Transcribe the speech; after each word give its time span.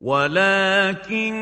ولكن 0.00 1.34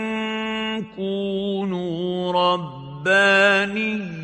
كونوا 0.96 2.32
ربانيين 2.32 4.14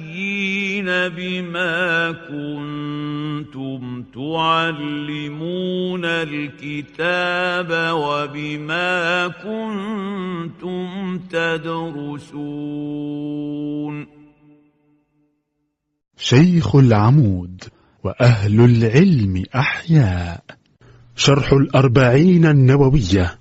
بما 0.87 2.13
كنتم 2.13 4.03
تعلمون 4.15 6.05
الكتاب 6.05 7.93
وبما 7.95 9.29
كنتم 9.29 11.19
تدرسون 11.19 12.91
شيخ 16.17 16.77
العمود 16.77 17.65
وأهل 18.05 18.61
العلم 18.61 19.45
أحياء. 19.55 20.45
شرح 21.17 21.53
الأربعين 21.53 22.47
النووية. 22.47 23.40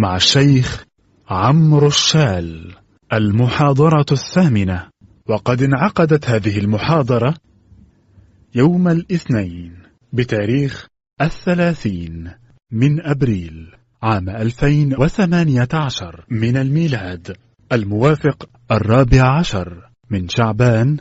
مع 0.00 0.16
الشيخ 0.16 0.84
عمرو 1.28 1.86
الشال 1.86 2.74
المحاضرة 3.12 4.06
الثامنة. 4.12 4.88
وقد 5.28 5.62
انعقدت 5.62 6.30
هذه 6.30 6.58
المحاضرة 6.58 7.34
يوم 8.54 8.88
الاثنين 8.88 9.76
بتاريخ 10.12 10.86
الثلاثين 11.20 12.30
من 12.72 13.06
أبريل 13.06 13.74
عام 14.02 14.28
2018 14.28 16.24
من 16.30 16.56
الميلاد 16.56 17.36
الموافق 17.72 18.48
الرابع 18.70 19.38
عشر 19.38 19.90
من 20.10 20.28
شعبان 20.28 20.96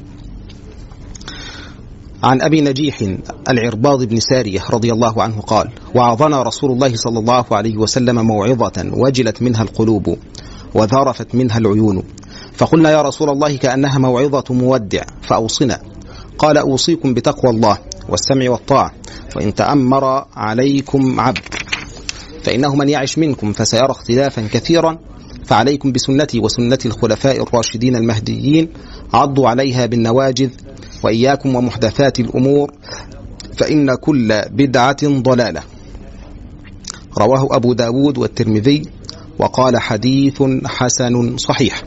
عن 2.23 2.41
أبي 2.41 2.61
نجيح 2.61 3.17
العرباض 3.49 4.03
بن 4.03 4.19
سارية 4.19 4.63
رضي 4.69 4.91
الله 4.91 5.23
عنه 5.23 5.41
قال 5.41 5.69
وعظنا 5.95 6.43
رسول 6.43 6.71
الله 6.71 6.95
صلى 6.95 7.19
الله 7.19 7.45
عليه 7.51 7.77
وسلم 7.77 8.27
موعظة 8.27 8.91
وجلت 8.93 9.41
منها 9.41 9.63
القلوب 9.63 10.17
وذرفت 10.73 11.35
منها 11.35 11.57
العيون. 11.57 12.03
فقلنا 12.57 12.91
يا 12.91 13.01
رسول 13.01 13.29
الله 13.29 13.57
كأنها 13.57 13.97
موعظة 13.97 14.43
مودع 14.49 15.03
فأوصنا. 15.21 15.79
قال 16.37 16.57
أوصيكم 16.57 17.13
بتقوى 17.13 17.51
الله 17.51 17.77
والسمع 18.09 18.49
والطاعة 18.49 18.91
وإن 19.35 19.53
تأمر 19.53 20.25
عليكم 20.35 21.19
عبد 21.19 21.39
فإنه 22.43 22.75
من 22.75 22.89
يعش 22.89 23.17
منكم 23.17 23.53
فسيرى 23.53 23.91
اختلافا 23.91 24.47
كثيرا 24.53 24.97
فعليكم 25.45 25.91
بسنتي 25.91 26.39
وسنة 26.39 26.77
الخلفاء 26.85 27.43
الراشدين 27.43 27.95
المهديين 27.95 28.69
عضوا 29.13 29.49
عليها 29.49 29.85
بالنواجذ 29.85 30.49
وإياكم 31.03 31.55
ومحدثات 31.55 32.19
الأمور 32.19 32.71
فإن 33.57 33.95
كل 33.95 34.41
بدعة 34.51 34.97
ضلالة. 35.03 35.61
رواه 37.17 37.55
أبو 37.55 37.73
داود 37.73 38.17
والترمذي 38.17 38.81
وقال 39.39 39.77
حديث 39.77 40.43
حسن 40.65 41.37
صحيح. 41.37 41.83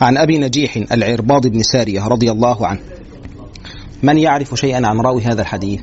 عن 0.00 0.16
أبي 0.16 0.38
نجيح 0.38 0.76
العرباض 0.92 1.46
بن 1.46 1.62
سارية 1.62 2.06
رضي 2.08 2.30
الله 2.30 2.66
عنه. 2.66 2.80
من 4.02 4.18
يعرف 4.18 4.54
شيئا 4.54 4.86
عن 4.86 5.00
راوي 5.00 5.22
هذا 5.22 5.42
الحديث؟ 5.42 5.80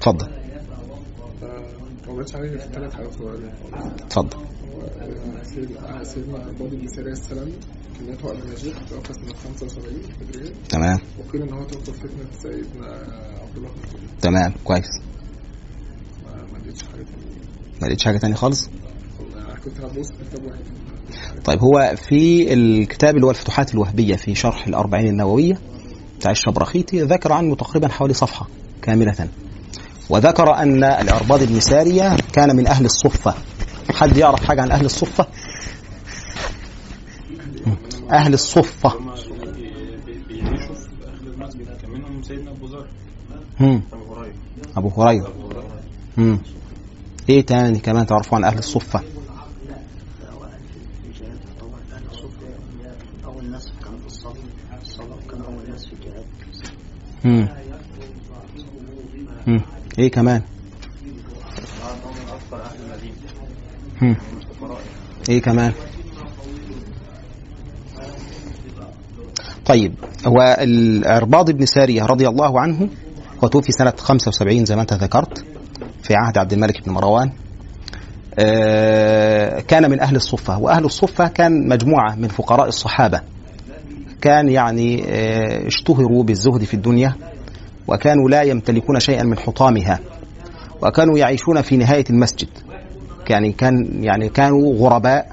تفضل. 0.00 0.28
تفضل. 4.10 4.38
سيدنا 6.02 6.38
عباد 6.38 6.70
بن 6.74 6.88
سارية 6.88 7.12
السلام 7.12 7.48
كنيته 7.98 8.30
أبي 8.30 8.40
نجيح 8.52 8.76
توفى 8.90 9.12
سنة 9.12 9.34
75 9.34 10.02
هجرية 10.20 10.52
تمام. 10.68 10.98
وقيل 11.18 11.42
إن 11.42 11.52
هو 11.52 11.64
توفى 11.64 11.92
فتنة 11.92 12.26
سيدنا 12.42 12.86
عبد 13.42 13.56
الله 13.56 13.70
تمام. 14.22 14.52
كويس. 14.64 15.11
ما 17.82 17.86
لقيتش 17.86 18.04
حاجة 18.04 18.18
تانية 18.18 18.34
خالص؟ 18.34 18.70
كنت 19.64 19.80
هبص 19.80 20.08
كتاب 20.08 20.44
واحد. 20.44 20.60
طيب 21.44 21.58
هو 21.58 21.94
في 22.08 22.52
الكتاب 22.52 23.14
اللي 23.14 23.26
هو 23.26 23.30
الفتوحات 23.30 23.74
الوهبية 23.74 24.16
في 24.16 24.34
شرح 24.34 24.66
الأربعين 24.66 25.06
النووية 25.06 25.58
بتاع 26.18 26.30
الشبرخيتي 26.30 27.02
ذكر 27.02 27.32
عنه 27.32 27.54
تقريبا 27.54 27.88
حوالي 27.88 28.14
صفحة 28.14 28.48
كاملة. 28.82 29.28
وذكر 30.10 30.54
أن 30.54 30.84
العرباض 30.84 31.42
بن 31.42 31.60
سارية 31.60 32.16
كان 32.32 32.56
من 32.56 32.66
أهل 32.66 32.84
الصفة. 32.84 33.34
حد 33.90 34.16
يعرف 34.16 34.44
حاجة 34.44 34.62
عن 34.62 34.70
أهل 34.70 34.84
الصفة؟ 34.84 35.26
أهل 38.12 38.34
الصفة. 38.34 38.92
بيعيشوا 40.28 40.74
في 40.74 41.04
اخر 41.04 41.26
المسجد 41.26 41.76
كان 41.82 41.90
منهم 41.90 42.22
سيدنا 42.22 42.50
أبو 42.50 42.66
ذر. 42.66 42.86
أبو 43.92 44.14
هريرة. 44.14 44.34
أبو 44.76 44.88
هريرة. 45.02 45.32
إيه 47.28 47.46
تاني 47.46 47.78
كمان 47.78 48.06
تعرفوا 48.06 48.38
عن 48.38 48.44
أهل 48.44 48.58
الصفة؟ 48.58 49.00
أول 53.24 53.50
ناس 53.50 53.72
كانوا 53.84 53.98
في 53.98 54.06
الصلاة 54.06 54.34
الصلاة 54.82 55.16
كانوا 55.30 55.46
أول 55.46 55.70
ناس 55.70 55.86
في 55.86 55.92
الجهاد 55.92 56.24
مم. 57.24 57.48
مم. 59.46 59.60
إيه 59.98 60.10
كمان؟ 60.10 60.42
أهل 64.02 64.16
إيه 65.28 65.42
كمان 65.42 65.72
طيب 69.66 69.94
هو 70.26 70.56
العرباض 70.60 71.50
بن 71.50 71.66
سارية 71.66 72.04
رضي 72.06 72.28
الله 72.28 72.60
عنه 72.60 72.88
هو 73.44 73.48
توفي 73.48 73.72
سنة 73.72 73.92
75 73.98 74.64
زي 74.64 74.76
ما 74.76 74.82
أنت 74.82 74.92
ذكرت 74.92 75.44
في 76.02 76.14
عهد 76.14 76.38
عبد 76.38 76.52
الملك 76.52 76.84
بن 76.86 76.92
مروان 76.92 77.32
آه، 78.38 79.60
كان 79.60 79.90
من 79.90 80.00
أهل 80.00 80.16
الصفة 80.16 80.58
وأهل 80.58 80.84
الصفة 80.84 81.28
كان 81.28 81.68
مجموعة 81.68 82.14
من 82.14 82.28
فقراء 82.28 82.68
الصحابة. 82.68 83.20
كان 84.20 84.48
يعني 84.48 85.04
آه، 85.08 85.66
اشتهروا 85.66 86.24
بالزهد 86.24 86.64
في 86.64 86.74
الدنيا 86.74 87.14
وكانوا 87.88 88.28
لا 88.30 88.42
يمتلكون 88.42 89.00
شيئا 89.00 89.22
من 89.22 89.38
حطامها 89.38 89.98
وكانوا 90.82 91.18
يعيشون 91.18 91.62
في 91.62 91.76
نهاية 91.76 92.04
المسجد. 92.10 92.48
يعني 93.30 93.52
كان 93.52 94.04
يعني 94.04 94.28
كانوا 94.28 94.74
غرباء 94.78 95.28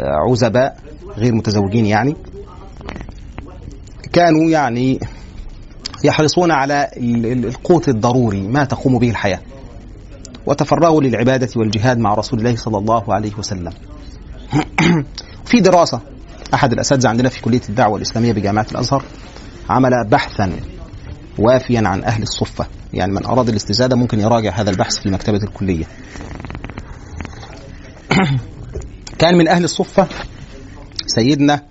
آه، 0.00 0.30
عزباء 0.30 0.76
غير 1.16 1.34
متزوجين 1.34 1.86
يعني. 1.86 2.16
كانوا 4.12 4.50
يعني 4.50 5.00
يحرصون 6.04 6.50
على 6.50 6.88
ال- 6.96 7.26
ال- 7.26 7.46
القوت 7.46 7.88
الضروري 7.88 8.40
ما 8.40 8.64
تقوم 8.64 8.98
به 8.98 9.10
الحياة. 9.10 9.40
وتفرغوا 10.46 11.02
للعبادة 11.02 11.48
والجهاد 11.56 11.98
مع 11.98 12.14
رسول 12.14 12.38
الله 12.38 12.56
صلى 12.56 12.78
الله 12.78 13.14
عليه 13.14 13.32
وسلم. 13.38 13.72
في 15.50 15.60
دراسة 15.60 16.00
أحد 16.54 16.72
الأساتذة 16.72 17.08
عندنا 17.08 17.28
في 17.28 17.40
كلية 17.42 17.60
الدعوة 17.68 17.96
الإسلامية 17.96 18.32
بجامعة 18.32 18.66
الأزهر 18.72 19.04
عمل 19.70 19.90
بحثا 20.08 20.52
وافيا 21.38 21.82
عن 21.86 22.04
أهل 22.04 22.22
الصفة 22.22 22.66
يعني 22.94 23.12
من 23.12 23.26
أراد 23.26 23.48
الاستزادة 23.48 23.96
ممكن 23.96 24.20
يراجع 24.20 24.50
هذا 24.54 24.70
البحث 24.70 24.98
في 24.98 25.10
مكتبة 25.10 25.40
الكلية. 25.42 25.84
كان 29.18 29.38
من 29.38 29.48
أهل 29.48 29.64
الصفة 29.64 30.06
سيدنا 31.06 31.62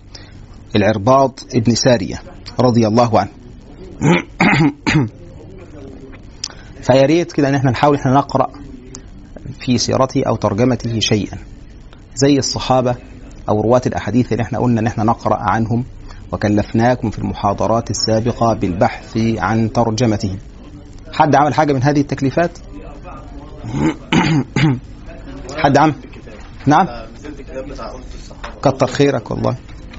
العرباض 0.75 1.39
ابن 1.55 1.75
سارية 1.75 2.21
رضي 2.59 2.87
الله 2.87 3.19
عنه. 3.19 3.31
فيا 6.83 7.05
ريت 7.05 7.31
كده 7.31 7.49
إن 7.49 7.55
إحنا 7.55 7.71
نحاول 7.71 7.95
إحنا 7.95 8.11
نقرأ 8.11 8.60
في 9.59 9.77
سيرته 9.77 10.23
أو 10.27 10.35
ترجمته 10.35 10.99
شيئا. 10.99 11.37
زي 12.15 12.37
الصحابة 12.37 12.95
أو 13.49 13.61
رواة 13.61 13.81
الأحاديث 13.85 14.31
اللي 14.31 14.43
إحنا 14.43 14.59
قلنا 14.59 14.81
إن 14.81 14.87
إحنا 14.87 15.03
نقرأ 15.03 15.37
عنهم 15.39 15.83
وكلفناكم 16.31 17.09
في 17.09 17.19
المحاضرات 17.19 17.89
السابقة 17.89 18.53
بالبحث 18.53 19.17
عن 19.17 19.71
ترجمتهم. 19.73 20.37
حد 21.13 21.35
عمل 21.35 21.53
حاجة 21.53 21.73
من 21.73 21.83
هذه 21.83 22.01
التكليفات؟ 22.01 22.51
حد 25.63 25.77
عمل؟ 25.77 25.93
نعم؟ 26.65 26.87
كتر 28.61 28.87
خيرك 28.87 29.31
والله. 29.31 29.55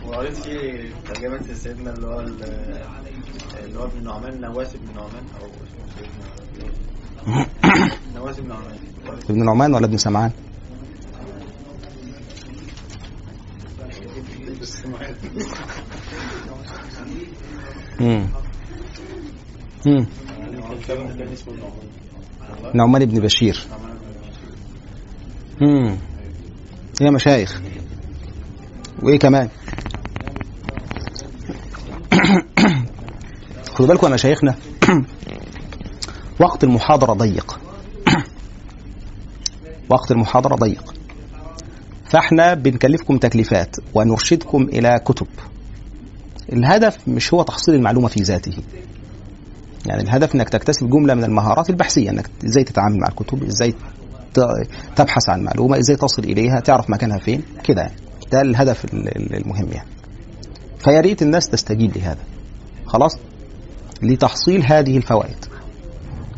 وقريت 0.06 0.36
فيه 0.36 0.90
ترجمة 1.08 1.54
سيدنا 1.54 1.92
اللي 1.94 2.06
هو 2.06 2.20
ال- 2.20 2.82
اللي 3.64 3.78
هو 3.78 3.84
ابن 3.84 4.04
نعمان 4.04 4.40
نواس 4.40 4.76
بن 4.76 4.94
نعمان 4.94 5.24
أو 5.40 5.46
اسمه 5.46 5.86
سيدنا 5.98 7.46
ابن 9.30 9.44
نعمان 9.44 9.74
ولا 9.74 9.86
ابن 9.86 9.96
سمعان؟ 9.96 10.30
امم 18.00 18.26
امم 19.86 20.06
نعمان 22.74 23.02
ابن 23.02 23.20
بشير. 23.20 23.66
امم 25.62 25.96
يا 27.00 27.10
مشايخ. 27.10 27.60
وإيه 29.02 29.18
كمان؟ 29.18 29.48
خدوا 33.74 33.88
بالكم 33.88 34.06
يا 34.06 34.12
مشايخنا. 34.12 34.54
وقت 36.40 36.64
المحاضرة 36.64 37.12
ضيق. 37.12 37.61
وقت 39.92 40.10
المحاضرة 40.10 40.54
ضيق. 40.54 40.94
فاحنا 42.10 42.54
بنكلفكم 42.54 43.18
تكليفات 43.18 43.76
ونرشدكم 43.94 44.62
إلى 44.62 45.00
كتب. 45.04 45.26
الهدف 46.52 46.98
مش 47.08 47.34
هو 47.34 47.42
تحصيل 47.42 47.74
المعلومة 47.74 48.08
في 48.08 48.22
ذاته. 48.22 48.52
يعني 49.86 50.02
الهدف 50.02 50.34
إنك 50.34 50.48
تكتسب 50.48 50.90
جملة 50.90 51.14
من 51.14 51.24
المهارات 51.24 51.70
البحثية 51.70 52.10
إنك 52.10 52.30
إزاي 52.44 52.64
تتعامل 52.64 52.98
مع 52.98 53.08
الكتب 53.08 53.42
إزاي 53.44 53.74
تبحث 54.96 55.28
عن 55.28 55.42
معلومة 55.42 55.78
إزاي 55.78 55.96
تصل 55.96 56.24
إليها 56.24 56.60
تعرف 56.60 56.90
مكانها 56.90 57.18
فين 57.18 57.42
كده 57.64 57.80
يعني. 57.82 57.94
ده 58.32 58.40
الهدف 58.40 58.84
ال- 58.84 59.16
ال- 59.16 59.36
المهم 59.36 59.68
يعني. 59.72 59.88
فيا 60.84 61.00
ريت 61.00 61.22
الناس 61.22 61.48
تستجيب 61.48 61.96
لهذا. 61.96 62.20
خلاص؟ 62.86 63.16
لتحصيل 64.02 64.64
هذه 64.66 64.96
الفوائد. 64.96 65.36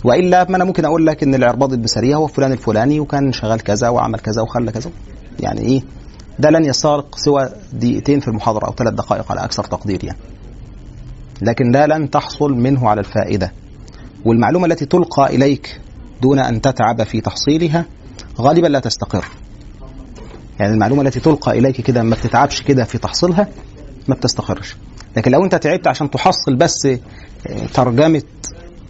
وإلا 0.05 0.45
ما 0.51 0.57
أنا 0.57 0.65
ممكن 0.65 0.85
أقول 0.85 1.07
لك 1.07 1.23
إن 1.23 1.35
العرباض 1.35 1.73
البصرية 1.73 2.15
هو 2.15 2.27
فلان 2.27 2.53
الفلاني 2.53 3.01
وكان 3.01 3.33
شغال 3.33 3.61
كذا 3.61 3.89
وعمل 3.89 4.19
كذا 4.19 4.43
وخلى 4.43 4.73
كذا. 4.73 4.91
يعني 5.41 5.61
إيه؟ 5.61 5.83
ده 6.39 6.51
لن 6.51 6.65
يستغرق 6.65 7.19
سوى 7.19 7.51
دقيقتين 7.73 8.21
في 8.21 8.29
المحاضرة 8.29 8.67
أو 8.67 8.75
ثلاث 8.75 8.95
دقائق 8.95 9.33
على 9.33 9.45
أكثر 9.45 9.65
تقدير 9.65 10.05
يعني. 10.05 10.19
لكن 11.43 11.71
لا 11.71 11.87
لن 11.87 12.11
تحصل 12.11 12.53
منه 12.53 12.89
على 12.89 13.01
الفائدة. 13.01 13.53
والمعلومة 14.25 14.67
التي 14.67 14.87
تلقى 14.87 15.37
إليك 15.37 15.81
دون 16.23 16.39
أن 16.39 16.61
تتعب 16.61 17.03
في 17.03 17.21
تحصيلها 17.21 17.85
غالبا 18.41 18.67
لا 18.67 18.79
تستقر. 18.79 19.25
يعني 20.61 20.73
المعلومة 20.73 21.03
التي 21.03 21.21
تلقى 21.21 21.59
إليك 21.59 21.81
كده 21.81 22.03
ما 22.03 22.17
بتتعبش 22.17 22.63
كده 22.63 22.85
في 22.85 22.99
تحصيلها 22.99 23.49
ما 24.09 24.15
بتستقرش. 24.15 24.77
لكن 25.17 25.31
لو 25.31 25.45
أنت 25.45 25.55
تعبت 25.55 25.87
عشان 25.87 26.11
تحصل 26.11 26.57
بس 26.57 26.87
آه، 26.87 27.67
ترجمة 27.75 28.23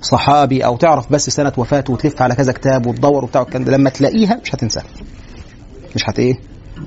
صحابي 0.02 0.64
أو 0.64 0.76
تعرف 0.76 1.12
بس 1.12 1.30
سنة 1.30 1.52
وفاته 1.56 1.92
وتلف 1.92 2.22
على 2.22 2.34
كذا 2.34 2.52
كتاب 2.52 2.86
وتدور 2.86 3.24
وبتاع 3.24 3.40
والكلام 3.40 3.64
ده 3.64 3.76
لما 3.76 3.90
تلاقيها 3.90 4.40
مش 4.44 4.54
هتنساها 4.54 4.84
مش 5.94 6.08
هت 6.08 6.18
إيه؟ 6.18 6.34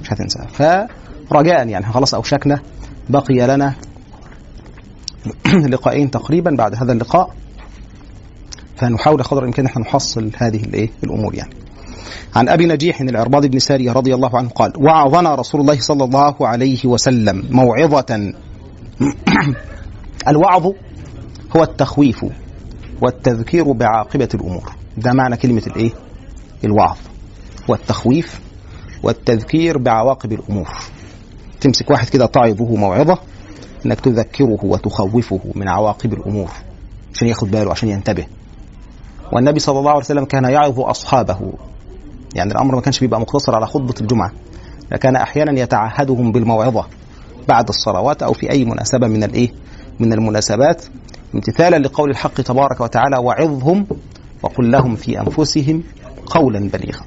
مش 0.02 0.14
هتنساها 0.14 0.48
فرجاء 1.28 1.68
يعني 1.68 1.86
خلاص 1.86 2.14
أوشكنا 2.14 2.60
بقي 3.10 3.48
لنا 3.48 3.74
لقاءين 5.74 6.12
تقريبا 6.12 6.52
بعد 6.52 6.76
هذا 6.76 6.94
اللقاء. 6.94 7.34
فنحاول 8.76 9.24
قدر 9.24 9.42
الإمكان 9.42 9.66
إحنا 9.66 9.82
نحصل 9.82 10.32
هذه 10.38 10.64
الايه 10.64 10.90
الأمور 11.04 11.36
يعني. 11.36 11.54
عن 12.36 12.50
أبي 12.50 12.66
نجيح 12.66 13.02
العرباض 13.02 13.46
بن 13.46 13.60
سارية 13.60 13.92
رضي 13.92 14.14
الله 14.16 14.38
عنه 14.38 14.50
قال 14.50 14.74
وعظنا 14.78 15.36
رسول 15.36 15.62
الله 15.62 15.80
صلى 15.80 16.04
الله 16.04 16.48
عليه 16.48 16.86
وسلم 16.86 17.48
موعظة. 17.50 18.06
الوعظ 20.28 20.72
هو 21.56 21.64
التخويف. 21.64 22.26
والتذكير 23.02 23.72
بعاقبة 23.72 24.30
الأمور 24.34 24.72
ده 24.98 25.14
معنى 25.14 25.38
كلمة 25.38 25.64
الإيه؟ 25.68 25.92
الوعظ 26.64 26.98
والتخويف 27.68 28.42
والتذكير 29.04 29.78
بعواقب 29.78 30.32
الأمور 30.34 30.68
تمسك 31.62 31.92
واحد 31.92 32.10
كده 32.10 32.26
تعظه 32.26 32.76
موعظة 32.76 33.18
إنك 33.86 34.00
تذكره 34.00 34.60
وتخوفه 34.66 35.40
من 35.56 35.68
عواقب 35.68 36.14
الأمور 36.14 36.50
عشان 37.14 37.28
ياخد 37.28 37.52
باله 37.52 37.72
عشان 37.72 37.90
ينتبه 37.90 38.26
والنبي 39.32 39.60
صلى 39.60 39.80
الله 39.80 39.90
عليه 39.92 40.00
وسلم 40.00 40.26
كان 40.26 40.44
يعظ 40.44 40.80
أصحابه 40.80 41.54
يعني 42.36 42.52
الأمر 42.52 42.76
ما 42.76 42.82
كانش 42.82 43.00
بيبقى 43.00 43.20
مقتصر 43.20 43.56
على 43.56 43.66
خطبة 43.66 43.94
الجمعة 44.02 44.32
لكان 44.92 45.16
أحيانا 45.16 45.60
يتعهدهم 45.62 46.32
بالموعظة 46.32 46.86
بعد 47.48 47.68
الصلوات 47.70 48.24
أو 48.24 48.34
في 48.34 48.52
أي 48.52 48.66
مناسبة 48.66 49.08
من 49.08 49.24
الإيه؟ 49.24 49.50
من 50.00 50.14
المناسبات 50.14 50.84
امتثالا 51.36 51.76
لقول 51.76 52.10
الحق 52.10 52.42
تبارك 52.42 52.82
وتعالى 52.82 53.18
وعظهم 53.18 53.88
وقل 54.44 54.72
لهم 54.72 54.96
في 54.96 55.20
أنفسهم 55.20 55.84
قولا 56.26 56.60
بليغا. 56.60 57.06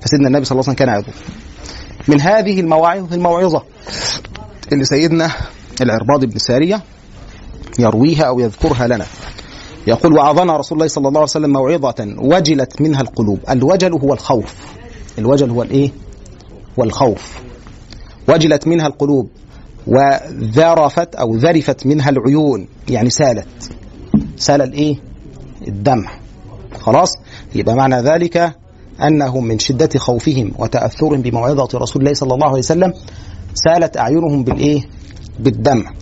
فسيدنا 0.00 0.28
النبي 0.28 0.44
صلى 0.44 0.60
الله 0.60 0.68
عليه 0.68 0.72
وسلم 0.72 0.74
كان 0.74 0.88
يعظهم. 0.88 1.14
من 2.08 2.20
هذه 2.20 2.60
المواعظ 2.60 3.12
الموعظة 3.12 3.62
اللي 4.72 4.84
سيدنا 4.84 5.30
العرباض 5.80 6.24
بن 6.24 6.38
سارية 6.38 6.82
يرويها 7.78 8.24
أو 8.24 8.40
يذكرها 8.40 8.86
لنا. 8.86 9.06
يقول 9.86 10.16
وعظنا 10.16 10.56
رسول 10.56 10.78
الله 10.78 10.88
صلى 10.88 11.08
الله 11.08 11.20
عليه 11.20 11.30
وسلم 11.30 11.52
موعظة 11.52 12.14
وجلت 12.18 12.82
منها 12.82 13.00
القلوب، 13.00 13.38
الوجل 13.50 13.92
هو 13.92 14.12
الخوف. 14.12 14.54
الوجل 15.18 15.50
هو 15.50 15.62
الإيه؟ 15.62 15.90
والخوف. 16.76 17.40
وجلت 18.28 18.66
منها 18.66 18.86
القلوب 18.86 19.30
وذرفت 19.86 21.14
أو 21.14 21.34
ذرفت 21.34 21.86
منها 21.86 22.10
العيون 22.10 22.68
يعني 22.88 23.10
سالت. 23.10 23.46
سال 24.36 24.62
الإيه؟ 24.62 24.96
الدمع. 25.68 26.10
خلاص؟ 26.80 27.10
يبقى 27.54 27.74
معنى 27.74 27.96
ذلك 27.96 28.54
أنهم 29.02 29.44
من 29.44 29.58
شدة 29.58 29.98
خوفهم 29.98 30.52
وتأثرهم 30.58 31.22
بموعظة 31.22 31.78
رسول 31.78 32.02
الله 32.02 32.14
صلى 32.14 32.34
الله 32.34 32.46
عليه 32.48 32.58
وسلم 32.58 32.92
سالت 33.54 33.96
أعينهم 33.96 34.44
بالإيه؟ 34.44 34.82
بالدمع. 35.38 35.92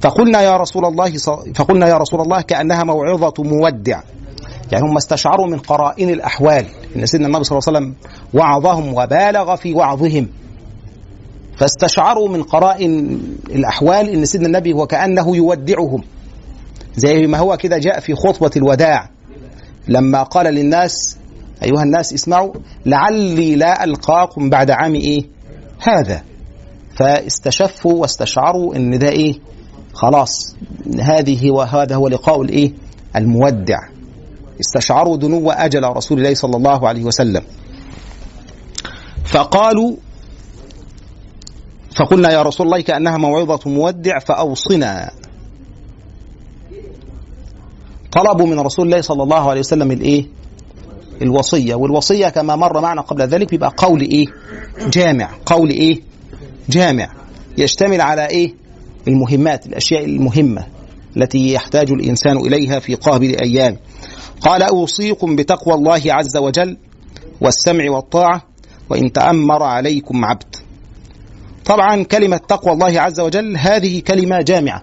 فقلنا 0.00 0.40
يا 0.40 0.56
رسول 0.56 0.84
الله 0.84 1.10
فقلنا 1.54 1.88
يا 1.88 1.96
رسول 1.96 2.20
الله 2.20 2.40
كأنها 2.40 2.84
موعظة 2.84 3.34
مودع. 3.38 4.00
يعني 4.72 4.84
هم 4.84 4.96
استشعروا 4.96 5.46
من 5.46 5.58
قرائن 5.58 6.10
الأحوال. 6.10 6.66
إن 6.96 7.06
سيدنا 7.06 7.26
النبي 7.26 7.44
صلى 7.44 7.58
الله 7.58 7.68
عليه 7.68 7.78
وسلم 7.78 7.94
وعظهم 8.34 8.94
وبالغ 8.94 9.56
في 9.56 9.74
وعظهم. 9.74 10.28
فاستشعروا 11.56 12.28
من 12.28 12.42
قرائن 12.42 13.20
الأحوال 13.50 14.08
إن 14.08 14.24
سيدنا 14.24 14.46
النبي 14.46 14.74
وكانه 14.74 15.36
يودعهم. 15.36 16.02
زي 16.96 17.26
ما 17.26 17.38
هو 17.38 17.56
كده 17.56 17.78
جاء 17.78 18.00
في 18.00 18.14
خطبة 18.14 18.50
الوداع. 18.56 19.10
لما 19.88 20.22
قال 20.22 20.54
للناس 20.54 21.16
أيها 21.62 21.82
الناس 21.82 22.12
اسمعوا 22.12 22.52
لعلي 22.86 23.56
لا 23.56 23.84
ألقاكم 23.84 24.50
بعد 24.50 24.70
عام 24.70 24.94
إيه؟ 24.94 25.24
هذا. 25.80 26.22
فاستشفوا 26.96 27.92
واستشعروا 27.92 28.76
إن 28.76 28.98
ده 28.98 29.08
إيه؟ 29.08 29.34
خلاص 29.92 30.56
هذه 31.00 31.50
وهذا 31.50 31.94
هو 31.96 32.08
لقاء 32.08 32.42
الإيه؟ 32.42 32.72
المودع. 33.16 33.78
استشعروا 34.60 35.16
دنو 35.16 35.50
أجل 35.50 35.84
رسول 35.84 36.18
الله 36.18 36.34
صلى 36.34 36.56
الله 36.56 36.88
عليه 36.88 37.04
وسلم. 37.04 37.42
فقالوا 39.24 39.96
فقلنا 41.96 42.32
يا 42.32 42.42
رسول 42.42 42.66
الله 42.66 42.80
كأنها 42.80 43.16
موعظة 43.16 43.70
مودع 43.70 44.18
فأوصنا. 44.18 45.10
طلبوا 48.12 48.46
من 48.46 48.60
رسول 48.60 48.86
الله 48.86 49.00
صلى 49.00 49.22
الله 49.22 49.50
عليه 49.50 49.60
وسلم 49.60 49.90
الإيه؟ 49.92 50.26
الوصية. 51.22 51.74
والوصية 51.74 52.28
كما 52.28 52.56
مر 52.56 52.80
معنا 52.80 53.00
قبل 53.00 53.22
ذلك 53.22 53.50
بيبقى 53.50 53.72
قول 53.76 54.00
إيه؟ 54.00 54.26
جامع. 54.88 55.30
قول 55.46 55.70
إيه؟ 55.70 56.00
جامع. 56.68 57.08
يشتمل 57.58 58.00
على 58.00 58.26
إيه؟ 58.26 58.54
المهمات 59.08 59.66
الأشياء 59.66 60.04
المهمة 60.04 60.66
التي 61.16 61.52
يحتاج 61.52 61.90
الإنسان 61.90 62.36
إليها 62.36 62.78
في 62.78 62.94
قابل 62.94 63.36
أيام. 63.40 63.76
قال 64.40 64.62
أوصيكم 64.62 65.36
بتقوى 65.36 65.74
الله 65.74 66.02
عز 66.06 66.36
وجل 66.36 66.76
والسمع 67.40 67.90
والطاعة 67.90 68.42
وإن 68.90 69.12
تأمر 69.12 69.62
عليكم 69.62 70.24
عبد. 70.24 70.65
طبعا 71.66 72.02
كلمة 72.02 72.36
تقوى 72.36 72.72
الله 72.72 73.00
عز 73.00 73.20
وجل 73.20 73.56
هذه 73.56 74.00
كلمة 74.00 74.40
جامعة. 74.40 74.82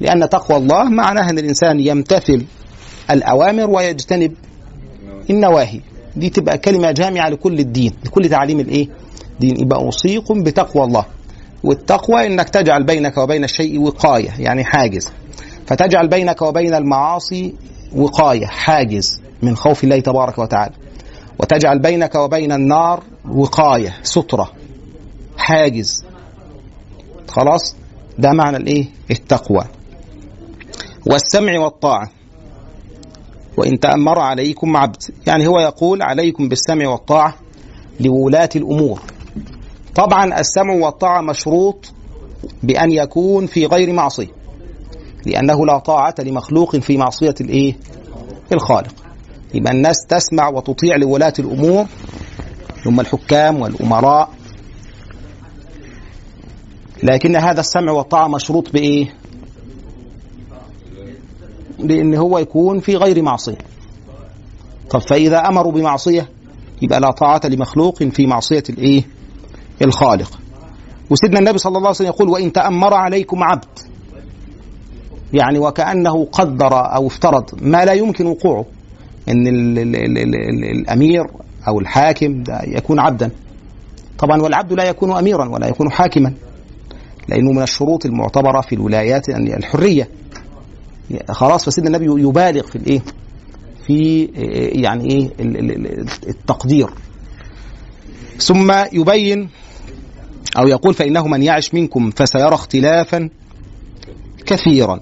لأن 0.00 0.28
تقوى 0.28 0.58
الله 0.58 0.84
معناها 0.84 1.30
أن 1.30 1.38
الإنسان 1.38 1.80
يمتثل 1.80 2.44
الأوامر 3.10 3.70
ويجتنب 3.70 4.32
النواهي. 5.30 5.80
دي 6.16 6.30
تبقى 6.30 6.58
كلمة 6.58 6.90
جامعة 6.92 7.28
لكل 7.28 7.58
الدين 7.58 7.92
لكل 8.04 8.28
تعاليم 8.28 8.60
الإيه؟ 8.60 8.88
دين. 9.40 9.60
يبقى 9.60 9.78
أوصيكم 9.78 10.42
بتقوى 10.42 10.84
الله. 10.84 11.04
والتقوى 11.64 12.26
إنك 12.26 12.48
تجعل 12.48 12.84
بينك 12.84 13.18
وبين 13.18 13.44
الشيء 13.44 13.80
وقاية 13.80 14.30
يعني 14.38 14.64
حاجز. 14.64 15.12
فتجعل 15.66 16.08
بينك 16.08 16.42
وبين 16.42 16.74
المعاصي 16.74 17.54
وقاية 17.96 18.46
حاجز 18.46 19.20
من 19.42 19.56
خوف 19.56 19.84
الله 19.84 20.00
تبارك 20.00 20.38
وتعالى. 20.38 20.74
وتجعل 21.38 21.78
بينك 21.78 22.14
وبين 22.14 22.52
النار 22.52 23.02
وقاية 23.34 23.94
سترة. 24.02 24.50
حاجز. 25.36 26.04
خلاص؟ 27.28 27.76
ده 28.18 28.32
معنى 28.32 28.56
الايه؟ 28.56 28.86
التقوى. 29.10 29.64
والسمع 31.06 31.58
والطاعة. 31.58 32.10
وإن 33.56 33.80
تأمر 33.80 34.18
عليكم 34.18 34.76
عبد. 34.76 35.02
يعني 35.26 35.46
هو 35.46 35.60
يقول 35.60 36.02
عليكم 36.02 36.48
بالسمع 36.48 36.88
والطاعة 36.88 37.34
لولاة 38.00 38.48
الأمور. 38.56 39.00
طبعا 39.94 40.40
السمع 40.40 40.74
والطاعة 40.74 41.20
مشروط 41.20 41.92
بأن 42.62 42.92
يكون 42.92 43.46
في 43.46 43.66
غير 43.66 43.92
معصية. 43.92 44.28
لأنه 45.26 45.66
لا 45.66 45.78
طاعة 45.78 46.14
لمخلوق 46.18 46.76
في 46.76 46.96
معصية 46.96 47.34
الإيه؟ 47.40 47.76
الخالق. 48.52 48.94
يبقى 49.54 49.72
الناس 49.72 49.96
تسمع 50.08 50.48
وتطيع 50.48 50.96
لولاة 50.96 51.32
الأمور. 51.38 51.86
هم 52.86 53.00
الحكام 53.00 53.60
والأمراء 53.60 54.28
لكن 57.06 57.36
هذا 57.36 57.60
السمع 57.60 57.92
والطاعة 57.92 58.28
مشروط 58.28 58.72
بإيه؟ 58.72 59.14
بأن 61.78 62.14
هو 62.14 62.38
يكون 62.38 62.80
في 62.80 62.96
غير 62.96 63.22
معصية. 63.22 63.58
طب 64.90 65.00
فإذا 65.00 65.38
أمروا 65.38 65.72
بمعصية 65.72 66.28
يبقى 66.82 67.00
لا 67.00 67.10
طاعة 67.10 67.40
لمخلوق 67.44 68.02
في 68.02 68.26
معصية 68.26 68.62
الإيه؟ 68.70 69.02
الخالق. 69.82 70.38
وسيدنا 71.10 71.38
النبي 71.38 71.58
صلى 71.58 71.70
الله 71.70 71.80
عليه 71.80 71.90
وسلم 71.90 72.08
يقول 72.08 72.28
وإن 72.28 72.52
تأمر 72.52 72.94
عليكم 72.94 73.42
عبد 73.42 73.78
يعني 75.32 75.58
وكأنه 75.58 76.24
قدر 76.32 76.94
أو 76.94 77.06
افترض 77.06 77.44
ما 77.62 77.84
لا 77.84 77.92
يمكن 77.92 78.26
وقوعه. 78.26 78.64
إن 79.28 79.46
ال 79.46 79.78
ال 79.78 79.96
ال 79.96 80.18
ال 80.18 80.34
ال 80.34 80.64
الأمير 80.80 81.26
أو 81.68 81.80
الحاكم 81.80 82.42
ده 82.42 82.60
يكون 82.64 82.98
عبدا. 82.98 83.30
طبعا 84.18 84.42
والعبد 84.42 84.72
لا 84.72 84.84
يكون 84.84 85.12
اميرا 85.16 85.48
ولا 85.48 85.68
يكون 85.68 85.90
حاكما. 85.90 86.32
لأنه 87.28 87.52
من 87.52 87.62
الشروط 87.62 88.06
المعتبرة 88.06 88.60
في 88.60 88.74
الولايات 88.74 89.28
أن 89.28 89.46
الحرية 89.46 90.08
خلاص 91.28 91.64
فسيدنا 91.64 91.96
النبي 91.96 92.22
يبالغ 92.22 92.66
في 92.66 92.76
الإيه؟ 92.76 93.02
في 93.86 94.24
يعني 94.82 95.10
إيه؟ 95.10 95.30
التقدير. 96.28 96.88
ثم 98.38 98.72
يبين 98.92 99.48
أو 100.58 100.68
يقول 100.68 100.94
فإنه 100.94 101.26
من 101.26 101.42
يعش 101.42 101.74
منكم 101.74 102.10
فسيرى 102.10 102.54
اختلافا 102.54 103.30
كثيرا. 104.46 105.00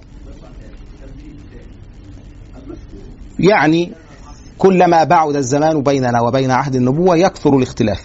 يعني 3.38 3.93
كلما 4.59 5.04
بعد 5.04 5.37
الزمان 5.37 5.83
بيننا 5.83 6.21
وبين 6.21 6.50
عهد 6.50 6.75
النبوة 6.75 7.16
يكثر 7.16 7.57
الاختلاف. 7.59 8.02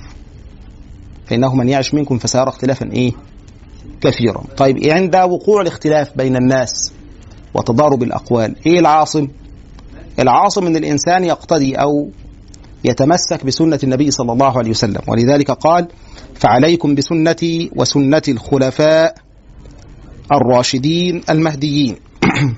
فإنه 1.28 1.56
من 1.56 1.70
يعش 1.70 1.94
منكم 1.94 2.18
فسيرى 2.18 2.50
اختلافا 2.50 2.92
إيه؟ 2.92 3.12
كثيرا 4.02 4.44
طيب 4.58 4.78
عند 4.86 5.16
وقوع 5.16 5.62
الاختلاف 5.62 6.18
بين 6.18 6.36
الناس 6.36 6.94
وتضارب 7.54 8.04
الأقوال 8.04 8.56
إيه 8.66 8.80
العاصم 8.80 9.28
العاصم 10.20 10.68
أن 10.68 10.76
الإنسان 10.76 11.24
يقتدي 11.24 11.76
أو 11.76 12.10
يتمسك 12.84 13.46
بسنة 13.46 13.80
النبي 13.84 14.12
صلى 14.12 14.32
الله 14.32 14.58
عليه 14.58 14.70
وسلم 14.70 15.02
ولذلك 15.08 15.52
قال 15.52 15.88
فعليكم 16.36 16.96
بسنتي 16.96 17.72
وسنة 17.76 18.22
الخلفاء 18.28 19.16
الراشدين 20.32 21.22
المهديين 21.30 21.96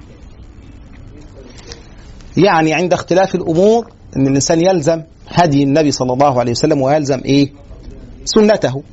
يعني 2.37 2.73
عند 2.73 2.93
اختلاف 2.93 3.35
الأمور 3.35 3.87
إن 4.17 4.27
الإنسان 4.27 4.61
يلزم 4.61 5.01
هدي 5.27 5.63
النبي 5.63 5.91
صلى 5.91 6.13
الله 6.13 6.39
عليه 6.39 6.51
وسلم 6.51 6.81
ويلزم 6.81 7.21
إيه؟ 7.25 7.53
سنته. 8.25 8.83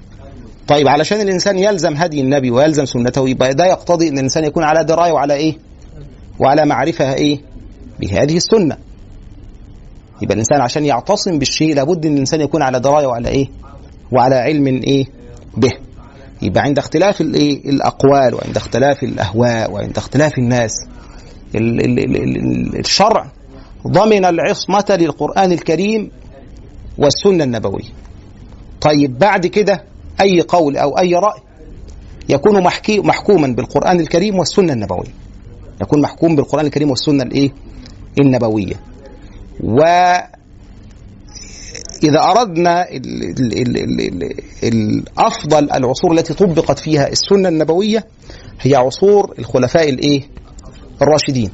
طيب 0.68 0.88
علشان 0.88 1.20
الإنسان 1.20 1.58
يلزم 1.58 1.94
هدي 1.96 2.20
النبي 2.20 2.50
ويلزم 2.50 2.84
سنته 2.84 3.28
يبقى 3.28 3.54
ده 3.54 3.66
يقتضي 3.66 4.08
إن 4.08 4.18
الإنسان 4.18 4.44
يكون 4.44 4.64
على 4.64 4.84
دراية 4.84 5.12
وعلى 5.12 5.34
إيه؟ 5.34 5.58
وعلى 6.38 6.66
معرفة 6.66 7.14
إيه؟ 7.14 7.40
بهذه 8.00 8.36
السنة. 8.36 8.76
يبقى 10.22 10.34
الإنسان 10.34 10.60
عشان 10.60 10.84
يعتصم 10.84 11.38
بالشيء 11.38 11.74
لابد 11.74 12.06
إن 12.06 12.12
الإنسان 12.14 12.40
يكون 12.40 12.62
على 12.62 12.80
دراية 12.80 13.06
وعلى 13.06 13.28
إيه؟ 13.28 13.46
وعلى 14.12 14.34
علم 14.34 14.66
إيه؟ 14.66 15.04
به. 15.56 15.72
يبقى 16.42 16.62
عند 16.62 16.78
اختلاف 16.78 17.20
الايه؟ 17.20 17.70
الأقوال 17.70 18.34
وعند 18.34 18.56
اختلاف 18.56 19.02
الأهواء 19.02 19.72
وعند 19.72 19.96
اختلاف 19.96 20.38
الناس 20.38 20.72
ال- 21.54 21.80
ال- 21.84 21.98
ال- 21.98 22.16
ال- 22.16 22.78
الشرع 22.78 23.26
ضمن 23.86 24.24
العصمة 24.24 24.84
للقرآن 25.00 25.52
الكريم 25.52 26.10
والسنة 26.98 27.44
النبوية 27.44 27.90
طيب 28.80 29.18
بعد 29.18 29.46
كده 29.46 29.82
أي 30.20 30.40
قول 30.40 30.76
أو 30.76 30.98
أي 30.98 31.14
رأي 31.14 31.40
يكون 32.28 32.62
محكي 32.62 33.00
محكوما 33.00 33.46
بالقرآن 33.48 34.00
الكريم 34.00 34.38
والسنة 34.38 34.72
النبوية. 34.72 35.14
يكون 35.82 36.00
محكوم 36.02 36.36
بالقرآن 36.36 36.66
الكريم 36.66 36.90
والسنة 36.90 37.22
الإيه؟ 37.22 37.50
النبوية. 38.20 38.74
و 39.64 39.82
إذا 42.04 42.20
أردنا 42.20 42.88
ال 42.90 43.24
ال 43.24 43.58
ال 43.58 43.76
ال 43.78 44.22
ال 44.22 44.32
الأفضل 44.64 45.70
العصور 45.70 46.12
التي 46.12 46.34
طبقت 46.34 46.78
فيها 46.78 47.08
السنة 47.08 47.48
النبوية 47.48 48.06
هي 48.60 48.74
عصور 48.74 49.34
الخلفاء 49.38 49.88
الإيه؟ 49.88 50.22
الراشدين. 51.02 51.50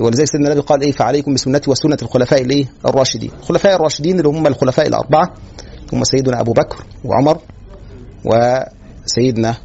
ولذلك 0.00 0.26
سيدنا 0.26 0.48
النبي 0.52 0.60
قال 0.66 0.82
إيه؟ 0.82 0.92
فعليكم 0.92 1.34
بسنتي 1.34 1.70
وسنة 1.70 1.98
الخلفاء 2.02 2.42
الإيه؟ 2.42 2.66
الراشدين. 2.86 3.30
الخلفاء 3.40 3.74
الراشدين 3.74 4.18
اللي 4.18 4.28
هم 4.28 4.46
الخلفاء 4.46 4.86
الأربعة 4.86 5.34
هم 5.92 6.04
سيدنا 6.04 6.40
أبو 6.40 6.52
بكر 6.52 6.84
وعمر 7.04 7.38
وسيدنا 8.24 9.56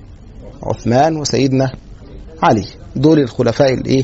عثمان 0.63 1.17
وسيدنا 1.17 1.73
علي. 2.43 2.65
دول 2.95 3.19
الخلفاء 3.19 3.73
الإيه؟ 3.73 4.03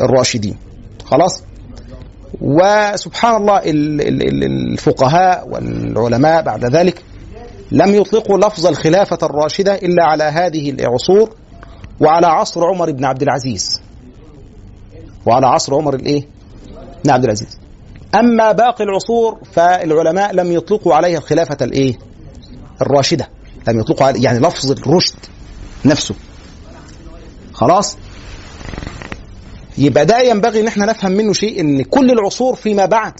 الراشدين. 0.00 0.56
خلاص؟ 1.04 1.42
وسبحان 2.40 3.36
الله 3.36 3.58
ال- 3.58 4.00
ال- 4.00 4.22
ال- 4.22 4.72
الفقهاء 4.72 5.48
والعلماء 5.48 6.42
بعد 6.42 6.64
ذلك 6.64 7.02
لم 7.72 7.94
يطلقوا 7.94 8.38
لفظ 8.38 8.66
الخلافة 8.66 9.18
الراشدة 9.22 9.74
إلا 9.74 10.04
على 10.04 10.24
هذه 10.24 10.70
العصور 10.70 11.34
وعلى 12.00 12.26
عصر 12.26 12.64
عمر 12.64 12.90
بن 12.90 13.04
عبد 13.04 13.22
العزيز. 13.22 13.80
وعلى 15.26 15.46
عصر 15.46 15.74
عمر 15.74 15.94
الإيه؟ 15.94 16.22
بن 17.04 17.10
عبد 17.10 17.24
العزيز. 17.24 17.58
أما 18.14 18.52
باقي 18.52 18.84
العصور 18.84 19.38
فالعلماء 19.52 20.32
لم 20.34 20.52
يطلقوا 20.52 20.94
عليها 20.94 21.18
الخلافة 21.18 21.56
الإيه؟ 21.62 21.98
الراشدة. 22.82 23.28
لم 23.68 23.80
يطلقوا 23.80 24.06
علي 24.06 24.22
يعني 24.22 24.38
لفظ 24.38 24.70
الرشد 24.70 25.14
نفسه. 25.84 26.14
خلاص؟ 27.52 27.96
يبقى 29.78 30.06
ده 30.06 30.18
ينبغي 30.20 30.60
إن 30.60 30.66
إحنا 30.66 30.86
نفهم 30.86 31.12
منه 31.12 31.32
شيء 31.32 31.60
إن 31.60 31.82
كل 31.82 32.10
العصور 32.10 32.54
فيما 32.54 32.86
بعد 32.86 33.12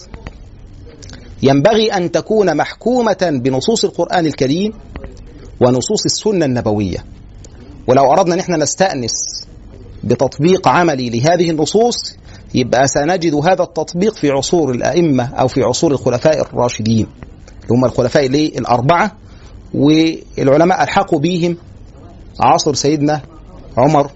ينبغي 1.43 1.93
أن 1.93 2.11
تكون 2.11 2.57
محكومة 2.57 3.39
بنصوص 3.43 3.85
القرآن 3.85 4.25
الكريم 4.25 4.73
ونصوص 5.59 6.05
السنة 6.05 6.45
النبوية. 6.45 7.05
ولو 7.87 8.13
أردنا 8.13 8.33
إن 8.33 8.39
إحنا 8.39 8.57
نستأنس 8.57 9.11
بتطبيق 10.03 10.67
عملي 10.67 11.09
لهذه 11.09 11.49
النصوص 11.49 11.95
يبقى 12.57 12.87
سنجد 12.87 13.33
هذا 13.35 13.63
التطبيق 13.63 14.15
في 14.15 14.29
عصور 14.29 14.71
الأئمة 14.71 15.25
أو 15.35 15.47
في 15.47 15.63
عصور 15.63 15.91
الخلفاء 15.91 16.41
الراشدين. 16.41 17.07
اللي 17.63 17.71
هم 17.71 17.85
الخلفاء 17.85 18.25
الايه 18.25 18.57
الاربعه 18.59 19.11
والعلماء 19.73 20.83
ألحقوا 20.83 21.19
بهم 21.19 21.57
عصر 22.39 22.73
سيدنا 22.73 23.21
عمر 23.77 24.11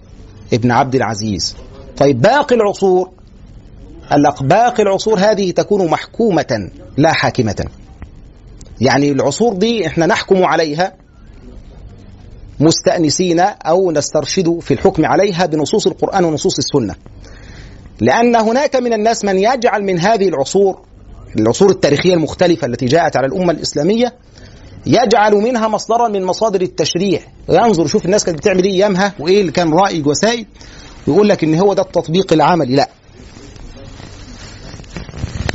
ابن 0.53 0.71
عبد 0.71 0.95
العزيز. 0.95 1.55
طيب 1.97 2.21
باقي 2.21 2.55
العصور 2.55 3.09
قال 4.09 4.33
باقي 4.41 4.83
العصور 4.83 5.19
هذه 5.19 5.51
تكون 5.51 5.87
محكومة 5.89 6.69
لا 6.97 7.13
حاكمة. 7.13 7.65
يعني 8.81 9.11
العصور 9.11 9.53
دي 9.53 9.87
إحنا 9.87 10.05
نحكم 10.05 10.43
عليها 10.43 10.93
مستأنسين 12.59 13.39
أو 13.39 13.91
نسترشد 13.91 14.59
في 14.59 14.73
الحكم 14.73 15.05
عليها 15.05 15.45
بنصوص 15.45 15.87
القرآن 15.87 16.23
ونصوص 16.23 16.57
السنة. 16.57 16.95
لأن 18.01 18.35
هناك 18.35 18.75
من 18.75 18.93
الناس 18.93 19.25
من 19.25 19.37
يجعل 19.37 19.83
من 19.83 19.99
هذه 19.99 20.27
العصور 20.27 20.81
العصور 21.39 21.69
التاريخية 21.69 22.13
المختلفة 22.13 22.67
التي 22.67 22.85
جاءت 22.85 23.17
على 23.17 23.27
الأمة 23.27 23.51
الإسلامية 23.51 24.13
يجعل 24.85 25.33
منها 25.33 25.67
مصدرا 25.67 26.07
من 26.07 26.25
مصادر 26.25 26.61
التشريع. 26.61 27.19
ينظر 27.49 27.87
شوف 27.87 28.05
الناس 28.05 28.23
كانت 28.23 28.37
بتعمل 28.37 28.63
إيه 28.63 28.71
أيامها 28.71 29.13
وإيه 29.19 29.41
اللي 29.41 29.51
كان 29.51 29.73
رائج 29.73 30.07
وسائد 30.07 30.47
ويقول 31.07 31.29
لك 31.29 31.43
إن 31.43 31.55
هو 31.55 31.73
ده 31.73 31.81
التطبيق 31.81 32.33
العملي. 32.33 32.75
لا. 32.75 32.89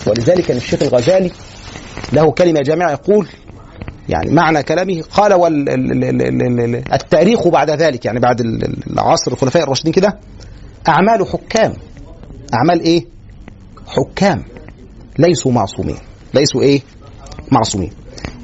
ولذلك 0.06 0.44
كان 0.44 0.56
الشيخ 0.56 0.82
الغزالي 0.82 1.30
له 2.12 2.30
كلمة 2.30 2.62
جامعه 2.62 2.90
يقول 2.90 3.28
يعني 4.08 4.30
معنى 4.30 4.62
كلامه 4.62 5.02
قال 5.10 5.34
والتاريخ 5.34 7.48
بعد 7.48 7.70
ذلك 7.70 8.04
يعني 8.04 8.20
بعد 8.20 8.40
العصر 8.90 9.32
الخلفاء 9.32 9.62
الراشدين 9.62 9.92
كده 9.92 10.18
أعمال 10.88 11.26
حكام. 11.26 11.72
أعمال 12.54 12.80
إيه؟ 12.80 13.04
حكام. 13.86 14.44
ليسوا 15.18 15.52
معصومين. 15.52 15.96
ليسوا 16.34 16.62
إيه؟ 16.62 16.80
معصومين. 17.52 17.90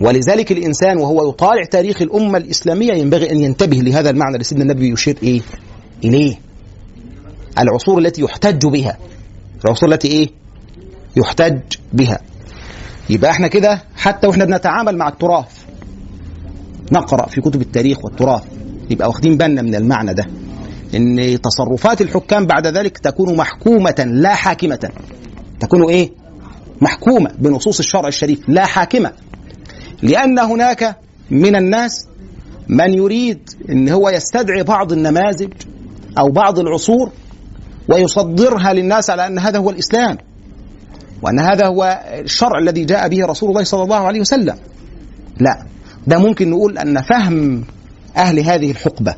ولذلك 0.01 0.53
الإنسان 0.53 0.99
وهو 0.99 1.29
يطالع 1.29 1.65
تاريخ 1.65 2.03
الأمة 2.03 2.39
الإسلامية 2.39 2.93
ينبغي 2.93 3.31
أن 3.31 3.41
ينتبه 3.45 3.77
لهذا 3.77 4.11
المعنى 4.11 4.35
اللي 4.35 4.45
سيدنا 4.45 4.65
النبي 4.65 4.93
يشير 4.93 5.17
إيه؟ 5.23 5.41
إليه. 6.05 6.39
العصور 7.59 7.99
التي 7.99 8.23
يحتج 8.23 8.67
بها. 8.67 8.99
العصور 9.65 9.93
التي 9.93 10.09
إيه؟ 10.09 10.29
يحتج 11.17 11.61
بها. 11.93 12.21
يبقى 13.11 13.31
إحنا 13.31 13.49
كده 13.49 13.83
حتى 13.97 14.27
وإحنا 14.27 14.45
بنتعامل 14.45 14.97
مع 14.97 15.09
التراث. 15.09 15.63
نقرأ 16.93 17.29
في 17.29 17.41
كتب 17.41 17.61
التاريخ 17.61 18.05
والتراث. 18.05 18.43
يبقى 18.91 19.09
واخدين 19.09 19.37
بالنا 19.37 19.63
من 19.63 19.75
المعنى 19.75 20.15
ده. 20.15 20.27
إن 20.95 21.41
تصرفات 21.43 22.01
الحكام 22.01 22.47
بعد 22.47 22.67
ذلك 22.67 22.99
تكون 22.99 23.37
محكومة 23.37 24.05
لا 24.07 24.35
حاكمة. 24.35 24.91
تكون 25.61 25.85
إيه؟ 25.89 26.11
محكومة 26.81 27.31
بنصوص 27.39 27.79
الشرع 27.79 28.09
الشريف 28.09 28.49
لا 28.49 28.67
حاكمة. 28.67 29.13
لأن 30.03 30.39
هناك 30.39 30.97
من 31.31 31.57
الناس 31.57 32.07
من 32.69 32.95
يريد 32.95 33.51
إن 33.71 33.89
هو 33.89 34.09
يستدعي 34.11 34.63
بعض 34.63 34.93
النماذج 34.93 35.53
أو 36.19 36.29
بعض 36.31 36.59
العصور 36.59 37.11
ويصدرها 37.89 38.73
للناس 38.73 39.11
على 39.11 39.27
أن 39.27 39.39
هذا 39.39 39.59
هو 39.59 39.71
الإسلام 39.71 40.19
وأن 41.23 41.39
هذا 41.39 41.67
هو 41.67 42.03
الشرع 42.25 42.59
الذي 42.59 42.85
جاء 42.85 43.09
به 43.09 43.27
رسول 43.27 43.51
الله 43.51 43.65
صلى 43.65 43.83
الله 43.83 43.97
عليه 43.97 44.21
وسلم. 44.21 44.57
لا 45.41 45.67
ده 46.07 46.19
ممكن 46.19 46.51
نقول 46.51 46.79
أن 46.79 47.03
فهم 47.03 47.65
أهل 48.17 48.39
هذه 48.41 48.71
الحقبة. 48.71 49.15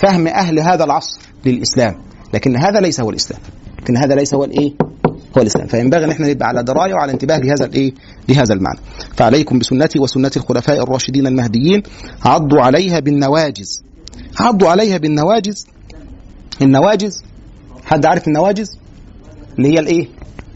فهم 0.00 0.26
أهل 0.26 0.58
هذا 0.58 0.84
العصر 0.84 1.20
للإسلام. 1.46 1.94
لكن 2.34 2.56
هذا 2.56 2.80
ليس 2.80 3.00
هو 3.00 3.10
الإسلام. 3.10 3.40
لكن 3.82 3.96
هذا 3.96 4.14
ليس 4.14 4.34
هو 4.34 4.44
الإيه؟ 4.44 4.72
هو 5.06 5.42
الإسلام. 5.42 5.66
فينبغي 5.66 6.04
ان 6.04 6.10
إحنا 6.10 6.28
نبقى 6.28 6.48
على 6.48 6.62
دراية 6.62 6.94
وعلى 6.94 7.12
انتباه 7.12 7.38
لهذا 7.38 7.64
الإيه؟ 7.64 7.92
لهذا 8.28 8.54
المعنى. 8.54 8.78
فعليكم 9.16 9.58
بسنتي 9.58 9.98
وسنة 9.98 10.30
الخلفاء 10.36 10.82
الراشدين 10.82 11.26
المهديين. 11.26 11.82
عضوا 12.24 12.60
عليها 12.60 13.00
بالنواجز 13.00 13.82
عضوا 14.40 14.68
عليها 14.68 14.98
بالنواجز 14.98 15.66
النواجز 16.62 17.22
حد 17.84 18.06
عارف 18.06 18.28
النواجز 18.28 18.78
اللي 19.58 19.68
هي 19.68 19.78
الإيه؟ 19.78 20.08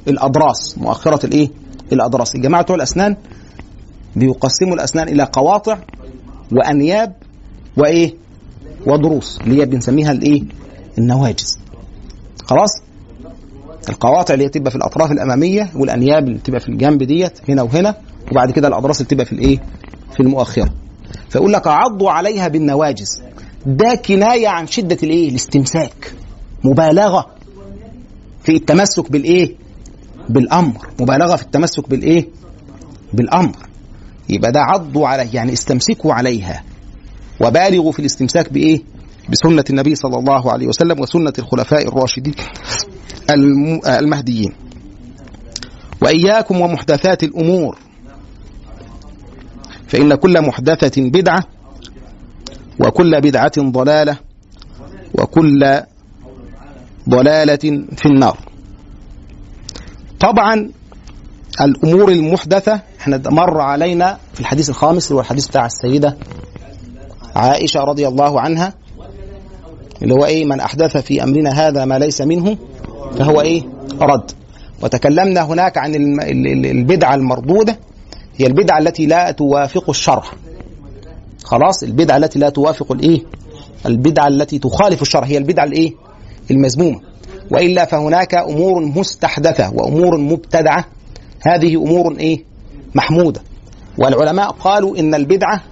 الأضراس. 0.09 0.79
مؤخرة 0.79 1.27
الإيه؟ 1.27 1.51
الأضراس. 1.93 2.35
الجماعة 2.35 2.63
بتوع 2.63 2.77
الأسنان 2.77 3.17
بيقسموا 4.17 4.75
الأسنان 4.75 5.09
إلى 5.09 5.23
قواطع 5.33 5.79
وأنياب 6.53 7.15
وإيه؟ 7.77 8.15
وضروس 8.87 9.41
اللي 9.41 9.61
هي 9.61 9.67
بنسميها 9.67 10.12
الإيه؟ 10.12 10.43
النواجز 10.99 11.59
خلاص؟ 12.45 12.83
القواطع 13.89 14.35
اللي 14.35 14.45
هي 14.45 14.49
تبقى 14.49 14.71
في 14.71 14.77
الأطراف 14.77 15.12
الأمامية 15.12 15.71
والأنياب 15.77 16.29
اللي 16.29 16.39
تبقى 16.39 16.61
في 16.61 16.69
الجنب 16.69 17.03
ديت 17.03 17.51
هنا 17.51 17.62
وهنا 17.62 17.95
وبعد 18.31 18.51
كده 18.51 18.69
الاضراس 18.69 19.01
اللي 19.01 19.09
تبقى 19.09 19.27
في 19.27 19.33
الإيه؟ 19.33 19.59
في 20.15 20.21
المؤخرة. 20.21 20.73
فيقول 21.29 21.53
لك 21.53 21.67
عضوا 21.67 22.11
عليها 22.11 22.49
بالنواجز 22.49 23.23
ده 23.67 23.95
كناية 23.95 24.49
عن 24.49 24.67
شدة 24.67 24.97
الإيه؟ 25.03 25.29
الاستمساك. 25.29 26.15
مبالغة 26.65 27.27
في 28.43 28.57
التمسك 28.57 29.12
بالإيه؟ 29.12 29.57
بالأمر. 30.29 30.89
مبالغة 31.01 31.37
في 31.37 31.43
التمسك 31.43 31.89
بالإيه؟ 31.89 32.29
بالأمر. 33.12 33.57
يبقى 34.29 34.53
ده 34.53 34.61
عضوا 34.61 35.09
عليه 35.09 35.29
يعني 35.35 35.53
استمسكوا 35.53 36.12
عليها. 36.12 36.62
وبالغوا 37.43 37.93
في 37.93 37.99
الاستمساك 37.99 38.53
بإيه؟ 38.53 38.81
بسنة 39.29 39.65
النبي 39.71 39.95
صلى 39.95 40.19
الله 40.19 40.53
عليه 40.53 40.67
وسلم 40.67 41.01
وسنة 41.01 41.33
الخلفاء 41.39 41.89
الراشدين 41.89 42.35
الم- 43.31 43.81
المهديين. 43.87 44.53
وإياكم 46.03 46.61
ومحدثات 46.61 47.23
الأمور. 47.25 47.79
فإن 49.89 50.15
كل 50.15 50.43
محدثة 50.47 51.03
بدعة 51.11 51.45
وكل 52.81 53.21
بدعة 53.21 53.53
ضلالة 53.59 54.17
وكل 55.19 55.81
ضلالة 57.09 57.87
في 57.97 58.07
النار. 58.07 58.39
طبعا 60.21 60.71
الأمور 61.61 62.12
المحدثة 62.12 62.81
إحنا 63.01 63.23
مر 63.27 63.61
علينا 63.61 64.19
في 64.35 64.40
الحديث 64.40 64.71
الخامس 64.71 65.07
اللي 65.07 65.16
هو 65.16 65.21
الحديث 65.21 65.49
بتاع 65.49 65.66
السيدة 65.66 66.16
عائشة 67.37 67.81
رضي 67.81 68.09
الله 68.09 68.40
عنها 68.40 68.75
اللي 70.03 70.14
هو 70.14 70.25
إيه 70.25 70.45
من 70.45 70.61
أحدث 70.61 70.97
في 70.97 71.23
أمرنا 71.23 71.51
هذا 71.68 71.85
ما 71.85 71.99
ليس 71.99 72.21
منه 72.21 72.57
فهو 73.18 73.40
إيه 73.40 73.62
رد. 74.01 74.31
وتكلمنا 74.83 75.40
هناك 75.42 75.79
عن 75.79 75.95
الم- 75.95 76.21
ال- 76.21 76.47
ال- 76.47 76.66
البدعة 76.66 77.14
المردودة 77.14 77.79
هي 78.37 78.47
البدعة 78.47 78.79
التي 78.79 79.07
لا 79.07 79.31
توافق 79.31 79.90
الشرع. 79.90 80.23
خلاص 81.45 81.83
البدعة 81.83 82.16
التي 82.16 82.38
لا 82.38 82.49
توافق 82.49 82.92
الإيه؟ 82.92 83.21
البدعة 83.87 84.29
التي 84.29 84.59
تخالف 84.59 85.03
الشرع 85.03 85.25
هي 85.27 85.38
البدعة 85.38 85.64
الإيه؟ 85.64 85.92
المذمومة. 86.51 87.01
وإلا 87.51 87.85
فهناك 87.85 88.35
أمور 88.35 88.85
مستحدثة 88.85 89.71
وأمور 89.75 90.18
مبتدعة 90.18 90.85
هذه 91.40 91.77
أمور 91.77 92.16
إيه؟ 92.18 92.45
محمودة. 92.95 93.40
والعلماء 93.99 94.51
قالوا 94.51 94.99
إن 94.99 95.14
البدعة 95.14 95.62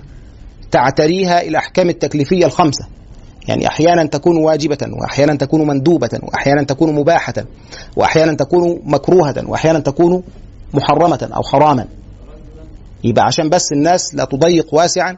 تعتريها 0.71 1.43
الاحكام 1.43 1.89
التكليفية 1.89 2.47
الخمسة. 2.47 2.87
يعني 3.49 3.69
أحيانا 3.69 4.05
تكون 4.05 4.37
واجبة 4.37 4.79
وأحيانا 5.01 5.35
تكون 5.35 5.67
مندوبة 5.67 6.11
وأحيانا 6.23 6.63
تكون 6.63 6.95
مباحة 6.95 7.35
وأحيانا 7.97 8.35
تكون 8.35 8.81
مكروهة 8.85 9.35
وأحيانا 9.47 9.79
تكون 9.79 10.23
محرمة 10.75 11.31
أو 11.37 11.43
حراما. 11.43 11.87
يبقى 13.05 13.25
عشان 13.25 13.49
بس 13.49 13.73
الناس 13.73 14.15
لا 14.15 14.25
تضيق 14.25 14.75
واسعا 14.75 15.17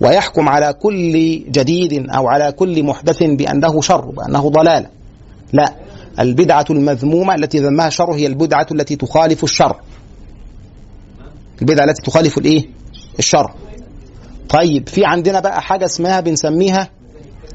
ويحكم 0.00 0.48
على 0.48 0.72
كل 0.72 1.12
جديد 1.50 2.10
أو 2.10 2.28
على 2.28 2.52
كل 2.52 2.82
محدث 2.82 3.22
بأنه 3.22 3.80
شر 3.80 4.10
بأنه 4.10 4.50
ضلاله 4.50 4.86
لا 5.52 5.74
البدعة 6.18 6.64
المذمومة 6.70 7.34
التي 7.34 7.58
ذمها 7.58 7.88
الشر 7.88 8.12
هي 8.12 8.26
البدعة 8.26 8.66
التي 8.72 8.96
تخالف 8.96 9.44
الشر. 9.44 9.76
البدعة 11.62 11.84
التي 11.84 12.02
تخالف 12.02 12.38
الإيه؟ 12.38 12.68
الشر. 13.18 13.52
طيب 14.50 14.88
في 14.88 15.04
عندنا 15.04 15.40
بقى 15.40 15.62
حاجة 15.62 15.84
اسمها 15.84 16.20
بنسميها 16.20 16.88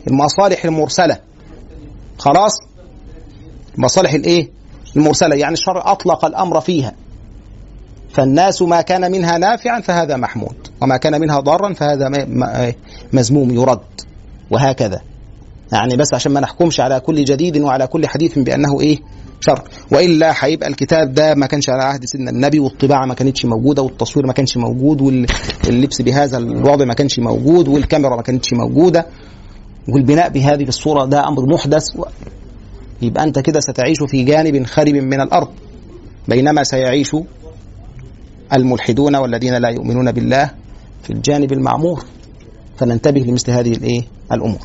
المصالح 0.08 0.66
المرسلة. 0.66 1.18
خلاص؟ 2.18 2.58
المصالح 3.78 4.14
الإيه؟ 4.14 4.50
المرسلة 4.96 5.36
يعني 5.36 5.54
الشرع 5.54 5.92
أطلق 5.92 6.26
الأمر 6.26 6.62
فيها. 6.62 6.94
فالناس 8.14 8.62
ما 8.62 8.82
كان 8.82 9.12
منها 9.12 9.38
نافعا 9.38 9.82
فهذا 9.82 10.18
محمود 10.18 10.56
وما 10.82 10.98
كان 10.98 11.22
منها 11.22 11.40
ضارا 11.40 11.74
فهذا 11.74 12.10
م- 12.10 12.72
مذموم 13.14 13.52
يرد 13.52 13.80
وهكذا. 14.52 15.02
يعني 15.76 15.96
بس 15.98 16.14
عشان 16.14 16.32
ما 16.32 16.40
نحكمش 16.40 16.80
على 16.80 17.00
كل 17.00 17.24
جديد 17.24 17.58
وعلى 17.58 17.88
كل 17.88 18.08
حديث 18.08 18.40
بأنه 18.40 18.82
إيه؟ 18.82 19.00
شر 19.40 19.62
وإلا 19.92 20.34
هيبقى 20.40 20.70
الكتاب 20.70 21.14
ده 21.14 21.36
ما 21.36 21.46
كانش 21.46 21.70
على 21.70 21.84
عهد 21.84 22.06
سيدنا 22.06 22.32
النبي 22.32 22.60
والطباعة 22.60 23.06
ما 23.06 23.14
كانتش 23.14 23.46
موجودة 23.46 23.82
والتصوير 23.82 24.26
ما 24.28 24.34
كانش 24.34 24.58
موجود 24.58 25.02
واللبس 25.02 26.02
بهذا 26.02 26.38
الوضع 26.38 26.86
ما 26.86 26.94
كانش 26.94 27.20
موجود 27.20 27.68
والكاميرا 27.68 28.16
ما 28.16 28.22
كانتش 28.22 28.54
موجودة 28.54 29.06
والبناء 29.90 30.30
بهذه 30.30 30.64
الصورة 30.64 31.06
ده 31.06 31.28
أمر 31.28 31.46
محدث. 31.54 31.84
يبقى 33.02 33.24
أنت 33.24 33.40
كده 33.40 33.60
ستعيش 33.60 33.98
في 34.08 34.24
جانب 34.24 34.66
خرب 34.66 34.96
من 34.96 35.22
الأرض. 35.22 35.48
بينما 36.28 36.64
سيعيش 36.64 37.16
الملحدون 38.54 39.16
والذين 39.16 39.54
لا 39.56 39.70
يؤمنون 39.70 40.12
بالله 40.12 40.52
في 41.04 41.10
الجانب 41.10 41.52
المعمور. 41.54 42.06
فننتبه 42.78 43.22
لمثل 43.22 43.52
هذه 43.52 43.72
الإيه؟ 43.72 44.02
الأمور. 44.32 44.60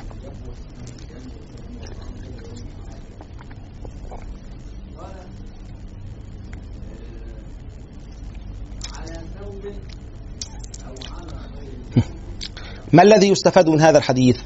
ما 12.92 13.02
الذي 13.02 13.28
يستفاد 13.28 13.68
من 13.68 13.80
هذا 13.80 13.98
الحديث؟ 13.98 14.38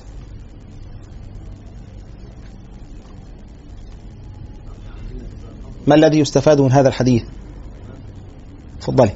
ما 5.86 5.94
الذي 5.94 6.18
يستفاد 6.18 6.60
من 6.60 6.72
هذا 6.72 6.88
الحديث؟ 6.88 7.22
تفضلي. 8.80 9.12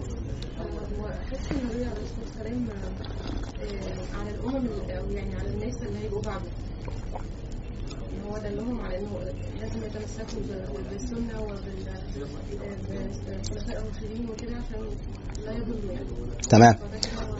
تمام. 16.49 16.88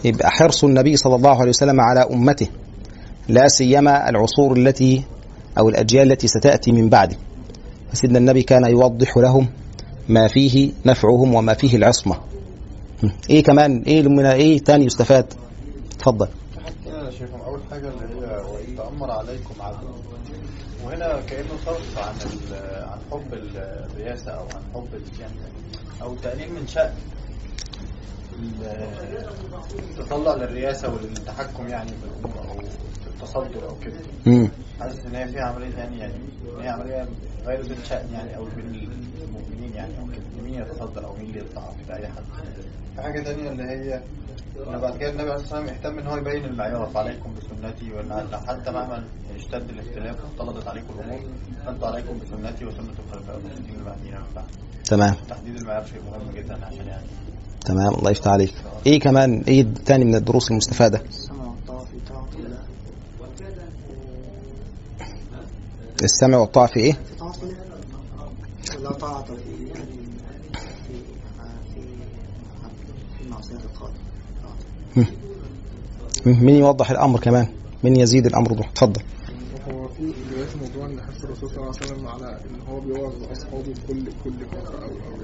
يبقى 0.05 0.31
حرص 0.31 0.65
النبي 0.65 0.97
صلى 0.97 1.15
الله 1.15 1.41
عليه 1.41 1.49
وسلم 1.49 1.81
على 1.81 2.01
أمته 2.01 2.49
لا 3.29 3.49
سيما 3.49 4.09
العصور 4.09 4.57
التي 4.57 5.03
أو 5.59 5.69
الأجيال 5.69 6.13
التي 6.13 6.29
ستأتي 6.29 6.73
من 6.73 6.89
بعده. 6.89 7.17
سيدنا 7.93 8.19
النبي 8.19 8.43
كان 8.43 8.65
يوضح 8.71 9.17
لهم 9.17 9.49
ما 10.09 10.29
فيه 10.29 10.73
نفعهم 10.87 11.35
وما 11.35 11.55
فيه 11.55 11.77
العصمة. 11.77 12.21
إيه 13.31 13.43
كمان؟ 13.43 13.83
إيه 13.83 14.03
من 14.03 14.27
إيه 14.27 14.59
تاني 14.59 14.85
يستفاد؟ 14.85 15.33
اتفضل. 15.93 16.29
أول 17.47 17.61
حاجة 17.71 17.89
اللي 17.89 18.27
هي 18.27 18.77
تامر 18.77 19.11
عليكم 19.11 19.55
عبد 19.61 19.79
وهنا 20.85 21.21
كأنه 21.21 21.49
صرف 21.67 21.99
عن 21.99 22.15
عن 22.63 22.99
حب 23.11 23.35
الرئاسة 23.35 24.31
أو 24.31 24.43
عن 24.43 24.63
حب 24.75 24.89
يعني 25.21 25.33
أو 26.03 26.15
تقليل 26.15 26.53
من 26.53 26.67
شأن. 26.67 26.93
ال- 28.39 29.29
التطلع 29.99 30.35
للرئاسة 30.35 30.95
وللتحكم 30.95 31.69
يعني 31.69 31.89
في 31.91 32.05
الأمور 32.05 32.49
أو 32.51 32.63
تصدر 33.27 33.69
أو 33.69 33.75
كده. 33.85 34.49
حاسس 34.81 35.07
إن 35.07 35.15
هي 35.15 35.29
فيها 35.29 35.43
عملية 35.43 35.77
يعني 35.77 35.99
يعني 35.99 36.15
إن 36.15 36.61
هي 36.63 36.69
عملية 36.69 37.09
غير 37.47 37.61
ذات 37.63 37.85
شأن 37.85 38.13
يعني 38.13 38.37
أو 38.37 38.45
بين 38.45 38.89
المؤمنين 39.23 39.75
يعني. 39.75 39.99
أو 39.99 40.07
كده 40.07 40.43
مين 40.45 40.55
يتصدر 40.55 41.05
أو 41.07 41.13
مين 41.17 41.27
اللي 41.27 41.39
يطلع 41.39 41.63
أو 41.67 41.73
كده 41.87 41.97
أي 41.97 42.07
حد. 42.07 42.23
في 42.97 43.03
حاجة 43.03 43.21
تانية 43.23 43.51
اللي 43.51 43.63
هي 43.63 44.01
إن 44.67 44.79
بعد 44.81 44.97
كده 44.97 45.11
النبي 45.11 45.31
عليه 45.31 45.41
الصلاة 45.43 45.61
والسلام 45.61 45.77
اهتم 45.77 45.99
إن 45.99 46.07
هو 46.07 46.17
يبين 46.17 46.45
المعيار 46.45 46.87
فعليكم 46.95 47.31
بسنتي 47.35 47.93
وإن 47.93 48.29
حتى 48.49 48.71
مهما 48.71 49.05
اشتد 49.37 49.71
الاختلاف 49.71 50.17
واختلطت 50.25 50.69
عليكم 50.69 50.95
الأمور 50.99 51.21
فانتوا 51.67 51.89
عليكم 51.89 52.19
بسنتي 52.19 52.65
وسنة 52.65 52.93
الخلفاء 53.09 53.37
الراشدين 53.37 53.75
المهديين. 53.81 54.15
من 54.15 54.27
بعد 54.37 54.45
تمام. 54.85 55.15
تحديد 55.29 55.57
المعيار 55.57 55.85
شيء 55.87 56.01
مهم 56.11 56.33
جدا 56.37 56.67
عشان 56.67 56.87
يعني 56.87 57.07
تمام؟ 57.65 57.95
الله 57.95 58.11
يفتح 58.11 58.29
عليك. 58.31 58.55
إيه 58.87 59.01
كمان؟ 59.01 59.45
إيه 59.49 59.67
تاني 59.87 60.05
من 60.05 60.15
الدروس 60.15 60.51
المستفادة؟ 60.51 61.03
السمع 66.03 66.39
والطاعة 66.39 66.67
في 66.67 66.81
إيه؟ 66.81 66.97
مين 76.27 76.55
يوضح 76.55 76.91
الأمر 76.91 77.21
كمان؟ 77.21 77.49
مين 77.85 77.97
يزيد 77.97 78.27
الأمر 78.27 78.53
ده؟ 78.53 78.65
اتفضل. 78.65 79.03
هو 79.71 79.89
في 79.89 80.03
بداية 80.31 80.49
الموضوع 80.55 80.87
إن 80.87 81.01
حث 81.01 81.25
الرسول 81.25 81.49
صلى 81.51 81.59
الله 81.59 81.73
عليه 81.81 81.87
وسلم 81.93 82.07
على 82.07 82.41
إن 82.45 82.61
هو 82.69 82.81
بيوعظ 82.81 83.13
أصحابه 83.33 83.75
كل 83.89 84.05
كل 84.25 84.47
فتره 84.53 84.79
أو 84.83 84.89
أو 84.89 85.17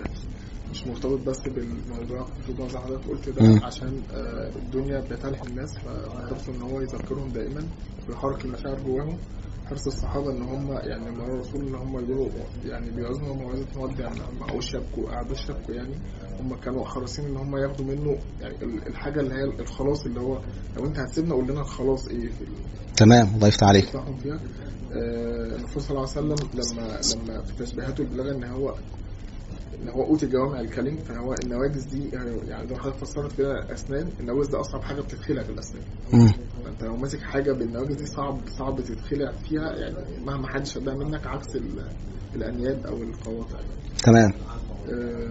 مش 0.75 0.87
مرتبط 0.87 1.21
بس 1.27 1.41
بالموضوع 1.41 2.25
في 2.47 2.69
زي 2.69 2.79
حضرتك 2.79 3.09
قلت. 3.09 3.29
ده 3.29 3.67
عشان 3.67 4.03
آه، 4.15 4.51
الدنيا 4.57 5.01
بتلهي 5.01 5.43
الناس 5.47 5.71
فحرصه 5.79 6.53
ان 6.57 6.63
هو 6.63 6.81
يذكرهم 6.81 7.29
دائما 7.29 7.63
ويحرك 8.09 8.45
المشاعر 8.45 8.81
جواهم. 8.87 9.19
حرص 9.67 9.87
الصحابة 9.87 10.31
ان 10.31 10.43
هم 10.43 10.73
يعني 10.73 11.17
رأوا 11.17 11.35
الرسول 11.35 11.69
ان 11.69 11.75
هم 11.75 11.99
يقولوا 11.99 12.29
يعني 12.65 12.91
بيعظموا 12.91 13.35
موعظه 13.35 13.67
مودع 13.77 14.11
ما 14.41 14.47
قعدوش 14.47 14.75
يبكوا 14.75 15.11
قعدوش 15.11 15.49
يبكوا 15.49 15.75
يعني. 15.75 15.95
هم 16.41 16.55
كانوا 16.55 16.85
حريصين 16.85 17.25
ان 17.25 17.37
هم 17.37 17.57
ياخدوا 17.57 17.87
منه 17.87 18.19
يعني 18.41 18.55
ال- 18.65 18.87
الحاجة 18.89 19.21
اللي 19.21 19.35
هي 19.35 19.45
الخلاص 19.61 20.05
اللي 20.07 20.21
هو 20.21 20.39
لو 20.77 20.85
انت 20.87 20.99
هتسيبنا 20.99 21.35
قول 21.35 21.45
لنا 21.49 21.61
الخلاص 21.61 22.09
إيه 22.09 22.29
في 22.31 22.45
تمام 22.97 23.29
الله 23.35 23.49
يفتح 23.49 23.67
عليك. 23.69 23.85
آه، 24.93 25.57
الرسول 25.57 25.83
صلى 25.83 25.91
الله 25.91 26.09
عليه 26.17 26.35
وسلم 26.35 26.49
لما 26.55 26.83
لما 27.15 27.43
في 27.43 27.65
تشبيهاته 27.65 28.03
البلاغة 28.03 28.33
ان 28.37 28.45
هو 28.45 28.75
إن 29.83 29.89
هو 29.89 30.05
أوتي 30.05 30.27
جوامع 30.27 30.61
الكلم 30.61 30.97
فهو 30.97 31.35
النواجز 31.45 31.85
دي 31.85 32.09
يعني 32.09 32.31
زي 32.69 32.75
ما 32.75 32.81
حضرتك 32.81 32.97
فسرت 33.05 33.37
كده 33.39 33.73
أسنان 33.73 34.11
النواجز 34.21 34.49
ده 34.49 34.61
أصعب 34.61 34.83
حاجة 34.83 35.01
بتتخلع 35.01 35.43
في 35.43 35.51
الأسنان 35.51 35.83
مم. 36.13 36.29
فأنت 36.65 36.83
لو 36.83 36.97
ماسك 36.97 37.21
حاجة 37.21 37.53
بالنواجز 37.53 37.97
دي 37.97 38.07
صعب 38.07 38.41
صعب 38.49 38.81
تتخلع 38.81 39.33
فيها 39.33 39.73
يعني 39.77 40.25
مهما 40.25 40.49
حد 40.49 40.67
شدها 40.67 40.95
منك 40.95 41.27
عكس 41.27 41.57
ال- 41.57 41.91
الأنياب 42.35 42.87
أو 42.87 43.03
القواطع 43.03 43.59
يعني. 43.59 43.73
تمام 44.05 44.31
آه، 44.93 45.31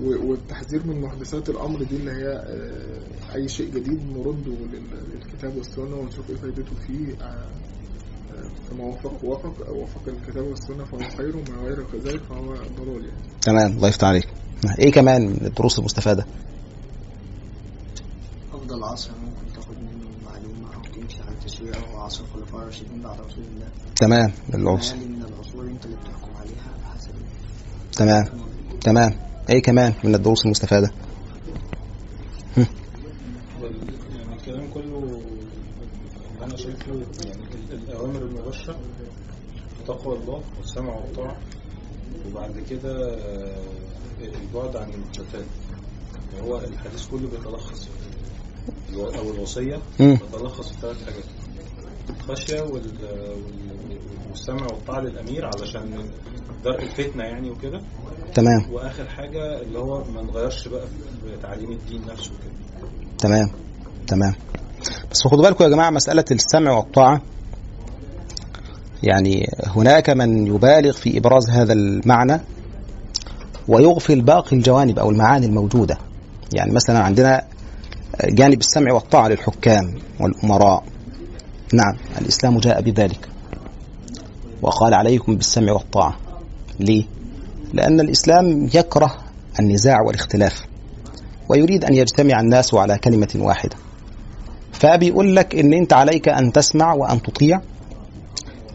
والتحذير 0.00 0.86
من 0.86 1.00
محدثات 1.00 1.48
الأمر 1.50 1.82
دي 1.82 1.96
اللي 1.96 2.10
هي 2.10 2.28
آه، 2.28 3.34
أي 3.34 3.48
شيء 3.48 3.70
جديد 3.74 4.10
نرده 4.10 4.52
لل- 4.72 5.10
للكتاب 5.14 5.56
والسنة 5.56 5.96
ونشوف 5.96 6.30
إيه 6.30 6.36
فايدته 6.36 6.74
فيه 6.86 7.14
آه، 7.22 7.50
فما 8.70 8.84
وفق 8.84 9.24
وفق 9.24 9.70
وفق 9.70 10.02
الكتاب 10.08 10.44
والسنة 10.44 10.84
فهو 10.84 10.98
خير 11.16 11.36
وما 11.36 11.62
غير 11.62 11.84
كذلك 11.92 12.22
فهو 12.22 12.54
ضلال 12.54 13.04
يعني. 13.04 13.22
تمام 13.42 13.72
الله 13.72 13.88
يفتح 13.88 14.08
عليك. 14.08 14.28
إيه 14.78 14.92
كمان 14.92 15.26
من 15.26 15.46
الدروس 15.46 15.78
المستفادة؟ 15.78 16.26
أفضل 18.52 18.84
عصر 18.84 19.10
ممكن 19.24 19.52
تاخد 19.54 19.76
منه 19.76 20.08
معلومة 20.24 20.74
أو 20.74 20.82
تمشي 20.82 21.22
على 21.22 21.32
التشريع 21.32 21.72
هو 21.76 21.96
عصر 22.00 22.24
الخلفاء 22.24 22.62
الراشدين 22.62 23.02
بعد 23.02 23.20
رسول 23.20 23.44
الله. 23.54 23.68
تمام 23.96 24.32
العصر 24.54 24.96
من 24.96 25.24
العصور 25.24 25.66
أنت 25.66 25.84
اللي 25.84 25.96
بتحكم 25.96 26.36
عليها 26.40 26.74
بحسب 26.82 27.10
تمام 27.92 28.24
تمام. 28.80 29.18
إيه 29.50 29.62
كمان 29.62 29.94
من 30.04 30.14
الدروس 30.14 30.44
المستفادة 30.44 30.90
يعني 32.56 34.34
الكلام 34.36 34.70
كله 34.74 34.98
اللي 34.98 35.22
أنا 36.42 36.56
شايفه 36.56 36.92
يعني 37.26 37.42
ال- 37.54 37.72
الأوامر 37.88 38.22
المباشرة 38.22 38.76
تقوى 39.86 40.16
الله 40.16 40.42
والسمع 40.58 40.94
والطاعة 40.96 41.36
وبعد 42.26 42.60
كده 42.70 43.14
آه، 43.14 43.62
البعد 44.20 44.76
عن 44.76 44.90
المحدثات. 44.94 45.44
هو 46.42 46.58
الحديث 46.58 47.06
كله 47.06 47.28
بيتلخص 47.28 47.84
في 47.84 48.92
الو- 48.92 49.06
أو 49.10 49.30
الوصية 49.30 49.76
مم. 50.00 50.14
بتلخص 50.32 50.68
في 50.72 50.80
ثلاث 50.80 51.04
حاجات. 51.04 51.24
وال- 52.72 53.28
والسمع 54.30 54.66
والطاعة 54.66 55.00
للأمير 55.00 55.46
علشان 55.46 56.10
درء 56.64 56.82
الفتنة 56.82 57.24
يعني 57.24 57.50
وكده. 57.50 57.80
تمام. 58.34 58.72
وآخر 58.72 59.08
حاجة 59.08 59.60
اللي 59.62 59.78
هو 59.78 60.04
ما 60.04 60.22
نغيرش 60.22 60.68
بقى 60.68 60.86
في 60.86 61.36
تعليم 61.42 61.70
الدين 61.72 62.02
نفسه 62.06 62.30
كده 62.30 62.52
تمام. 63.18 63.50
تمام. 64.06 64.34
بس 65.12 65.22
خدوا 65.22 65.42
بالكم 65.42 65.64
يا 65.64 65.68
جماعة 65.68 65.90
مسألة 65.90 66.24
السمع 66.30 66.72
والطاعة. 66.72 67.20
يعني 69.02 69.46
هناك 69.66 70.10
من 70.10 70.46
يبالغ 70.46 70.92
في 70.92 71.18
إبراز 71.18 71.50
هذا 71.50 71.72
المعنى 71.72 72.40
ويغفل 73.68 74.20
باقي 74.20 74.56
الجوانب 74.56 74.98
أو 74.98 75.10
المعاني 75.10 75.46
الموجودة. 75.46 75.98
يعني 76.54 76.72
مثلا 76.72 76.98
عندنا 76.98 77.42
جانب 78.24 78.60
السمع 78.60 78.92
والطاعة 78.92 79.28
للحكام 79.28 79.94
والأمراء. 80.20 80.84
نعم 81.74 81.96
الإسلام 82.20 82.58
جاء 82.58 82.80
بذلك. 82.80 83.28
وقال 84.62 84.94
عليكم 84.94 85.36
بالسمع 85.36 85.72
والطاعة. 85.72 86.16
ليه؟ 86.80 87.04
لأن 87.72 88.00
الإسلام 88.00 88.68
يكره 88.74 89.16
النزاع 89.60 90.00
والاختلاف 90.06 90.62
ويريد 91.48 91.84
أن 91.84 91.94
يجتمع 91.94 92.40
الناس 92.40 92.74
على 92.74 92.98
كلمة 92.98 93.28
واحدة. 93.36 93.76
فبيقول 94.72 95.36
لك 95.36 95.54
إن 95.54 95.72
أنت 95.72 95.92
عليك 95.92 96.28
أن 96.28 96.52
تسمع 96.52 96.94
وأن 96.94 97.22
تطيع. 97.22 97.60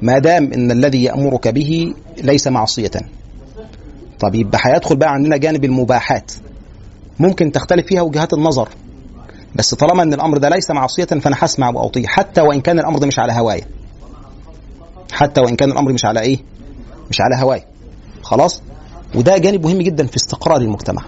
ما 0.02 0.20
دام 0.20 0.54
إن 0.54 0.72
الذي 0.72 1.04
يأمرك 1.04 1.48
به 1.48 1.94
ليس 2.24 2.48
معصية. 2.48 2.92
طب 4.20 4.36
يبقى 4.36 4.60
هيدخل 4.64 4.96
بقى 4.96 5.14
عندنا 5.14 5.38
جانب 5.38 5.66
المباحات. 5.66 6.32
ممكن 7.20 7.52
تختلف 7.52 7.88
فيها 7.88 8.02
وجهات 8.02 8.34
النظر. 8.34 8.70
بس 9.56 9.74
طالما 9.76 10.04
إن 10.04 10.14
الأمر 10.14 10.38
ده 10.38 10.50
ليس 10.50 10.72
معصية 10.72 11.06
فأنا 11.06 11.36
هسمع 11.40 11.70
وأطيع. 11.70 12.08
حتى 12.08 12.42
وإن 12.42 12.62
كان 12.62 12.80
الأمر 12.80 13.00
ده 13.00 13.08
مش 13.08 13.20
على 13.20 13.34
هوايا 13.34 13.66
حتى 15.12 15.42
وإن 15.42 15.56
كان 15.56 15.72
الأمر 15.72 15.94
مش 15.94 16.06
على 16.06 16.20
إيه؟ 16.22 16.38
مش 17.10 17.22
على 17.22 17.36
هوايا 17.44 17.66
خلاص؟ 18.22 18.62
وده 19.16 19.38
جانب 19.38 19.66
مهم 19.66 19.82
جدا 19.82 20.08
في 20.08 20.16
استقرار 20.18 20.62
المجتمع. 20.62 21.02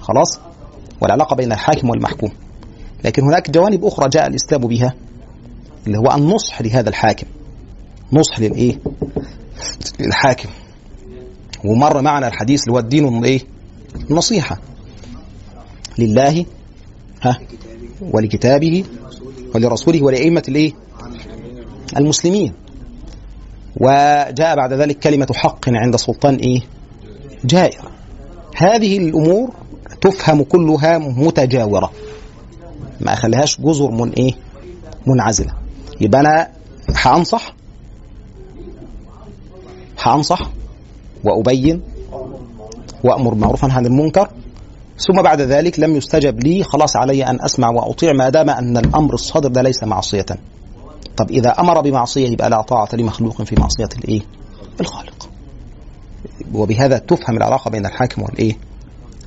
خلاص؟ 0.00 0.40
والعلاقة 1.00 1.36
بين 1.36 1.52
الحاكم 1.52 1.90
والمحكوم. 1.90 2.30
لكن 3.04 3.22
هناك 3.22 3.50
جوانب 3.50 3.84
أخرى 3.84 4.08
جاء 4.08 4.26
الإسلام 4.26 4.60
بها 4.60 4.94
اللي 5.86 5.98
هو 5.98 6.14
النصح 6.16 6.62
لهذا 6.62 6.88
الحاكم. 6.88 7.26
نصح 8.12 8.40
للايه 8.40 8.78
للحاكم. 10.00 10.48
ومر 11.64 12.02
معنا 12.02 12.28
الحديث 12.28 12.62
اللي 12.62 12.74
هو 12.74 12.78
الدين 12.78 13.18
الايه 13.18 13.40
النصيحة. 14.10 14.60
لله 15.98 16.46
ها 17.22 17.38
ولكتابه 18.00 18.84
ولرسوله 19.54 20.02
ولأئمة 20.02 20.42
الايه 20.48 20.72
المسلمين. 21.96 22.54
وجاء 23.76 24.56
بعد 24.56 24.72
ذلك 24.72 24.98
كلمة 24.98 25.26
حق 25.34 25.68
عند 25.68 25.96
سلطان 25.96 26.34
إيه؟ 26.34 26.60
جائر. 27.44 27.90
هذه 28.56 28.98
الأمور 28.98 29.50
تفهم 30.00 30.42
كلها 30.42 30.98
متجاورة. 30.98 31.90
ما 33.00 33.12
أخليهاش 33.12 33.60
جزر 33.60 33.90
من 33.90 34.10
إيه؟ 34.12 34.32
منعزلة. 35.06 35.52
يبقى 36.00 36.20
أنا 36.20 36.48
هأنصح؟ 36.94 37.54
هأنصح 40.02 40.50
وأبين 41.24 41.82
وأمر 43.04 43.30
بالمعروف 43.34 43.64
عن 43.64 43.86
المنكر. 43.86 44.28
ثم 44.98 45.22
بعد 45.22 45.40
ذلك 45.40 45.80
لم 45.80 45.96
يستجب 45.96 46.40
لي 46.44 46.62
خلاص 46.64 46.96
علي 46.96 47.24
أن 47.26 47.38
أسمع 47.44 47.68
وأطيع 47.70 48.12
ما 48.12 48.28
دام 48.28 48.50
أن 48.50 48.76
الأمر 48.76 49.14
الصادر 49.14 49.48
ده 49.48 49.62
ليس 49.62 49.82
معصية. 49.82 50.26
طب 51.16 51.30
إذا 51.30 51.50
أمر 51.50 51.80
بمعصية 51.80 52.28
يبقى 52.28 52.50
لا 52.50 52.62
طاعة 52.62 52.88
لمخلوق 52.92 53.42
في 53.42 53.54
معصية 53.60 53.88
الإيه؟ 53.98 54.20
الخالق. 54.80 55.28
وبهذا 56.54 56.98
تفهم 56.98 57.36
العلاقة 57.36 57.70
بين 57.70 57.86
الحاكم 57.86 58.22
والإيه؟ 58.22 58.56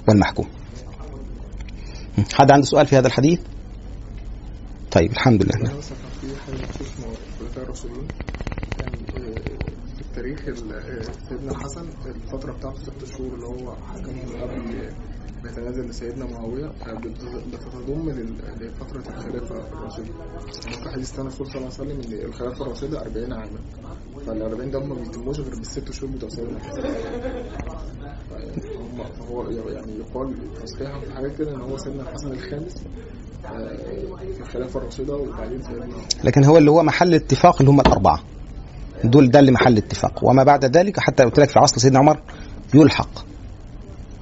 والمحكوم. 0.07 0.45
حد 2.33 2.51
عنده 2.51 2.65
سؤال 2.65 2.87
في 2.87 2.97
هذا 2.97 3.07
الحديث؟ 3.07 3.39
آه، 8.79 9.41
في 9.95 10.01
التاريخ 10.01 10.39
ال- 10.47 10.73
آه، 10.73 11.01
سيدنا 11.29 11.51
الحسن 11.51 11.85
الفترة 12.05 12.51
بتاعته 12.53 12.79
ست 12.83 13.05
شهور 13.05 13.33
اللي 13.33 13.45
هو 13.47 13.75
حكمهم 13.75 14.41
قبل 14.41 14.89
بيتنازل 15.43 15.89
لسيدنا 15.89 16.25
معاوية 16.25 16.65
آه، 16.65 16.93
بت- 16.99 17.45
بتتضم 17.53 18.09
لفترة 18.61 18.99
الخلافة 19.09 19.55
الراشدة. 19.67 20.05
يعني 20.65 20.83
في 20.83 20.89
حديث 20.89 21.11
كان 21.15 21.21
الرسول 21.27 21.47
صلى 21.47 21.55
الله 21.55 21.71
عليه 21.79 21.81
وسلم 21.93 22.01
إن 22.21 22.25
الخلافة 22.25 22.61
الراشدة 22.65 23.01
40 23.01 23.33
عاما. 23.33 23.59
فال 24.25 24.41
40 24.41 24.71
ده 24.71 24.79
ما 24.79 24.95
بيتموش 24.95 25.39
غير 25.39 25.55
بالست 25.55 25.91
شهور 25.91 26.11
بتوع 26.11 26.29
سيدنا 26.29 26.57
الحسن. 26.57 26.81
فهو 29.19 29.49
يعني 29.49 29.97
يقال 29.99 30.33
في 30.77 31.11
حاجات 31.15 31.37
كده 31.37 31.55
إن 31.55 31.61
هو 31.61 31.77
سيدنا 31.77 32.01
الحسن 32.01 32.31
الخامس 32.31 32.83
الراشدة 34.55 35.15
وبعدين 35.15 35.61
لكن 36.23 36.43
هو 36.43 36.57
اللي 36.57 36.71
هو 36.71 36.83
محل 36.83 37.13
اتفاق 37.13 37.55
اللي 37.59 37.71
هم 37.71 37.79
الأربعة. 37.79 38.23
دول 39.03 39.31
ده 39.31 39.39
اللي 39.39 39.51
محل 39.51 39.77
اتفاق. 39.77 40.23
وما 40.23 40.43
بعد 40.43 40.77
ذلك 40.77 40.99
حتى 40.99 41.23
قلت 41.23 41.39
لك 41.39 41.49
في 41.49 41.59
عصر 41.59 41.77
سيدنا 41.77 41.99
عمر 41.99 42.19
يلحق. 42.73 43.25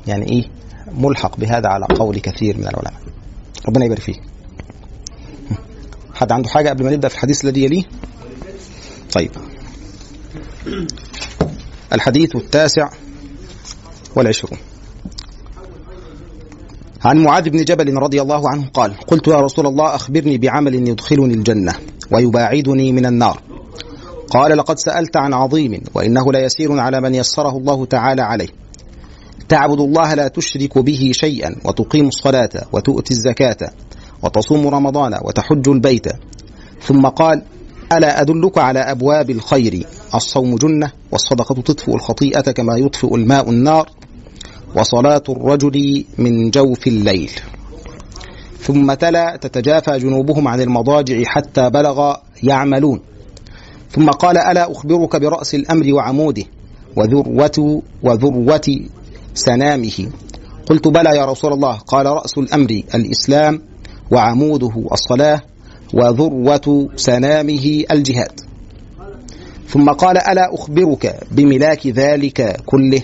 يعني 0.08 0.30
إيه؟ 0.30 0.44
ملحق 0.92 1.38
بهذا 1.38 1.68
على 1.68 1.86
قول 1.86 2.20
كثير 2.20 2.58
من 2.58 2.64
العلماء. 2.64 3.02
ربنا 3.68 3.86
يبارك 3.86 4.02
فيك. 4.02 4.22
حد 6.14 6.32
عنده 6.32 6.50
حاجة 6.50 6.70
قبل 6.70 6.84
ما 6.84 6.92
نبدأ 6.92 7.08
في 7.08 7.16
الحديث 7.16 7.46
الذي 7.46 7.64
يليه؟ 7.64 7.84
طيب. 9.14 9.32
الحديث 11.94 12.36
التاسع 12.36 12.90
والعشرون. 14.16 14.60
عن 17.06 17.18
معاذ 17.18 17.50
بن 17.50 17.64
جبل 17.64 17.94
رضي 17.94 18.22
الله 18.22 18.50
عنه 18.50 18.66
قال 18.74 18.94
قلت 19.08 19.28
يا 19.28 19.36
رسول 19.36 19.68
الله 19.68 19.96
أخبرني 19.96 20.38
بعمل 20.38 20.88
يدخلني 20.88 21.34
الجنة 21.34 21.74
ويباعدني 22.12 22.92
من 22.92 23.06
النار. 23.06 23.42
قال 24.30 24.58
لقد 24.58 24.80
سألت 24.80 25.18
عن 25.18 25.34
عظيم 25.34 25.82
وإنه 25.94 26.32
ليسير 26.32 26.80
على 26.80 27.02
من 27.02 27.16
يسره 27.16 27.58
الله 27.58 27.86
تعالى 27.86 28.22
عليه. 28.22 28.48
تعبد 29.50 29.80
الله 29.80 30.14
لا 30.14 30.28
تشرك 30.28 30.78
به 30.78 31.12
شيئا 31.14 31.56
وتقيم 31.66 32.08
الصلاة 32.08 32.50
وتؤتي 32.74 33.14
الزكاة 33.14 33.72
وتصوم 34.24 34.68
رمضان 34.68 35.18
وتحج 35.22 35.70
البيت. 35.70 36.08
ثم 36.82 37.08
قال 37.08 37.42
ألا 37.94 38.22
أدلك 38.22 38.58
على 38.58 38.80
أبواب 38.80 39.30
الخير؟ 39.30 39.86
الصوم 40.16 40.56
جنة 40.56 40.92
والصدقة 41.12 41.62
تطفئ 41.62 41.96
الخطيئة 41.96 42.52
كما 42.52 42.78
يطفئ 42.78 43.16
الماء 43.16 43.50
النار. 43.50 43.90
وصلاة 44.76 45.24
الرجل 45.30 46.06
من 46.18 46.50
جوف 46.50 46.88
الليل. 46.88 47.32
ثم 48.60 48.94
تلا 48.94 49.36
تتجافى 49.42 49.98
جنوبهم 50.00 50.48
عن 50.48 50.62
المضاجع 50.62 51.24
حتى 51.24 51.70
بلغ 51.70 52.16
يعملون. 52.44 53.00
ثم 53.92 54.10
قال 54.10 54.38
ألا 54.38 54.72
أخبرك 54.72 55.16
برأس 55.16 55.56
الأمر 55.56 55.94
وعموده 55.94 56.44
وذروة 56.96 57.82
وذروة 58.04 58.80
سنامه. 59.34 60.08
قلت 60.66 60.88
بلى 60.88 61.10
يا 61.18 61.26
رسول 61.26 61.54
الله. 61.54 61.78
قال 61.78 62.06
رأس 62.06 62.38
الأمر 62.38 62.82
الإسلام 62.96 63.62
وعموده 64.12 64.74
الصلاة 64.92 65.42
وذروة 65.94 66.90
سنامه 66.96 67.84
الجهاد. 67.92 68.40
ثم 69.68 69.90
قال 69.90 70.18
ألا 70.18 70.56
أخبرك 70.56 71.20
بملاك 71.32 71.88
ذلك 71.88 72.62
كله 72.66 73.02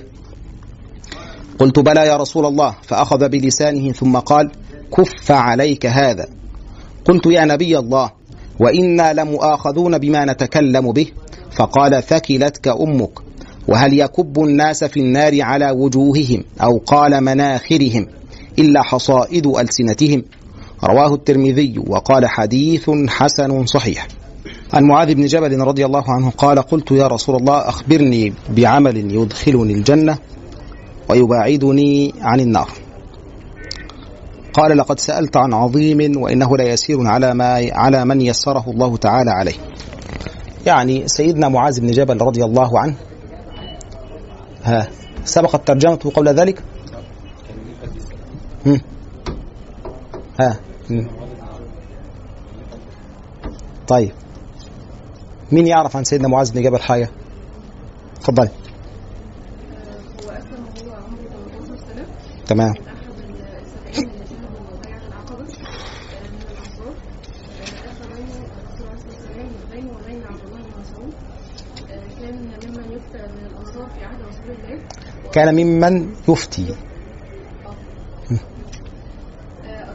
قلت 1.59 1.79
بلى 1.79 2.07
يا 2.07 2.17
رسول 2.17 2.45
الله 2.45 2.75
فأخذ 2.81 3.29
بلسانه 3.29 3.91
ثم 3.91 4.17
قال 4.17 4.51
كف 4.97 5.31
عليك 5.31 5.85
هذا. 5.85 6.27
قلت 7.05 7.25
يا 7.25 7.45
نبي 7.45 7.77
الله 7.77 8.11
وإنا 8.59 9.13
لمؤاخذون 9.13 9.97
بما 9.97 10.25
نتكلم 10.25 10.91
به. 10.91 11.07
فقال 11.51 12.03
ثكلتك 12.03 12.67
أمك 12.67 13.19
وهل 13.67 13.99
يكب 13.99 14.39
الناس 14.39 14.83
في 14.83 14.99
النار 14.99 15.41
على 15.41 15.71
وجوههم 15.71 16.43
أو 16.61 16.77
قال 16.77 17.23
مناخرهم 17.23 18.07
إلا 18.59 18.81
حصائد 18.81 19.47
ألسنتهم؟ 19.47 20.23
رواه 20.83 21.13
الترمذي 21.13 21.75
وقال 21.87 22.25
حديث 22.25 22.89
حسن 23.07 23.65
صحيح. 23.65 24.07
عن 24.73 24.83
معاذ 24.83 25.13
بن 25.15 25.25
جبل 25.25 25.59
رضي 25.59 25.85
الله 25.85 26.03
عنه 26.07 26.29
قال 26.29 26.59
قلت 26.59 26.91
يا 26.91 27.07
رسول 27.07 27.35
الله 27.35 27.57
أخبرني 27.57 28.33
بعمل 28.49 28.97
يدخلني 28.97 29.73
الجنة. 29.73 30.17
ويباعدني 31.09 32.13
عن 32.21 32.39
النار. 32.39 32.69
قال 34.53 34.77
لقد 34.77 34.99
سألت 34.99 35.37
عن 35.37 35.53
عظيم 35.53 36.21
وإنه 36.21 36.57
ليسير 36.57 37.07
على 37.07 37.33
ما 37.33 37.69
على 37.71 38.05
من 38.05 38.21
يسره 38.21 38.63
الله 38.67 38.97
تعالى 38.97 39.31
عليه. 39.31 39.55
يعني 40.65 41.07
سيدنا 41.07 41.49
معاذ 41.49 41.81
بن 41.81 41.91
جبل 41.91 42.21
رضي 42.21 42.43
الله 42.43 42.79
عنه. 42.79 42.95
ها 44.63 44.87
سبقت 45.25 45.67
ترجمته 45.67 46.09
قبل 46.09 46.27
ذلك؟ 46.27 46.63
هم. 48.65 48.81
ها 50.39 50.59
هم. 50.89 51.07
طيب. 53.87 54.11
مين 55.51 55.67
يعرف 55.67 55.97
عن 55.97 56.03
سيدنا 56.03 56.27
معاذ 56.27 56.53
بن 56.53 56.61
جبل 56.61 56.81
حاجة؟ 56.81 57.09
تفضل. 58.21 58.49
آه، 71.89 72.07
كان 75.33 75.55
ممن 75.55 76.15
يفتي. 76.29 76.75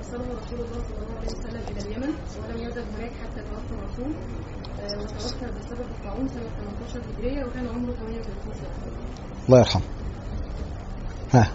أرسله 0.02 0.18
رسول 0.18 0.60
الله 0.60 0.80
صلى 0.88 0.98
الله 1.02 1.18
عليه 1.18 1.28
وسلم 1.30 1.62
إلى 1.70 1.80
اليمن 1.80 2.12
ولم 2.42 2.58
يذهب 2.62 2.84
هناك 2.98 3.10
حتى 3.22 3.40
توفى 3.40 3.72
الرسول 3.72 4.12
وتوفى 5.02 5.46
بسبب 5.58 5.80
الطاعون 5.80 6.28
سنة 6.28 6.48
18 6.88 7.00
هجرية 7.18 7.44
وكان 7.44 7.66
عمره 7.68 7.92
38 7.92 8.54
سنة 8.54 8.70
الله 9.48 9.58
يرحمه. 9.58 9.82
ها. 11.32 11.50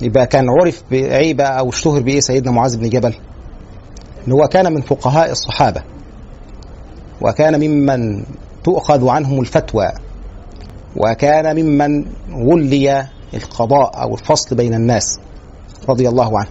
يبقى 0.00 0.26
كان 0.26 0.46
عرف 0.48 0.82
بعيبة 0.90 1.44
أو 1.44 1.68
اشتهر 1.68 2.02
بإيه 2.02 2.20
سيدنا 2.20 2.50
معاذ 2.50 2.76
بن 2.76 2.88
جبل؟ 2.88 3.14
إن 4.28 4.32
هو 4.32 4.48
كان 4.48 4.72
من 4.72 4.80
فقهاء 4.80 5.30
الصحابة. 5.30 5.82
وكان 7.20 7.60
ممن 7.60 8.24
تؤخذ 8.64 9.08
عنهم 9.08 9.40
الفتوى. 9.40 9.88
وكان 10.96 11.62
ممن 11.62 12.06
ولي 12.46 13.06
القضاء 13.34 14.02
أو 14.02 14.14
الفصل 14.14 14.56
بين 14.56 14.74
الناس. 14.74 15.18
رضي 15.88 16.08
الله 16.08 16.38
عنه. 16.38 16.48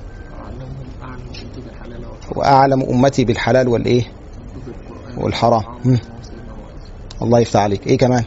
أعلم 2.46 2.82
أمتي 2.84 3.26
بالحلال 3.26 3.68
والقرآن 3.68 4.04
والحرام. 5.18 5.64
مم. 5.86 6.00
الله 7.22 7.40
يفتح 7.40 7.60
عليك. 7.60 7.88
إيه 7.88 7.98
كمان؟ 7.98 8.24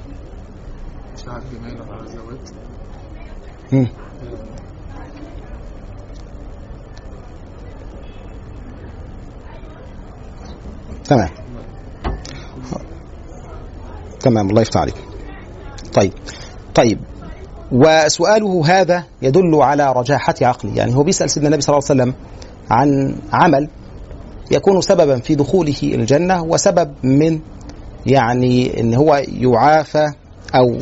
مم. 3.73 3.87
تمام. 11.11 11.29
تمام 14.21 14.51
الله 14.51 14.63
يفتح 14.63 14.81
عليك. 14.81 14.95
طيب 15.95 16.13
طيب 16.75 16.99
وسؤاله 17.73 18.63
هذا 18.67 19.05
يدل 19.23 19.55
على 19.55 19.93
رجاحة 19.93 20.35
عقله 20.43 20.75
يعني 20.75 20.97
هو 20.97 21.03
بيسأل 21.03 21.31
سيدنا 21.31 21.49
النبي 21.49 21.63
صلى 21.63 21.79
الله 21.79 21.89
عليه 21.91 22.01
وسلم 22.03 22.15
عن 22.71 23.17
عمل 23.33 23.69
يكون 24.51 24.81
سببا 24.81 25.19
في 25.19 25.35
دخوله 25.35 25.77
الجنة 25.83 26.43
وسبب 26.43 26.95
من 27.03 27.41
يعني 28.07 28.81
إن 28.81 28.95
هو 28.95 29.23
يعافى 29.29 30.13
أو 30.55 30.79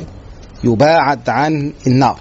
يباعد 0.64 1.28
عن 1.28 1.72
النار. 1.86 2.18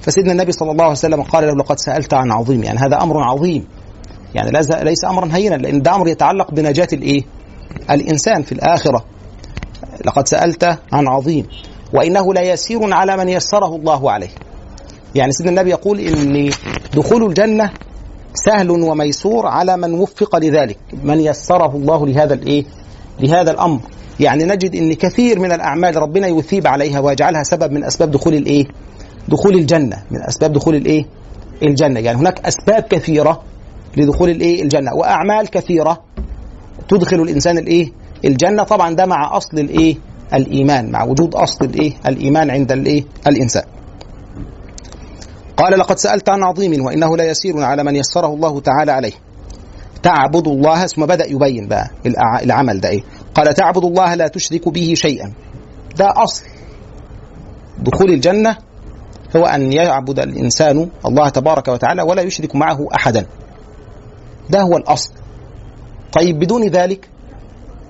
فسيدنا 0.00 0.32
النبي 0.32 0.52
صلى 0.52 0.70
الله 0.70 0.84
عليه 0.84 0.92
وسلم 0.92 1.22
قال 1.22 1.44
له 1.46 1.54
لقد 1.54 1.78
سألت 1.78 2.14
عن 2.14 2.32
عظيم. 2.32 2.64
يعني 2.64 2.78
هذا 2.78 3.02
أمر 3.02 3.22
عظيم. 3.22 3.66
يعني 4.34 4.50
ليس- 4.84 5.04
أمرا 5.04 5.28
هينا 5.32 5.54
لأن 5.54 5.82
ده 5.82 5.94
أمر 5.94 6.08
يتعلق 6.08 6.50
بنجاة 6.50 6.88
الإيه؟ 6.92 7.22
الإنسان 7.90 8.42
في 8.42 8.52
الآخرة. 8.52 9.04
لقد 10.06 10.28
سألت 10.28 10.64
عن 10.92 11.08
عظيم. 11.08 11.46
وإنه 11.92 12.34
ليسير 12.34 12.92
على 12.94 13.16
من 13.16 13.28
يسره 13.28 13.76
الله 13.76 14.10
عليه. 14.10 14.28
يعني 15.14 15.32
سيدنا 15.32 15.50
النبي 15.50 15.70
يقول 15.70 16.00
إن 16.00 16.50
دخول 16.94 17.24
الجنة 17.26 17.70
سهل 18.34 18.70
وميسور 18.70 19.46
على 19.46 19.76
من 19.76 19.94
وفق 19.94 20.36
لذلك 20.36 20.78
من 21.02 21.20
يسره 21.20 21.76
الله 21.76 22.06
لهذا 22.06 22.34
الإيه؟ 22.34 22.64
لهذا 23.20 23.50
الأمر. 23.50 23.80
يعني 24.20 24.44
نجد 24.44 24.74
إن 24.74 24.92
كثير 24.94 25.38
من 25.38 25.52
الأعمال 25.52 25.96
ربنا 25.96 26.26
يثيب 26.26 26.66
عليها 26.66 27.00
ويجعلها 27.00 27.42
سبب 27.42 27.72
من 27.72 27.84
أسباب 27.84 28.10
دخول 28.10 28.34
الإيه؟ 28.34 28.66
دخول 29.28 29.54
الجنة، 29.54 30.02
من 30.10 30.22
أسباب 30.22 30.52
دخول 30.52 30.74
الإيه؟ 30.74 31.04
الجنة، 31.62 32.00
يعني 32.00 32.18
هناك 32.18 32.46
أسباب 32.46 32.82
كثيرة 32.82 33.42
لدخول 33.96 34.30
الايه؟ 34.30 34.62
الجنة، 34.62 34.94
وأعمال 34.94 35.50
كثيرة 35.50 36.02
تدخل 36.88 37.20
الإنسان 37.22 37.58
الايه؟ 37.58 37.92
الجنة، 38.24 38.62
طبعا 38.62 38.94
ده 38.94 39.06
مع 39.06 39.36
أصل 39.36 39.58
الايه؟ 39.58 39.96
الإيمان، 40.34 40.90
مع 40.90 41.04
وجود 41.04 41.34
أصل 41.34 41.64
الايه؟ 41.64 41.92
الإيمان 42.06 42.50
عند 42.50 42.72
الايه؟ 42.72 43.04
الإنسان. 43.26 43.62
قال 45.56 45.78
لقد 45.78 45.98
سألت 45.98 46.28
عن 46.28 46.42
عظيم 46.42 46.84
وإنه 46.84 47.16
لا 47.16 47.24
يسير 47.24 47.60
على 47.62 47.84
من 47.84 47.96
يسره 47.96 48.26
الله 48.34 48.60
تعالى 48.60 48.92
عليه 48.92 49.12
تعبد 50.02 50.48
الله 50.48 50.86
ثم 50.86 51.06
بدأ 51.06 51.26
يبين 51.30 51.68
بقى 51.68 51.90
العمل 52.42 52.80
ده 52.80 52.88
إيه 52.88 53.02
قال 53.34 53.54
تعبد 53.54 53.84
الله 53.84 54.14
لا 54.14 54.28
تشرك 54.28 54.68
به 54.68 54.94
شيئا 54.96 55.32
ده 55.96 56.12
أصل 56.16 56.44
دخول 57.78 58.10
الجنة 58.10 58.56
هو 59.36 59.44
أن 59.46 59.72
يعبد 59.72 60.18
الإنسان 60.18 60.88
الله 61.06 61.28
تبارك 61.28 61.68
وتعالى 61.68 62.02
ولا 62.02 62.22
يشرك 62.22 62.56
معه 62.56 62.86
أحدا 62.94 63.26
ده 64.50 64.60
هو 64.60 64.76
الأصل. 64.76 65.12
طيب 66.12 66.38
بدون 66.38 66.68
ذلك 66.68 67.08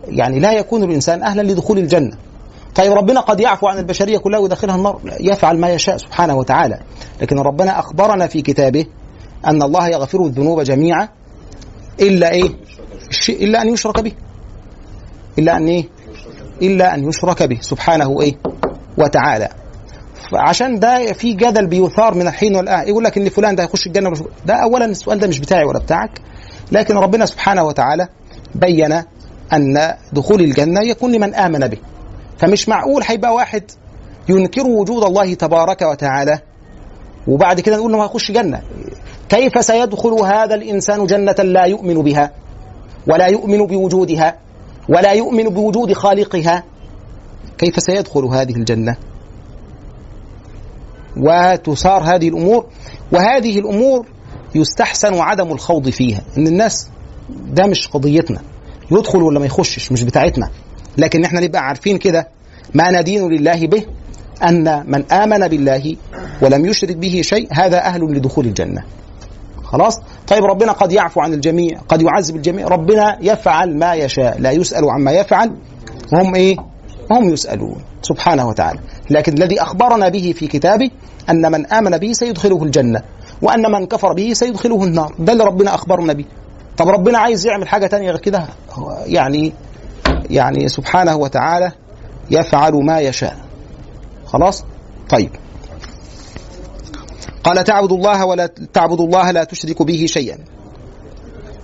يعني 0.09 0.39
لا 0.41 0.53
يكون 0.53 0.83
الإنسان 0.83 1.23
أهلا 1.23 1.43
لدخول 1.43 1.79
الجنة. 1.79 2.17
طيب 2.75 2.93
ربنا 2.93 3.21
قد 3.21 3.41
يعفو 3.41 3.67
عن 3.67 3.79
البشرية 3.79 4.19
كلها 4.19 4.39
ويدخلها 4.39 4.77
النار 4.77 5.01
يفعل 5.21 5.59
ما 5.59 5.69
يشاء 5.71 5.97
سبحانه 5.97 6.35
وتعالى. 6.37 6.81
لكن 7.21 7.39
ربنا 7.39 7.79
أخبرنا 7.79 8.27
في 8.27 8.43
كتابه 8.43 8.87
أن 9.47 9.63
الله 9.63 9.89
يغفر 9.89 10.25
الذنوب 10.25 10.61
جميعا 10.61 11.09
إلا 12.01 12.31
إيه؟ 12.31 12.51
إلا 13.29 13.63
أن 13.63 13.69
يشرك 13.69 14.01
به. 14.01 14.13
إلا 15.39 15.57
أن 15.57 15.67
إيه؟ 15.67 15.89
إلا 16.63 16.95
أن 16.95 17.09
يشرك 17.09 17.43
به 17.43 17.59
سبحانه 17.61 18.21
إيه؟ 18.21 18.35
وتعالى. 18.99 19.49
عشان 20.33 20.79
ده 20.79 21.13
في 21.13 21.33
جدل 21.33 21.67
بيثار 21.67 22.15
من 22.15 22.27
الحين 22.27 22.57
والآن. 22.57 22.89
يقول 22.89 23.05
لك 23.05 23.19
إن 23.19 23.29
فلان 23.29 23.57
ده 23.57 23.63
هيخش 23.63 23.87
الجنة 23.87 24.13
ده 24.47 24.55
اولا 24.55 24.85
السؤال 24.85 25.19
ده 25.19 25.27
مش 25.27 25.41
بتاعي 25.41 25.65
ولا 25.65 25.79
بتاعك. 25.79 26.11
لكن 26.75 26.97
ربنا 26.97 27.27
سبحانه 27.27 27.65
وتعالى 27.65 28.09
بين 28.55 28.93
أن 29.53 29.95
دخول 30.13 30.41
الجنة 30.41 30.81
يكون 30.81 31.13
لمن 31.13 31.35
آمن 31.35 31.69
به. 31.69 31.79
فمش 32.39 32.69
معقول 32.69 33.03
هيبقى 33.07 33.35
واحد 33.35 33.63
ينكر 34.29 34.67
وجود 34.67 35.05
الله 35.05 35.35
تبارك 35.35 35.83
وتعالى 35.83 36.39
وبعد 37.29 37.61
كده 37.61 37.77
نقول 37.77 37.95
انه 37.95 38.05
هيخش 38.05 38.33
جنة. 38.33 38.63
كيف 39.29 39.65
سيدخل 39.65 40.13
هذا 40.13 40.55
الإنسان 40.55 41.07
جنة 41.07 41.33
لا 41.39 41.65
يؤمن 41.65 41.95
بها 41.95 42.31
ولا 43.07 43.27
يؤمن 43.27 43.67
بوجودها 43.67 44.39
ولا 44.89 45.13
يؤمن 45.13 45.49
بوجود 45.49 45.93
خالقها؟ 45.93 46.65
كيف 47.59 47.83
سيدخل 47.83 48.25
هذه 48.25 48.57
الجنة؟ 48.57 48.97
وتثار 51.17 52.03
هذه 52.03 52.29
الأمور. 52.29 52.67
وهذه 53.13 53.59
الأمور 53.59 54.07
يستحسن 54.55 55.15
عدم 55.15 55.53
الخوض 55.53 55.89
فيها. 55.89 56.21
إن 56.39 56.47
الناس 56.47 56.89
ده 57.31 57.67
مش 57.67 57.89
قضيتنا. 57.89 58.41
يدخل 58.91 59.23
ولا 59.23 59.41
ما 59.41 59.47
يخشش؟ 59.47 59.93
مش 59.93 60.03
بتاعتنا. 60.03 60.51
لكن 60.99 61.25
إحنا 61.25 61.41
نبقى 61.41 61.63
عارفين 61.63 61.99
كده 61.99 62.29
ما 62.75 63.01
ندين 63.01 63.29
لله 63.29 63.67
به 63.67 63.85
أن 64.43 64.91
من 64.91 65.13
آمن 65.13 65.49
بالله 65.49 65.97
ولم 66.43 66.67
يشرك 66.67 66.97
به 66.97 67.21
شيء 67.25 67.49
هذا 67.53 67.79
أهل 67.79 68.01
لدخول 68.01 68.47
الجنة. 68.47 68.85
خلاص؟ 69.65 70.01
طيب 70.27 70.45
ربنا 70.45 70.73
قد 70.73 70.93
يعفو 70.93 71.21
عن 71.21 71.33
الجميع 71.33 71.79
قد 71.89 72.03
يعذب 72.03 72.37
الجميع. 72.37 72.69
ربنا 72.69 73.19
يفعل 73.21 73.79
ما 73.79 73.95
يشاء 73.95 74.41
لا 74.41 74.51
يسأل 74.51 74.91
عما 74.91 75.13
يفعل. 75.13 75.57
وهم 76.13 76.35
إيه؟ 76.35 76.57
هم 77.11 77.29
يسألون 77.33 77.77
سبحانه 78.03 78.49
وتعالى. 78.49 78.81
لكن 79.11 79.33
الذي 79.33 79.63
أخبرنا 79.63 80.09
به 80.09 80.35
في 80.37 80.47
كتابه 80.47 80.91
أن 81.31 81.53
من 81.53 81.67
آمن 81.67 81.99
به 81.99 82.13
سيدخله 82.13 82.63
الجنة. 82.63 83.03
وأن 83.45 83.73
من 83.73 83.87
كفر 83.87 84.13
به 84.13 84.33
سيدخله 84.33 84.85
النار. 84.85 85.15
ده 85.19 85.33
اللي 85.33 85.45
ربنا 85.45 85.75
أخبرنا 85.75 86.13
به 86.13 86.25
طب 86.77 86.89
ربنا 86.89 87.19
عايز 87.19 87.47
يعمل 87.47 87.69
حاجة 87.69 87.87
تانية 87.87 88.11
غير 88.11 88.21
كده؟ 88.21 88.47
يعني 89.07 89.53
يعني 90.31 90.69
سبحانه 90.69 91.17
وتعالى 91.17 91.73
يفعل 92.31 92.73
ما 92.73 93.01
يشاء. 93.01 93.37
خلاص؟ 94.27 94.65
طيب. 95.09 95.31
قال 97.45 97.65
تعبد 97.65 97.93
الله 97.93 98.25
ولا 98.25 98.47
تعبد 98.73 99.01
الله 99.01 99.31
لا 99.31 99.45
تشرك 99.45 99.83
به 99.83 100.07
شيئا. 100.07 100.39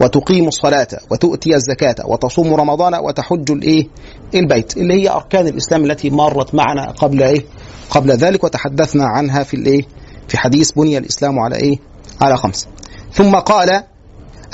وتقيم 0.00 0.48
الصلاة 0.48 0.88
وتؤتي 1.10 1.54
الزكاة 1.54 1.94
وتصوم 2.04 2.54
رمضان 2.54 2.94
وتحج 2.94 3.50
الإيه؟ 3.50 3.88
البيت. 4.34 4.76
اللي 4.76 4.94
هي 4.94 5.10
أركان 5.10 5.46
الإسلام 5.46 5.84
التي 5.84 6.10
مرت 6.10 6.54
معنا 6.54 6.90
قبل 6.90 7.22
إيه؟ 7.22 7.44
قبل 7.90 8.10
ذلك 8.10 8.44
وتحدثنا 8.44 9.04
عنها 9.04 9.42
في 9.42 9.54
الإيه؟ 9.54 9.82
في 10.30 10.38
حديث 10.38 10.70
بني 10.72 10.98
الإسلام 10.98 11.38
على 11.38 11.56
إيه؟ 11.56 11.78
على 12.20 12.36
خمس. 12.36 12.68
ثم 13.12 13.36
قال: 13.36 13.82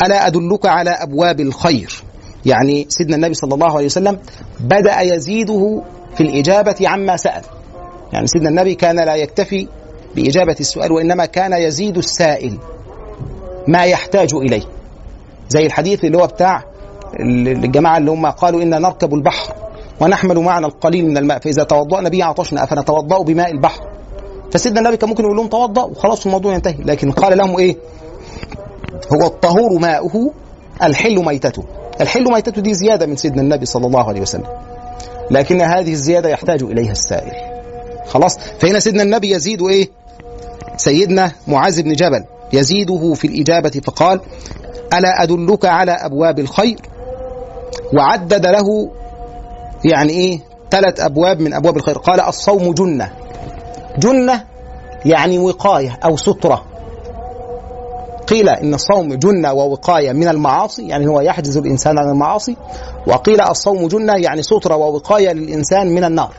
ألا 0.07 0.27
أدلك 0.27 0.67
على 0.67 0.91
أبواب 0.91 1.41
الخير؟ 1.41 2.03
يعني 2.47 2.87
سيدنا 2.89 3.17
النبي 3.17 3.35
صلى 3.35 3.55
الله 3.55 3.77
عليه 3.77 3.87
وسلم 3.87 4.19
بدأ 4.61 5.01
يزيده 5.01 5.83
في 6.17 6.21
الإجابة 6.23 6.89
عما 6.89 7.17
سأل. 7.17 7.43
يعني 8.13 8.27
سيدنا 8.27 8.49
النبي 8.49 8.75
كان 8.75 8.97
لا 8.97 9.15
يكتفي 9.15 9.69
بإجابة 10.17 10.57
السؤال 10.61 10.93
وإنما 10.93 11.27
كان 11.27 11.53
يزيد 11.53 11.97
السائل 11.97 12.59
ما 13.69 13.85
يحتاج 13.85 14.35
إليه 14.35 14.63
زي 15.49 15.67
الحديث 15.67 16.05
اللي 16.05 16.19
هو 16.19 16.27
بتاع 16.27 16.63
الجماعة 17.65 17.99
اللي 17.99 18.11
هم 18.11 18.27
قالوا 18.27 18.63
إنا 18.63 18.79
نركب 18.79 19.15
البحر 19.15 19.55
ونحمل 20.01 20.39
معنا 20.39 20.67
القليل 20.67 21.07
من 21.07 21.19
الماء 21.19 21.39
فإذا 21.39 21.63
توضأنا 21.65 22.09
به 22.09 22.25
عطشنا 22.25 22.65
أفنتوضأ 22.65 23.23
بماء 23.23 23.51
البحر 23.51 23.96
فسيدنا 24.53 24.81
النبي 24.81 24.97
كان 24.97 25.09
ممكن 25.09 25.25
يقول 25.25 25.37
لهم 25.37 25.47
توضأ 25.47 25.83
وخلاص 25.83 26.27
الموضوع 26.27 26.55
ينتهي. 26.55 26.77
لكن 26.85 27.11
قال 27.11 27.39
لهم 27.39 27.59
إيه؟ 27.59 27.77
هو 29.13 29.27
الطهور 29.27 29.79
ماؤه 29.79 30.33
الحل 30.83 31.25
ميتته. 31.25 31.65
الحل 32.01 32.33
ميتته 32.33 32.63
دي 32.63 32.75
زيادة 32.75 33.07
من 33.07 33.17
سيدنا 33.17 33.43
النبي 33.43 33.67
صلى 33.67 33.87
الله 33.87 34.09
عليه 34.09 34.21
وسلم. 34.21 34.47
لكن 35.31 35.61
هذه 35.61 35.93
الزيادة 35.93 36.29
يحتاج 36.29 36.63
إليها 36.63 36.93
السائل. 36.93 37.33
خلاص؟ 38.07 38.39
فهنا 38.39 38.81
سيدنا 38.81 39.03
النبي 39.03 39.31
يزيد 39.31 39.63
إيه؟ 39.63 39.89
سيدنا 40.77 41.33
معاذ 41.49 41.83
بن 41.83 41.93
جبل 41.93 42.25
يزيده 42.53 43.15
في 43.15 43.27
الإجابة 43.27 43.71
فقال 43.85 44.21
ألا 44.95 45.23
أدلك 45.23 45.65
على 45.65 45.93
أبواب 45.93 46.39
الخير؟ 46.39 46.79
وعدد 47.97 48.47
له 48.47 48.91
يعني 49.85 50.13
إيه؟ 50.13 50.41
ثلاث 50.71 51.01
أبواب 51.01 51.41
من 51.41 51.55
أبواب 51.55 51.77
الخير. 51.77 51.99
قال 51.99 52.21
الصوم 52.21 52.73
جنة. 52.73 53.13
جنة 53.99 54.45
يعني 55.05 55.39
وقاية 55.39 55.99
أو 56.05 56.17
سترة. 56.17 56.65
قيل 58.29 58.49
إن 58.49 58.75
الصوم 58.75 59.15
جنة 59.15 59.53
ووقاية 59.53 60.13
من 60.13 60.29
المعاصي 60.29 60.89
يعني 60.89 61.07
هو 61.09 61.21
يحجز 61.21 61.57
الإنسان 61.57 61.99
عن 61.99 62.09
المعاصي. 62.09 62.57
وقيل 63.07 63.41
الصوم 63.41 63.89
جنة 63.89 64.15
يعني 64.17 64.43
سترة 64.43 64.77
ووقاية 64.77 65.33
للإنسان 65.33 65.95
من 65.95 66.05
النار. 66.05 66.33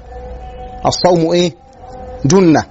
الصوم 0.85 1.31
إيه؟ 1.31 1.55
جنة. 2.25 2.63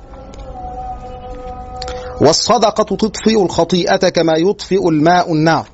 والصدقة 2.20 2.96
تطفئ 2.96 3.42
الخطيئة 3.42 4.09
كما 4.09 4.37
يطفئ 4.37 4.88
الماء 4.88 5.33
النار. 5.33 5.66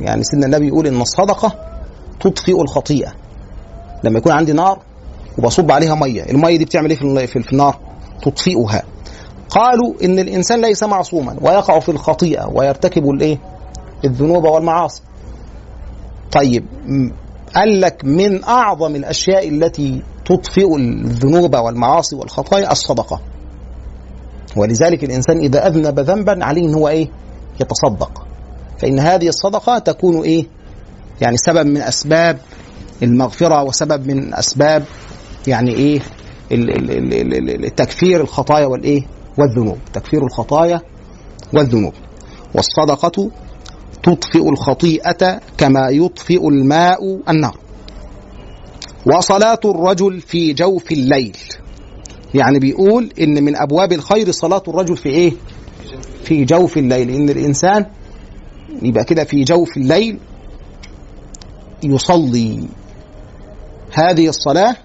يعني 0.00 0.22
سيدنا 0.24 0.46
النبي 0.46 0.68
يقول 0.68 0.86
إن 0.86 1.00
الصدقة 1.00 1.54
تطفئ 2.20 2.62
الخطيئة. 2.62 3.12
لما 4.04 4.18
يكون 4.18 4.32
عندي 4.32 4.52
نار 4.52 4.78
وبصب 5.38 5.70
عليها 5.72 5.94
مية. 5.94 6.22
المية 6.22 6.56
دي 6.56 6.64
بتعمل 6.64 6.90
إيه 6.90 7.26
في 7.26 7.42
في 7.42 7.52
النار؟ 7.52 7.78
تطفئها. 8.22 8.82
قالوا 9.50 9.94
إن 10.04 10.18
الإنسان 10.18 10.60
ليس 10.60 10.82
معصوما 10.82 11.36
ويقع 11.40 11.78
في 11.78 11.88
الخطيئة 11.88 12.46
ويرتكب 12.54 13.10
الإيه؟ 13.10 13.38
الذنوب 14.04 14.44
والمعاصي. 14.44 15.02
طيب 16.32 16.66
قال 17.54 17.80
لك 17.80 18.04
من 18.04 18.44
أعظم 18.44 18.96
الأشياء 18.96 19.48
التي 19.48 20.02
تطفئ 20.24 20.76
الذنوب 20.76 21.56
والمعاصي 21.56 22.16
والخطايا 22.16 22.72
الصدقة. 22.72 23.20
ولذلك 24.56 25.04
الإنسان 25.04 25.38
إذا 25.38 25.66
أذنب 25.66 26.00
ذنبا 26.00 26.44
عليه 26.44 26.62
إن 26.62 26.74
هو 26.74 26.88
إيه؟ 26.88 27.08
يتصدق. 27.60 28.26
فإن 28.78 28.98
هذه 28.98 29.28
الصدقة 29.28 29.78
تكون 29.78 30.22
إيه؟ 30.22 30.46
يعني 31.20 31.36
سبب 31.36 31.66
من 31.66 31.80
أسباب 31.80 32.38
المغفرة 33.02 33.62
وسبب 33.62 34.06
من 34.06 34.34
أسباب 34.34 34.84
يعني 35.46 35.74
إيه؟ 35.74 36.00
تكفير 37.76 38.20
الخطايا 38.20 38.66
والايه 38.66 39.02
والذنوب. 39.38 39.78
تكفير 39.92 40.24
الخطايا 40.26 40.80
والذنوب. 41.54 41.92
والصدقة 42.54 43.30
تطفئ 44.02 44.48
الخطيئة 44.48 45.40
كما 45.58 45.88
يطفئ 45.90 46.48
الماء 46.48 47.20
النار. 47.28 47.56
وصلاة 49.06 49.60
الرجل 49.64 50.20
في 50.20 50.52
جوف 50.52 50.92
الليل. 50.92 51.36
يعني 52.34 52.58
بيقول 52.58 53.12
إن 53.20 53.44
من 53.44 53.56
أبواب 53.56 53.92
الخير 53.92 54.30
صلاة 54.30 54.62
الرجل 54.68 54.96
في 54.96 55.08
إيه؟ 55.08 55.32
في 56.24 56.44
جوف 56.44 56.76
الليل. 56.78 57.10
إن 57.10 57.28
الإنسان 57.30 57.86
يبقى 58.82 59.04
كده 59.04 59.24
في 59.24 59.44
جوف 59.44 59.76
الليل 59.76 60.18
يصلي. 61.82 62.64
هذه 63.92 64.28
الصلاة 64.28 64.76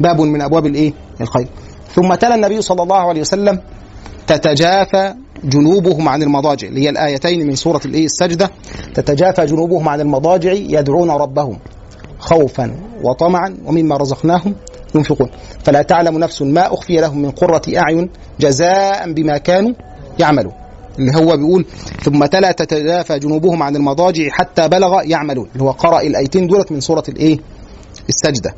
باب 0.00 0.20
من 0.20 0.42
أبواب 0.42 0.66
الإيه؟ 0.66 0.92
الخير. 1.20 1.48
ثم 1.94 2.14
تلا 2.14 2.34
النبي 2.34 2.62
صلى 2.62 2.82
الله 2.82 2.96
عليه 2.96 3.20
وسلم 3.20 3.60
تتجافى 4.26 5.14
جنوبهم 5.44 6.08
عن 6.08 6.22
المضاجع 6.22 6.68
اللي 6.68 6.80
هي 6.84 6.90
الآيتين 6.90 7.46
من 7.46 7.54
سورة 7.54 7.80
الإيه؟ 7.84 8.04
السجدة. 8.04 8.50
تتجافى 8.94 9.46
جنوبهم 9.46 9.88
عن 9.88 10.00
المضاجع 10.00 10.52
يدعون 10.52 11.10
ربهم 11.10 11.58
خوفا 12.18 12.76
وطمعا 13.02 13.56
ومما 13.64 13.96
رزقناهم 13.96 14.54
ينفقون. 14.94 15.30
فلا 15.64 15.82
تعلم 15.82 16.18
نفس 16.18 16.42
ما 16.42 16.74
أخفي 16.74 16.96
لهم 16.96 17.22
من 17.22 17.30
قرة 17.30 17.62
أعين 17.76 18.10
جزاء 18.40 19.12
بما 19.12 19.38
كانوا 19.38 19.72
يعملون. 20.18 20.52
اللي 20.98 21.12
هو 21.16 21.36
بيقول 21.36 21.64
ثم 22.02 22.24
تلا 22.24 22.52
تتجافى 22.52 23.18
جنوبهم 23.18 23.62
عن 23.62 23.76
المضاجع 23.76 24.28
حتى 24.30 24.68
بلغ 24.68 25.00
يعملون. 25.04 25.48
اللي 25.52 25.64
هو 25.64 25.70
قرأ 25.70 26.00
الآيتين 26.00 26.46
دولت 26.46 26.72
من 26.72 26.80
سورة 26.80 27.04
الإيه؟ 27.08 27.38
السجدة. 28.08 28.54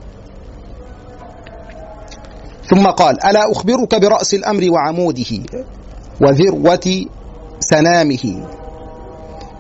ثم 2.71 2.87
قال 2.87 3.25
ألا 3.25 3.53
أخبرك 3.53 3.95
برأس 3.95 4.35
الأمر 4.35 4.71
وعموده 4.71 5.43
وذروة 6.21 7.07
سنامه؟ 7.61 8.47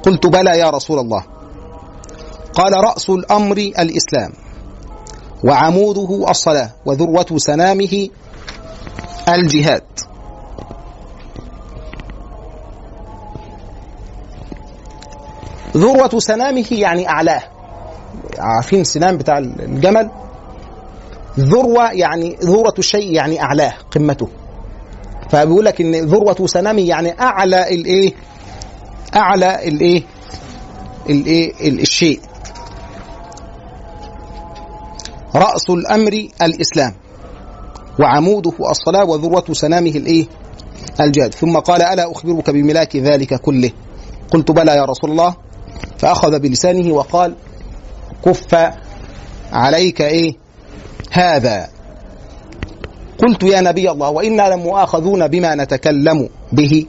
قلت 0.02 0.26
بلى 0.26 0.58
يا 0.58 0.70
رسول 0.70 0.98
الله. 0.98 1.24
قال 2.54 2.72
رأس 2.84 3.10
الأمر 3.10 3.56
الإسلام 3.56 4.32
وعموده 5.44 6.30
الصلاة 6.30 6.70
وذروة 6.86 7.26
سنامه 7.36 8.08
الجهاد. 9.28 9.82
ذروة 15.76 16.18
سنامه 16.18 16.66
يعني 16.70 17.08
أعلاه. 17.08 17.42
عارفين 18.38 18.80
السنام 18.80 19.16
بتاع 19.16 19.38
الجمل. 19.38 20.10
ذروة 21.38 21.92
يعني 21.92 22.36
ذروة 22.42 22.74
الشيء 22.78 23.12
يعني 23.12 23.42
أعلاه 23.42 23.74
قمته. 23.90 24.28
فبيقول 25.30 25.64
لك 25.64 25.80
إن 25.80 25.94
ذروة 25.94 26.46
سنامه 26.46 26.82
يعني 26.82 27.20
أعلى 27.20 27.74
الإيه 27.74 28.12
أعلى 29.16 29.68
الإيه 29.68 30.02
الإيه 31.10 31.52
الشيء. 31.82 32.20
رأس 35.34 35.70
الأمر 35.70 36.28
الإسلام. 36.42 36.94
وعموده 38.00 38.52
الصلاة 38.70 39.04
وذروة 39.04 39.44
سنامه 39.52 39.90
الإيه 39.90 40.26
الجهاد. 41.00 41.34
ثم 41.34 41.56
قال 41.56 41.82
ألا 41.82 42.12
أخبرك 42.12 42.50
بملاك 42.50 42.96
ذلك 42.96 43.34
كله؟ 43.34 43.70
قلت 44.30 44.50
بلى 44.50 44.72
يا 44.76 44.84
رسول 44.84 45.10
الله. 45.10 45.36
فأخذ 45.98 46.38
بلسانه 46.38 46.94
وقال 46.94 47.34
كف 48.24 48.72
عليك 49.52 50.00
إيه؟ 50.02 50.47
هذا. 51.10 51.68
قلت 53.18 53.42
يا 53.42 53.60
نبي 53.60 53.90
الله 53.90 54.10
وإنا 54.10 54.54
لمؤاخذون 54.54 55.28
بما 55.28 55.54
نتكلم 55.54 56.28
به. 56.52 56.86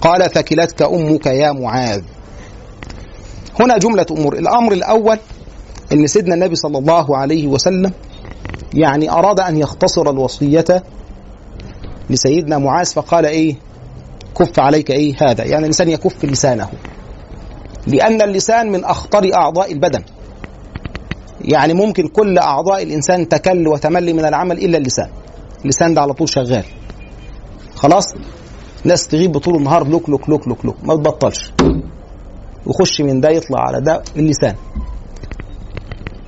قال 0.00 0.30
ثكلتك 0.30 0.82
أمك 0.82 1.26
يا 1.26 1.52
معاذ. 1.52 2.02
هنا 3.60 3.78
جملة 3.78 4.06
أمور. 4.10 4.38
الأمر 4.38 4.72
الأول 4.72 5.18
أن 5.92 6.06
سيدنا 6.06 6.34
النبي 6.34 6.54
صلى 6.54 6.78
الله 6.78 7.16
عليه 7.16 7.46
وسلم 7.46 7.92
يعني 8.74 9.10
أراد 9.10 9.40
أن 9.40 9.56
يختصر 9.56 10.10
الوصية 10.10 10.82
لسيدنا 12.10 12.58
معاذ 12.58 12.86
فقال 12.86 13.26
إيه؟ 13.26 13.56
كف 14.38 14.60
عليك 14.60 14.90
إيه؟ 14.90 15.14
هذا. 15.20 15.44
يعني 15.44 15.58
الإنسان 15.58 15.88
يكف 15.88 16.24
لسانه. 16.24 16.68
لأن 17.86 18.22
اللسان 18.22 18.72
من 18.72 18.84
أخطر 18.84 19.34
أعضاء 19.34 19.72
البدن. 19.72 20.02
يعني 21.44 21.74
ممكن 21.74 22.08
كل 22.08 22.38
أعضاء 22.38 22.82
الإنسان 22.82 23.28
تكل 23.28 23.68
وتملي 23.68 24.12
من 24.12 24.24
العمل 24.24 24.58
إلا 24.58 24.78
اللسان. 24.78 25.08
اللسان 25.64 25.94
ده 25.94 26.00
على 26.00 26.12
طول 26.12 26.28
شغال. 26.28 26.64
خلاص؟ 27.74 28.04
ناس 28.84 29.08
تغيب 29.08 29.38
طول 29.38 29.56
النهار 29.56 29.88
لوك 29.88 30.08
لوك 30.08 30.28
لوك 30.28 30.48
لوك 30.48 30.64
لوك. 30.64 30.76
ما 30.84 30.94
تبطلش. 30.94 31.52
يخش 32.66 33.00
من 33.00 33.20
ده 33.20 33.28
يطلع 33.28 33.60
على 33.60 33.80
ده 33.80 34.02
اللسان. 34.16 34.54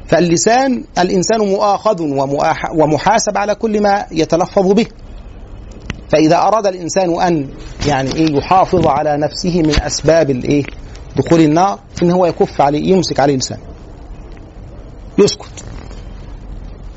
فاللسان 0.09 0.85
الإنسان 0.99 1.41
مؤاخذ 1.41 2.03
ومحاسب 2.75 3.39
على 3.39 3.55
كل 3.55 3.83
ما 3.83 4.07
يتلفظ 4.13 4.73
به. 4.73 4.87
فإذا 6.13 6.37
أراد 6.37 6.67
الإنسان 6.67 7.21
أن 7.21 7.49
يعني 7.87 8.15
إيه 8.15 8.37
يحافظ 8.37 8.87
على 8.87 9.17
نفسه 9.17 9.63
من 9.63 9.83
أسباب 9.83 10.31
الإيه؟ 10.31 10.65
دخول 11.17 11.41
النار 11.41 11.79
إن 12.03 12.11
هو 12.11 12.27
يكف 12.27 12.61
عليه 12.61 12.93
يمسك 12.93 13.21
عليه 13.21 13.37
لسانه. 13.37 13.74
يسكت. 15.19 15.65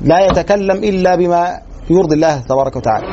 لا 0.00 0.26
يتكلم 0.26 0.76
إلا 0.76 1.14
بما 1.16 1.60
يرضي 1.90 2.14
الله 2.14 2.40
تبارك 2.40 2.76
وتعالى. 2.76 3.06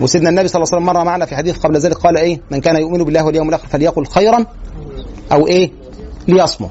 وسيدنا 0.00 0.28
النبي 0.28 0.48
صلى 0.48 0.62
الله 0.62 0.74
عليه 0.74 0.82
وسلم 0.84 0.96
مر 0.96 1.04
معنا 1.04 1.26
في 1.26 1.36
حديث 1.36 1.58
قبل 1.58 1.78
ذلك 1.78 1.96
قال 1.96 2.16
إيه؟ 2.16 2.40
من 2.50 2.60
كان 2.60 2.76
يؤمن 2.76 3.04
بالله 3.04 3.24
واليوم 3.24 3.48
الآخر 3.48 3.66
فليقل 3.66 4.06
خيرا 4.06 4.46
أو 5.32 5.46
إيه؟ 5.46 5.70
ليصمت. 6.28 6.70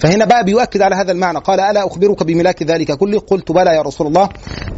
فهنا 0.00 0.24
بقى 0.24 0.44
بيؤكد 0.44 0.82
على 0.82 0.94
هذا 0.94 1.12
المعنى 1.12 1.38
قال 1.38 1.60
ألا 1.60 1.86
أخبرك 1.86 2.22
بملاك 2.22 2.62
ذلك 2.62 2.92
كله؟ 2.92 3.18
قلت 3.18 3.52
بلى 3.52 3.70
يا 3.76 3.82
رسول 3.82 4.06
الله. 4.06 4.28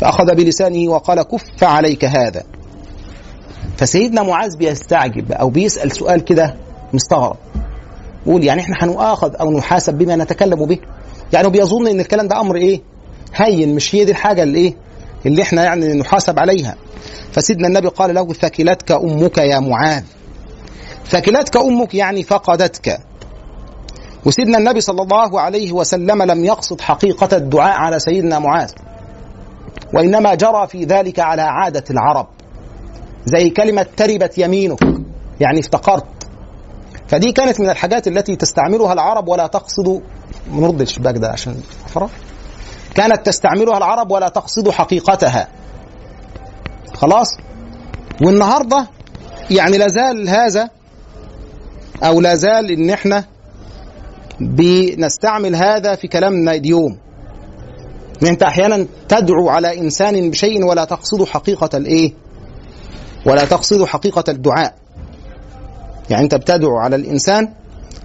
فأخذ 0.00 0.34
بلسانه 0.34 0.90
وقال 0.90 1.22
كف 1.22 1.64
عليك 1.64 2.04
هذا. 2.04 2.42
فسيدنا 3.76 4.22
معاذ 4.22 4.56
بيستعجب 4.56 5.32
أو 5.32 5.50
بيسأل 5.50 5.92
سؤال 5.92 6.24
كده 6.24 6.54
مستغرب. 6.92 7.36
يقول 8.26 8.44
يعني 8.44 8.60
إحنا 8.60 8.76
هنؤاخذ 8.80 9.34
أو 9.40 9.50
نحاسب 9.50 9.94
بما 9.94 10.16
نتكلم 10.16 10.66
به؟ 10.66 10.78
يعني 11.32 11.48
بيظن 11.48 11.86
إن 11.86 12.00
الكلام 12.00 12.28
ده 12.28 12.40
أمر 12.40 12.56
إيه؟ 12.56 12.82
هين 13.34 13.74
مش 13.74 13.94
هي 13.94 14.04
دي 14.04 14.10
الحاجة 14.10 14.42
اللي 14.42 14.58
إيه؟ 14.58 14.74
اللي 15.26 15.42
إحنا 15.42 15.64
يعني 15.64 15.94
نحاسب 15.94 16.38
عليها. 16.38 16.76
فسيدنا 17.32 17.68
النبي 17.68 17.88
قال 17.88 18.14
له 18.14 18.32
ثكلتك 18.32 18.92
أمك 18.92 19.38
يا 19.38 19.58
معاذ. 19.58 20.02
ثكلتك 21.06 21.56
أمك 21.56 21.94
يعني 21.94 22.22
فقدتك. 22.22 22.98
وسيدنا 24.26 24.58
النبي 24.58 24.80
صلى 24.80 25.02
الله 25.02 25.40
عليه 25.40 25.72
وسلم 25.72 26.22
لم 26.22 26.44
يقصد 26.44 26.80
حقيقة 26.80 27.36
الدعاء 27.36 27.76
على 27.76 27.98
سيدنا 27.98 28.38
معاذ 28.38 28.70
وإنما 29.94 30.34
جرى 30.34 30.66
في 30.68 30.84
ذلك 30.84 31.18
على 31.18 31.42
عادة 31.42 31.84
العرب 31.90 32.26
زي 33.26 33.50
كلمة 33.50 33.86
تربت 33.96 34.38
يمينك 34.38 34.78
يعني 35.40 35.60
افتقرت. 35.60 36.27
فدي 37.08 37.32
كانت 37.32 37.60
من 37.60 37.70
الحاجات 37.70 38.08
التي 38.08 38.36
تستعملها 38.36 38.92
العرب 38.92 39.28
ولا 39.28 39.46
تقصد 39.46 40.02
نرد 40.52 40.80
الشباك 40.80 41.16
ده 41.16 41.28
عشان 41.28 41.60
فرق 41.86 42.10
كانت 42.94 43.26
تستعملها 43.26 43.78
العرب 43.78 44.10
ولا 44.10 44.28
تقصد 44.28 44.70
حقيقتها. 44.70 45.48
خلاص؟ 46.94 47.28
والنهاردة 48.22 48.86
يعني 49.50 49.78
لازال 49.78 50.28
هذا 50.28 50.70
أو 52.02 52.20
لازال 52.20 52.70
إن 52.70 52.90
إحنا 52.90 53.24
بنستعمل 54.40 55.56
هذا 55.56 55.94
في 55.94 56.08
كلامنا 56.08 56.52
اليوم. 56.54 56.98
أنت 58.22 58.42
أحيانا 58.42 58.86
تدعو 59.08 59.48
على 59.48 59.78
إنسان 59.78 60.30
بشيء 60.30 60.64
ولا 60.64 60.84
تقصد 60.84 61.24
حقيقة 61.24 61.76
الإيه؟ 61.76 62.12
ولا 63.26 63.44
تقصد 63.44 63.84
حقيقة 63.84 64.24
الدعاء. 64.28 64.74
يعني 66.10 66.24
انت 66.24 66.34
بتدعو 66.34 66.76
على 66.78 66.96
الانسان 66.96 67.48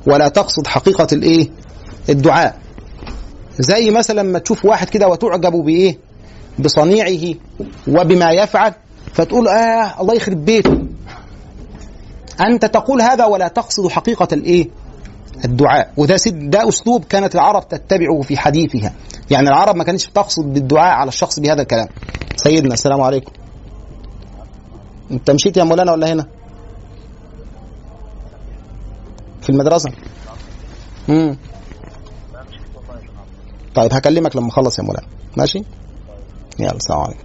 ولا 0.08 0.28
تقصد 0.28 0.68
حقيقة 0.68 1.08
الايه؟ 1.12 1.50
الدعاء. 2.10 2.58
زي 3.60 3.92
مثلا 3.92 4.22
لما 4.22 4.40
تشوف 4.40 4.66
واحد 4.66 4.90
كده 4.90 5.08
وتعجب 5.08 5.52
بإيه؟ 5.52 5.98
بصنيعه 6.60 7.36
وبما 7.88 8.32
يفعل 8.32 8.74
فتقول 9.14 9.48
آه 9.48 10.02
الله 10.02 10.14
يخرب 10.14 10.46
بيته. 10.46 10.78
أنت 12.42 12.66
تقول 12.66 13.02
هذا 13.02 13.26
ولا 13.26 13.48
تقصد 13.48 13.88
حقيقة 13.88 14.28
الإيه؟ 14.34 14.70
الدعاء. 15.46 15.92
وده 15.98 16.18
ده 16.28 16.70
أسلوب 16.70 17.04
كانت 17.04 17.36
العرب 17.36 17.68
تتبعه 17.68 18.22
في 18.22 18.38
حديثها. 18.38 18.94
يعني 19.32 19.50
العرب 19.50 19.76
ما 19.76 19.84
كانتش 19.84 20.06
تقصد 20.06 20.54
بالدعاء 20.54 20.96
على 20.96 21.08
الشخص 21.08 21.40
بهذا 21.40 21.62
الكلام. 21.62 21.88
سيدنا 22.36 22.74
السلام 22.74 23.02
عليكم. 23.02 23.32
أنت 25.12 25.32
مشيت 25.32 25.58
يا 25.58 25.64
مولانا 25.64 25.92
ولا 25.92 26.14
هنا؟ 26.14 26.26
في 29.44 29.50
المدرسة. 29.50 29.92
امم 31.10 31.38
طيب 33.76 33.94
هكلمك 33.94 34.36
لما 34.36 34.48
أخلص 34.50 34.80
يا 34.80 34.84
مولانا. 34.84 35.08
ماشي؟ 35.38 35.64
يلا 36.60 36.76
السلام 36.76 37.00
عليكم. 37.00 37.24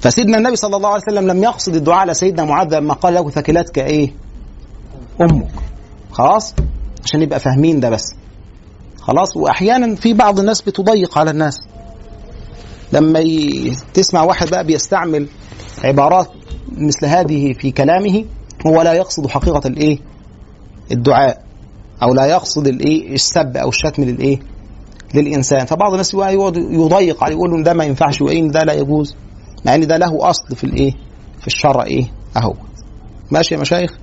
فسيدنا 0.00 0.38
النبي 0.38 0.56
صلى 0.56 0.76
الله 0.76 0.88
عليه 0.88 1.02
وسلم 1.08 1.26
لم 1.30 1.42
يقصد 1.44 1.74
الدعاء 1.74 1.98
على 1.98 2.14
سيدنا 2.14 2.44
معاذ 2.44 2.74
لما 2.74 2.94
قال 2.94 3.14
له 3.14 3.30
ثكلتك 3.30 3.78
إيه؟ 3.78 4.12
أمك. 5.20 5.48
خلاص؟ 6.12 6.54
عشان 7.04 7.20
نبقى 7.20 7.40
فاهمين 7.40 7.80
ده 7.80 7.90
بس. 7.90 8.14
خلاص؟ 9.00 9.36
وأحيانا 9.36 9.94
في 9.94 10.14
بعض 10.14 10.38
الناس 10.38 10.62
بتضيق 10.62 11.18
على 11.18 11.30
الناس. 11.30 11.58
لما 12.92 13.18
ي... 13.18 13.72
تسمع 13.94 14.22
واحد 14.22 14.48
بقى 14.50 14.64
بيستعمل 14.64 15.28
عبارات 15.84 16.30
مثل 16.72 17.06
هذه 17.06 17.52
في 17.52 17.70
كلامه 17.70 18.24
هو 18.66 18.82
لا 18.82 18.92
يقصد 18.92 19.26
حقيقة 19.26 19.68
الإيه؟ 19.68 19.98
الدعاء 20.92 21.42
أو 22.02 22.14
لا 22.14 22.26
يقصد 22.26 22.66
الإيه؟ 22.66 23.14
السب 23.14 23.56
أو 23.56 23.68
الشتم 23.68 24.04
للإيه؟ 24.04 24.38
للإنسان. 25.14 25.66
فبعض 25.66 25.90
الناس 25.90 26.14
يقعد 26.14 26.56
يضيق 26.56 27.24
عليه 27.24 27.34
يقول 27.34 27.50
له 27.50 27.62
ده 27.62 27.74
ما 27.74 27.84
ينفعش 27.84 28.22
وان 28.22 28.48
ده 28.50 28.62
لا 28.62 28.72
يجوز؟ 28.72 29.16
مع 29.66 29.74
إن 29.74 29.86
ده 29.86 29.96
له 29.96 30.30
أصل 30.30 30.56
في 30.56 30.64
الإيه؟ 30.64 30.92
في 31.40 31.46
الشرع 31.46 31.84
إيه؟ 31.84 32.04
أهو. 32.36 32.54
ماشي 33.30 33.54
يا 33.54 33.60
مشايخ؟ 33.60 33.98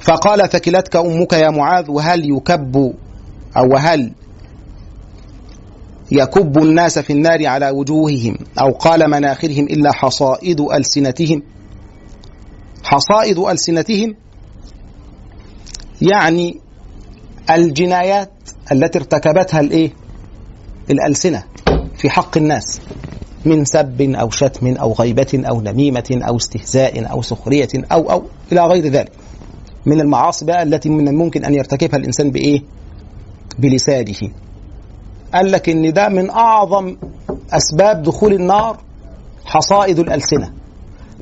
فقال 0.00 0.48
ثكلتك 0.50 0.96
أمك 0.96 1.32
يا 1.32 1.50
معاذ 1.50 1.90
وهل 1.90 2.30
يكب 2.30 2.76
أو 3.56 3.72
وهل 3.74 4.12
يكب 6.10 6.58
الناس 6.58 6.98
في 6.98 7.12
النار 7.12 7.46
على 7.46 7.70
وجوههم 7.70 8.36
أو 8.60 8.72
قال 8.72 9.10
مناخرهم 9.10 9.64
إلا 9.64 9.92
حصائد 9.92 10.60
ألسنتهم. 10.60 11.42
حصائد 12.84 13.38
ألسنتهم 13.38 14.14
يعني 16.02 16.60
الجنايات 17.50 18.30
التي 18.72 18.98
ارتكبتها 18.98 19.60
الإيه؟ 19.60 19.92
الألسنة 20.90 21.44
في 21.96 22.10
حق 22.10 22.36
الناس 22.36 22.80
من 23.44 23.64
سب 23.64 24.00
أو 24.02 24.30
شتم 24.30 24.76
أو 24.76 24.92
غيبة 24.92 25.42
أو 25.48 25.60
نميمة 25.60 26.20
أو 26.28 26.36
استهزاء 26.36 27.10
أو 27.10 27.22
سخرية 27.22 27.68
أو 27.92 28.10
أو 28.10 28.22
إلى 28.52 28.60
غير 28.66 28.86
ذلك. 28.86 29.12
من 29.86 30.00
المعاصي 30.00 30.44
بقى 30.44 30.62
التي 30.62 30.88
من 30.88 31.08
الممكن 31.08 31.44
أن 31.44 31.54
يرتكبها 31.54 31.96
الإنسان 31.96 32.30
بإيه؟ 32.30 32.62
بلسانه. 33.58 34.30
قال 35.34 35.52
لك 35.52 35.68
إن 35.68 35.92
ده 35.92 36.08
من 36.08 36.30
أعظم 36.30 36.96
أسباب 37.52 38.02
دخول 38.02 38.32
النار 38.32 38.78
حصائد 39.44 39.98
الألسنة. 39.98 40.52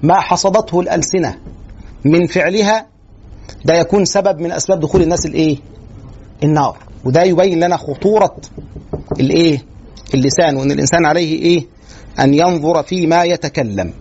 ما 0.02 0.20
حصدته 0.20 0.80
الألسنة 0.80 1.38
من 2.04 2.26
فعلها 2.26 2.86
ده 3.64 3.74
يكون 3.74 4.04
سبب 4.04 4.40
من 4.40 4.52
أسباب 4.52 4.80
دخول 4.80 5.02
الناس 5.02 5.26
الإيه؟ 5.26 5.56
النار. 6.44 6.78
وده 7.04 7.22
يبين 7.22 7.60
لنا 7.64 7.76
خطورة 7.76 8.36
الإيه؟ 9.20 9.64
اللسان 10.14 10.56
وأن 10.56 10.70
الإنسان 10.70 11.06
عليه 11.06 11.38
إيه؟ 11.42 11.66
أن 12.20 12.34
ينظر 12.34 12.82
فيما 12.82 13.24
يتكلم. 13.24 13.92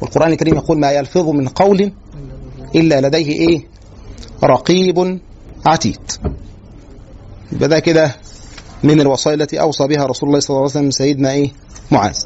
والقرآن 0.00 0.32
الكريم 0.32 0.54
يقول 0.54 0.80
ما 0.80 0.90
يلفظ 0.92 1.28
من 1.28 1.48
قول 1.48 1.92
إلا 2.74 3.00
لديه 3.00 3.28
إيه؟ 3.32 3.66
رقيب 4.44 5.18
عتيد. 5.66 5.98
يبقى 7.52 7.68
ده 7.68 7.78
كده 7.78 8.14
من 8.82 9.00
الوصايا 9.00 9.34
التي 9.34 9.60
أوصى 9.60 9.86
بها 9.86 10.06
رسول 10.06 10.28
الله 10.28 10.40
صلى 10.40 10.50
الله 10.50 10.60
عليه 10.60 10.70
وسلم 10.70 10.90
سيدنا 10.90 11.30
إيه؟ 11.30 11.50
معاذ. 11.90 12.18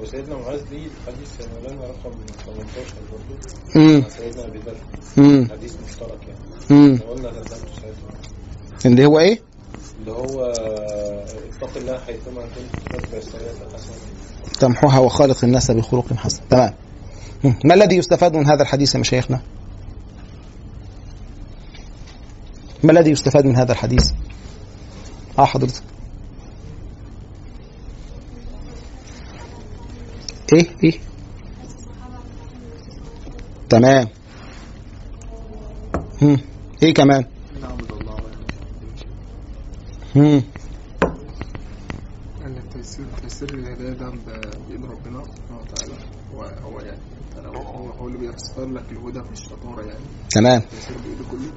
وسيدنا 0.00 0.36
معاذ 0.36 0.60
ليه 0.70 0.88
حديث 1.06 1.48
مولانا 1.54 1.86
رقم 1.86 2.10
18 2.46 2.94
برضه 3.12 3.86
مم. 3.86 4.00
مع 4.00 4.08
سيدنا 4.08 4.44
أبي 4.44 4.58
ذر. 4.58 4.76
حديث 5.52 5.74
مشترك 5.88 6.18
يعني. 6.70 6.98
قلنا 6.98 7.32
اللي 8.86 9.06
هو 9.06 9.18
إيه؟ 9.18 9.40
اللي 10.00 10.12
هو 10.12 10.44
اتق 11.62 11.76
الله 11.76 11.98
حيثما 11.98 12.42
كنت 12.42 12.94
تتبع 12.94 13.18
السيئات 13.18 13.56
الحسنة. 13.70 13.94
تمحوها 14.60 14.98
وخالق 14.98 15.44
الناس 15.44 15.70
بخلق 15.70 16.12
حسن. 16.12 16.40
تمام. 16.50 16.74
ما 17.64 17.74
الذي 17.74 17.96
يستفاد 17.96 18.36
من 18.36 18.46
هذا 18.46 18.62
الحديث 18.62 18.94
يا 18.94 19.00
مشايخنا؟ 19.00 19.40
ما 22.82 22.92
الذي 22.92 23.10
يستفاد 23.10 23.46
من 23.46 23.56
هذا 23.56 23.72
الحديث؟ 23.72 24.10
آه 25.40 25.44
حضرتك. 25.44 25.82
إيه 30.52 30.66
إيه. 30.84 31.00
تمام. 33.68 34.08
مم. 36.22 36.38
إيه 36.82 36.94
كمان؟ 36.94 37.24
مم. 40.16 40.42
أن 42.44 42.56
التيسير 42.56 43.04
تيسير 43.22 43.54
الهدايه 43.54 43.92
ده 43.92 44.10
بإيد 44.10 44.84
ربنا 44.84 45.24
سبحانه 45.24 45.60
وتعالى. 45.60 45.94
هو 46.34 46.42
هو 46.42 46.80
يعني 46.80 46.98
هو 47.46 47.90
هو 47.90 48.08
اللي 48.08 48.18
بيسر 48.18 48.66
لك 48.66 48.84
الهدى 48.92 49.18
مش 49.32 49.40
شطاره 49.40 49.82
يعني. 49.86 50.04
تمام. 50.30 50.60
التيسير 50.60 50.96
بإيده 50.98 51.24
كله. 51.30 51.50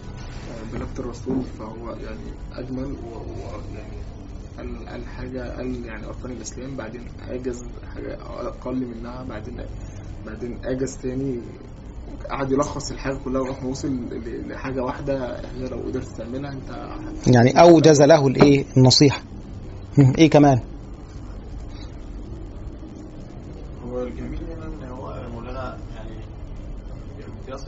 بنبت 0.74 1.00
الرسول 1.00 1.44
فهو 1.60 1.90
يعني 1.90 2.32
أجمل 2.56 2.84
ويعني 2.86 3.98
قال 4.58 4.88
قال 4.90 5.08
حاجة 5.08 5.56
قال 5.58 5.86
يعني 5.86 6.06
اركان 6.06 6.32
الإسلام 6.32 6.76
بعدين 6.76 7.02
اجز 7.30 7.64
حاجة 7.96 8.18
أقل 8.22 8.86
منها 8.88 9.24
بعدين 9.24 9.58
بعدين 10.26 10.58
اجز 10.66 10.98
تاني 10.98 11.40
قعد 12.30 12.52
يلخص 12.52 12.92
الحاجة 12.92 13.18
كلها 13.26 13.62
ما 13.62 13.68
وصل 13.70 13.88
ل- 13.88 14.50
لحاجة 14.50 14.84
واحدة 14.84 15.40
هي 15.40 15.68
لو 15.70 15.78
قدرت 15.78 16.08
تعملها 16.18 16.52
أنت 16.52 16.88
يعني 17.36 17.62
أوجز 17.62 18.02
له 18.02 18.28
الإيه 18.28 18.66
النصيحة. 18.78 19.22
إيه 20.18 20.30
كمان 20.30 20.60
هو 23.86 24.04
الجميل 24.04 24.40
هنا 24.52 24.66
ان 24.66 24.84
هو 24.92 25.30
مولانا 25.34 25.78
يعني 25.96 26.16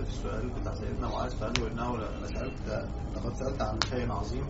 يصف 0.10 0.18
السؤال 0.26 0.49
بتاع 0.62 0.74
سيدنا 0.76 1.08
معاذ 1.08 1.30
فقال 1.32 1.53
له 1.60 1.68
انه 1.72 1.97
لا 1.97 2.28
سالت 2.28 2.88
لقد 3.16 3.36
سألت 3.39 3.62
عن 3.62 3.80
شيء 3.89 4.12
عظيم. 4.12 4.43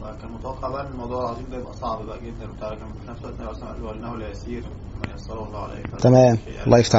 فكان 0.00 0.32
متوقع 0.32 0.68
بقى 0.68 0.86
إن 0.86 0.92
الموضوع 0.92 1.20
العظيم 1.24 1.46
ده 1.50 1.56
يبقى 1.56 1.72
صعب 1.76 2.06
بقى 2.06 2.18
جدا 2.18 2.50
وبتاع 2.50 2.68
لكن 2.72 2.84
في 2.92 3.10
نفس 3.10 3.20
الوقت 3.24 3.40
النبي 3.40 3.54
صلى 3.54 3.62
الله 3.62 3.68
عليه 3.68 3.78
وسلم 3.80 3.86
قال 3.88 4.00
له 4.02 4.08
انه 4.08 4.16
لا 4.18 4.30
يسير 4.30 4.62
من 5.04 5.14
يسره 5.14 5.46
الله 5.46 5.58
عليه 5.58 5.82
تمام. 5.82 6.38
الله 6.66 6.78
يفتح 6.78 6.98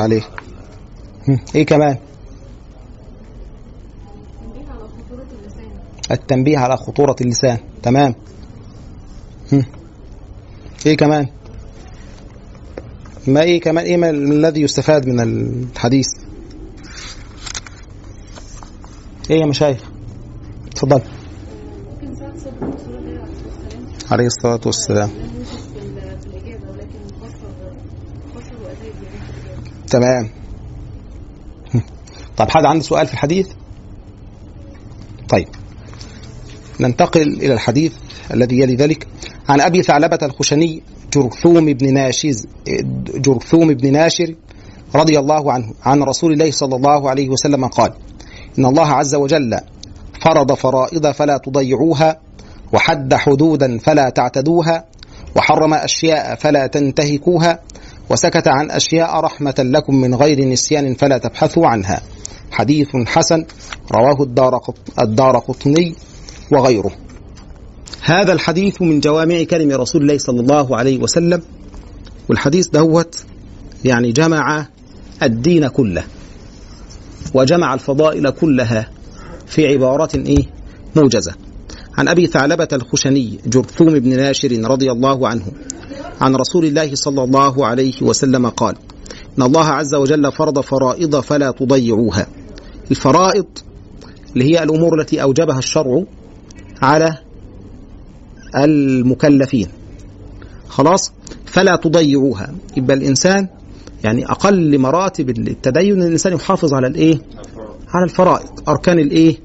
مم. 1.28 1.38
إيه 1.56 1.66
كمان؟ 1.66 1.98
التنبيه 6.12 6.58
على 6.58 6.78
خطورة 6.78 7.16
اللسان. 7.22 7.58
تمام. 7.84 8.16
هم. 9.54 9.66
إيه 10.86 10.98
كمان؟ 10.98 11.28
ما 13.28 13.42
إيه 13.42 13.62
كمان؟ 13.62 13.86
إيه 13.86 13.98
ما 13.98 14.10
الذي 14.10 14.62
يستفاد 14.62 15.08
من 15.08 15.20
الحديث؟ 15.20 16.08
إيه 19.30 19.40
يا 19.40 19.46
مشايخ؟ 19.46 19.82
اتفضل 20.68 21.02
عليه 24.12 24.26
الصلاة 24.26 24.60
والسلام. 24.66 25.10
تمام. 29.90 30.30
طب 32.38 32.50
حد 32.50 32.66
عنده 32.66 32.84
سؤال 32.84 33.08
في 33.08 33.14
الحديث؟ 33.14 33.48
طيب. 35.30 35.48
ننتقل 36.80 37.22
إلى 37.22 37.54
الحديث 37.54 37.94
الذي 38.34 38.60
يلي 38.60 38.76
ذلك. 38.76 39.08
عن 39.50 39.62
أبي 39.62 39.84
ثعلبة 39.84 40.20
الخشني 40.24 40.84
جرثوم 41.14 41.66
بن 41.74 41.94
ناشز 41.94 42.48
جرثوم 43.16 43.74
بن 43.74 43.92
ناشر 43.92 44.36
رضي 44.96 45.20
الله 45.20 45.52
عنه 45.52 45.74
عن 45.84 46.04
رسول 46.04 46.34
الله 46.34 46.52
صلى 46.52 46.76
الله 46.76 47.10
عليه 47.10 47.30
وسلم 47.30 47.66
قال 47.68 47.94
إن 48.60 48.66
الله 48.66 48.88
عز 48.88 49.16
وجل 49.16 49.60
فرض 50.22 50.54
فرائض 50.54 51.12
فلا 51.12 51.38
تضيعوها 51.38 52.20
وحد 52.74 53.14
حدودا 53.14 53.78
فلا 53.78 54.10
تعتدوها 54.10 54.86
وحرم 55.36 55.74
أشياء 55.74 56.36
فلا 56.36 56.68
تنتهكوها 56.68 57.60
وسكت 58.10 58.48
عن 58.48 58.72
أشياء 58.72 59.20
رحمة 59.20 59.56
لكم 59.60 59.96
من 59.96 60.16
غير 60.16 60.48
نسيان 60.48 60.94
فلا 60.94 61.18
تبحثوا 61.18 61.68
عنها. 61.68 62.02
حديث 62.52 62.88
حسن 63.06 63.46
رواه 63.92 64.24
الدار 64.24 64.62
الدار 65.00 65.38
قطني 65.38 65.96
وغيره. 66.52 66.92
هذا 68.02 68.34
الحديث 68.34 68.82
من 68.82 69.00
جوامع 69.00 69.44
كلم 69.44 69.72
رسول 69.72 70.02
الله 70.02 70.18
صلى 70.18 70.42
الله 70.42 70.78
عليه 70.78 70.98
وسلم 70.98 71.42
والحديث 72.30 72.68
دهوت 72.68 73.24
يعني 73.86 74.12
جمع 74.12 74.66
الدين 75.24 75.68
كله. 75.68 76.04
وجمع 77.34 77.74
الفضائل 77.74 78.30
كلها 78.30 78.90
في 79.46 79.68
عبارة 79.68 80.10
إيه؟ 80.16 80.44
موجزة. 80.96 81.34
عن 81.98 82.08
أبي 82.08 82.28
ثعلبة 82.28 82.68
الخشني 82.74 83.40
جرثوم 83.48 84.00
بن 84.00 84.18
ناشر 84.18 84.52
رضي 84.52 84.92
الله 84.92 85.28
عنه 85.28 85.46
عن 86.22 86.36
رسول 86.36 86.66
الله 86.66 86.96
صلى 86.96 87.24
الله 87.24 87.66
عليه 87.66 88.02
وسلم 88.02 88.50
قال 88.50 88.76
إن 89.38 89.44
الله 89.44 89.66
عز 89.66 89.96
وجل 89.96 90.32
فرض 90.32 90.60
فرائض 90.60 91.20
فلا 91.20 91.52
تضيعوها. 91.52 92.28
الفرائض 92.92 93.46
اللي 94.34 94.46
هي 94.46 94.64
الأمور 94.64 95.00
التي 95.00 95.22
أوجبها 95.22 95.60
الشرع 95.60 96.04
على 96.82 97.18
المكلفين. 98.56 99.68
خلاص؟ 100.70 101.12
فلا 101.46 101.76
تضيعوها. 101.76 102.56
يبقى 102.78 102.98
الإنسان 102.98 103.48
يعني 104.06 104.26
أقل 104.26 104.80
مراتب 104.80 105.30
التدين 105.30 105.94
أن 105.94 106.02
الإنسان 106.08 106.34
يحافظ 106.34 106.74
على 106.74 106.88
الإيه؟ 106.88 107.22
على 107.94 108.04
الفرائض 108.04 108.70
أركان 108.70 109.00
الإيه؟ 109.00 109.38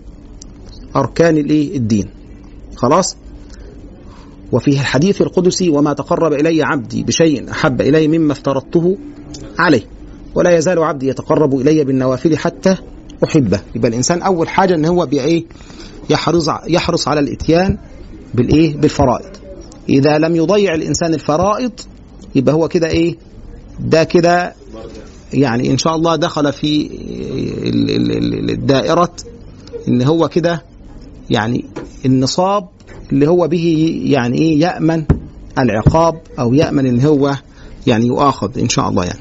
أركان 0.97 1.37
الإيه؟ 1.37 1.77
الدين. 1.77 2.07
خلاص؟ 2.77 3.17
وفيه 4.53 4.81
الحديث 4.81 5.23
القدسي 5.23 5.69
وما 5.71 5.93
تقرب 5.93 6.33
إلي 6.33 6.63
عبدي 6.63 7.03
بشيء 7.03 7.51
أحب 7.51 7.81
إلي 7.81 8.09
مما 8.09 8.33
افترضته 8.33 8.99
عليه. 9.59 9.83
ولا 10.35 10.57
يزال 10.57 10.79
عبدي 10.79 11.09
يتقرب 11.09 11.55
إلي 11.55 11.85
بالنوافل 11.85 12.37
حتى 12.39 12.77
أحبه. 13.25 13.61
يبقى 13.75 13.89
الإنسان 13.89 14.23
أول 14.23 14.49
حاجة 14.49 14.75
أن 14.75 14.85
هو 14.85 15.07
بإيه؟ 15.07 15.45
يحرص 16.11 16.49
يحرص 16.69 17.09
على 17.09 17.21
الإتيان 17.21 17.79
بالإيه؟ 18.35 18.77
بالفرائض. 18.77 19.31
إذا 19.89 20.19
لم 20.19 20.37
يضيع 20.37 20.75
الإنسان 20.75 21.15
الفرائض 21.15 21.73
يبقى 22.35 22.55
هو 22.55 22.69
كده 22.69 22.87
إيه؟ 22.87 23.17
ده 23.81 24.05
كده 24.05 24.55
يعني 25.33 25.71
إن 25.71 25.79
شاء 25.79 25.97
الله 25.97 26.17
دخل 26.17 26.53
في 26.53 26.91
الدائرة 28.53 29.13
إن 29.89 30.03
هو 30.03 30.29
كده 30.29 30.63
يعني 31.31 31.65
النصاب 32.05 32.69
اللي 33.13 33.29
هو 33.29 33.49
به 33.49 34.01
يعني 34.05 34.39
إيه 34.39 34.61
يأمن 34.61 35.05
العقاب 35.59 36.21
أو 36.39 36.55
يأمن 36.55 36.87
إن 36.87 37.01
هو 37.01 37.37
يعني 37.87 38.07
يؤاخذ 38.07 38.59
إن 38.59 38.69
شاء 38.69 38.89
الله 38.89 39.05
يعني. 39.05 39.21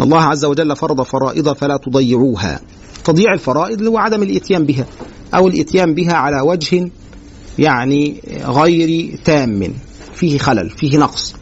الله 0.00 0.20
عز 0.20 0.44
وجل 0.44 0.76
فرض 0.76 1.02
فرائض 1.02 1.52
فلا 1.52 1.76
تضيعوها. 1.76 2.60
تضييع 3.04 3.32
الفرائض 3.32 3.78
اللي 3.78 3.90
هو 3.90 3.98
عدم 3.98 4.22
الإتيان 4.22 4.64
بها 4.64 4.86
أو 5.34 5.48
الإتيان 5.48 5.94
بها 5.94 6.12
على 6.14 6.40
وجه 6.40 6.90
يعني 7.58 8.22
غير 8.44 9.18
تام 9.24 9.74
فيه 10.14 10.38
خلل 10.38 10.70
فيه 10.70 10.98
نقص. 10.98 11.34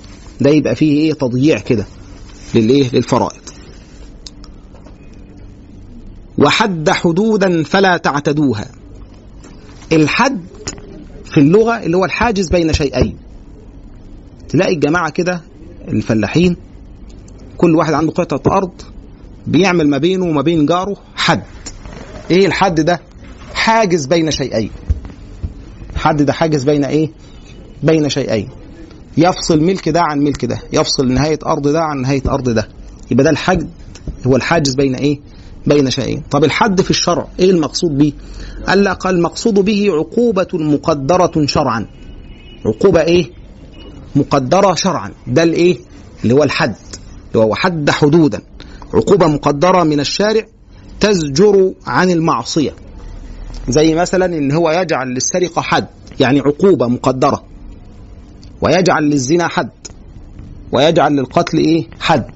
ده 0.45 0.51
يبقى 0.51 0.75
فيه 0.77 0.99
إيه؟ 1.01 1.13
تضييع 1.13 1.59
كده 1.59 1.85
للإيه؟ 2.55 2.91
للفرائض. 2.93 3.41
وحد 6.39 6.91
حدودا 6.91 7.63
فلا 7.63 7.97
تعتدوها. 7.97 8.67
الحد 9.93 10.41
في 11.25 11.41
اللغة 11.41 11.77
اللي 11.83 11.97
هو 11.97 12.05
الحاجز 12.05 12.49
بين 12.49 12.73
شيئين. 12.73 13.17
تلاقي 14.49 14.75
الجماعة 14.75 15.11
كده 15.11 15.43
الفلاحين 15.89 16.57
كل 17.57 17.77
واحد 17.77 17.93
عنده 17.93 18.13
قطعة 18.13 18.57
أرض 18.57 18.73
بيعمل 19.47 19.89
ما 19.89 19.99
بينه 19.99 20.25
وما 20.25 20.43
بين 20.43 20.67
جاره 20.67 20.97
حد. 21.17 21.43
إيه 22.31 22.47
الحد 22.47 22.81
ده؟ 22.81 23.01
حاجز 23.55 24.07
بين 24.07 24.31
شيئين. 24.31 24.71
حد 25.97 26.23
ده 26.23 26.33
حاجز 26.33 26.65
بين 26.65 26.85
إيه؟ 26.85 27.11
بين 27.83 28.09
شيئين. 28.09 28.49
يفصل 29.17 29.61
ملك 29.63 29.89
ده 29.89 30.01
عن 30.03 30.19
ملك 30.19 30.45
ده 30.45 30.59
يفصل 30.73 31.13
نهاية 31.13 31.39
أرض 31.47 31.69
ده 31.69 31.81
عن 31.83 32.01
نهاية 32.03 32.23
أرض 32.29 32.51
ده. 32.51 32.69
يبقى 33.11 33.25
ده 33.25 33.31
الحد 33.31 33.69
هو 34.27 34.37
الحاجز 34.37 34.75
بين 34.75 34.95
إيه؟ 34.95 35.21
بين 35.67 35.91
شيئين. 35.91 36.23
طب 36.31 36.45
الحد 36.45 36.81
في 36.81 36.91
الشرع 36.91 37.27
إيه 37.41 37.51
المقصود 37.51 37.99
به 37.99 38.13
قال 38.67 38.85
لك 38.85 39.07
المقصود 39.07 39.55
به 39.55 39.87
عقوبة 39.93 40.47
مقدرة 40.55 41.47
شرعا. 41.47 41.87
عقوبة 42.67 43.01
إيه؟ 43.01 43.31
مقدرة 44.17 44.75
شرعا. 44.75 45.11
ده 45.27 45.43
الإيه؟ 45.43 45.77
اللي 46.23 46.35
هو 46.35 46.43
الحد. 46.43 46.75
اللي 47.35 47.45
هو 47.45 47.55
حد 47.55 47.91
حدودا. 47.91 48.41
عقوبة 48.95 49.27
مقدرة 49.27 49.83
من 49.83 50.01
الشارع 50.01 50.43
تزجر 51.01 51.73
عن 51.87 52.11
المعصية. 52.11 52.75
زي 53.69 53.95
مثلا 53.95 54.27
إن 54.27 54.53
هو 54.53 54.71
يجعل 54.71 55.09
للسرقة 55.09 55.63
حد 55.63 55.87
يعني 56.21 56.41
عقوبة 56.41 56.87
مقدرة. 56.89 57.43
ويجعل 58.65 59.03
للزنا 59.03 59.49
حد. 59.49 59.71
ويجعل 60.73 61.13
للقتل 61.17 61.59
إيه؟ 61.59 61.89
حد. 62.01 62.31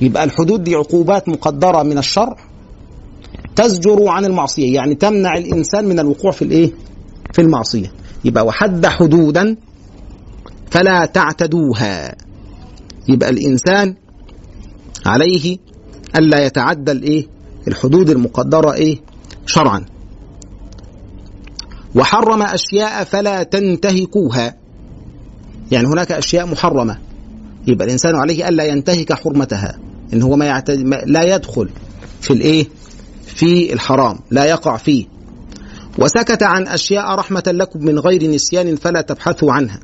يبقى 0.00 0.24
الحدود 0.24 0.64
دي 0.64 0.74
عقوبات 0.74 1.28
مقدرة 1.28 1.82
من 1.82 1.98
الشرع 1.98 2.36
تزجر 3.56 4.08
عن 4.08 4.24
المعصية. 4.24 4.74
يعني 4.74 4.94
تمنع 4.94 5.36
الإنسان 5.36 5.84
من 5.84 5.98
الوقوع 5.98 6.30
في 6.30 6.42
الإيه؟ 6.42 6.72
في 7.32 7.42
المعصية. 7.42 7.92
يبقى 8.24 8.46
وحد 8.46 8.86
حدودا 8.86 9.56
فلا 10.70 11.04
تعتدوها. 11.06 12.14
يبقى 13.08 13.30
الإنسان 13.30 13.94
عليه 15.06 15.58
ألا 16.16 16.46
يتعدى 16.46 16.92
الإيه؟ 16.92 17.26
الحدود 17.68 18.10
المقدرة 18.10 18.72
إيه؟ 18.72 18.98
شرعا. 19.46 19.84
وحرم 21.94 22.42
أشياء 22.42 23.04
فلا 23.04 23.42
تنتهكوها. 23.42 24.57
يعني 25.70 25.86
هناك 25.86 26.12
أشياء 26.12 26.46
محرمة. 26.46 26.98
يبقى 27.66 27.86
الإنسان 27.86 28.16
عليه 28.16 28.48
ألا 28.48 28.64
ينتهك 28.64 29.12
حرمتها. 29.12 29.78
إن 30.12 30.22
هو 30.22 30.36
ما, 30.36 30.44
يعتد... 30.44 30.78
ما 30.84 30.96
لا 31.06 31.34
يدخل 31.34 31.68
في 32.20 32.32
الإيه؟ 32.32 32.66
في 33.26 33.72
الحرام. 33.72 34.18
لا 34.30 34.44
يقع 34.44 34.76
فيه. 34.76 35.06
وسكت 35.98 36.42
عن 36.42 36.68
أشياء 36.68 37.14
رحمة 37.14 37.42
لكم 37.46 37.84
من 37.84 37.98
غير 37.98 38.30
نسيان 38.30 38.76
فلا 38.76 39.00
تبحثوا 39.00 39.52
عنها. 39.52 39.80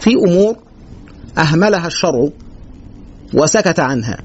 في 0.00 0.14
أمور 0.14 0.56
أهملها 1.38 1.86
الشرع 1.86 2.28
وسكت 3.34 3.80
عنها. 3.80 4.18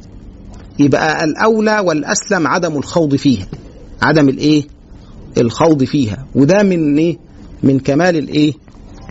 يبقى 0.80 1.24
الأولى 1.24 1.80
والأسلم 1.80 2.48
عدم 2.48 2.78
الخوض 2.78 3.16
فيها. 3.16 3.48
عدم 4.02 4.30
الإيه؟ 4.30 4.64
الخوض 5.38 5.84
فيها. 5.84 6.26
وده 6.36 6.64
من 6.64 6.98
إيه؟ 6.98 7.18
من 7.64 7.80
كمال 7.80 8.18
الإيه؟ 8.18 8.54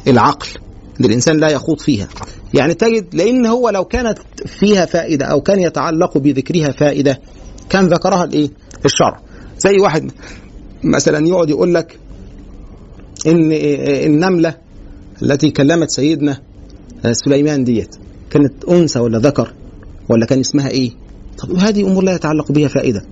العقل. 0.06 0.48
ان 1.00 1.04
الإنسان 1.04 1.36
لا 1.36 1.48
يخوض 1.48 1.80
فيها. 1.80 2.08
يعني 2.54 2.74
تجد 2.74 3.14
لأن 3.14 3.46
هو 3.46 3.68
لو 3.68 3.84
كانت 3.84 4.18
فيها 4.46 4.86
فائدة 4.86 5.26
أو 5.26 5.40
كان 5.40 5.58
يتعلق 5.60 6.18
بذكرها 6.18 6.72
فائدة 6.72 7.20
كان 7.68 7.86
ذكرها 7.86 8.24
الايه 8.24 8.50
الشرع 8.84 9.20
زي 9.58 9.78
واحد 9.80 10.10
مثلا 10.84 11.26
يقعد 11.28 11.50
يقول 11.50 11.74
لك 11.74 11.98
إن 13.26 13.52
النملة 14.06 14.54
التي 15.22 15.50
كلمت 15.50 15.90
سيدنا 15.90 16.38
سليمان 17.12 17.64
ديت 17.64 17.96
كانت 18.30 18.64
أنثى 18.64 18.98
ولا 18.98 19.18
ذكر 19.18 19.52
ولا 20.08 20.26
كان 20.26 20.40
اسمها 20.40 20.68
إيه؟ 20.70 20.90
طب 21.38 21.56
هذه 21.56 21.82
أمور 21.86 22.04
لا 22.04 22.14
يتعلق 22.14 22.52
بها 22.52 22.68
فائدة. 22.68 23.04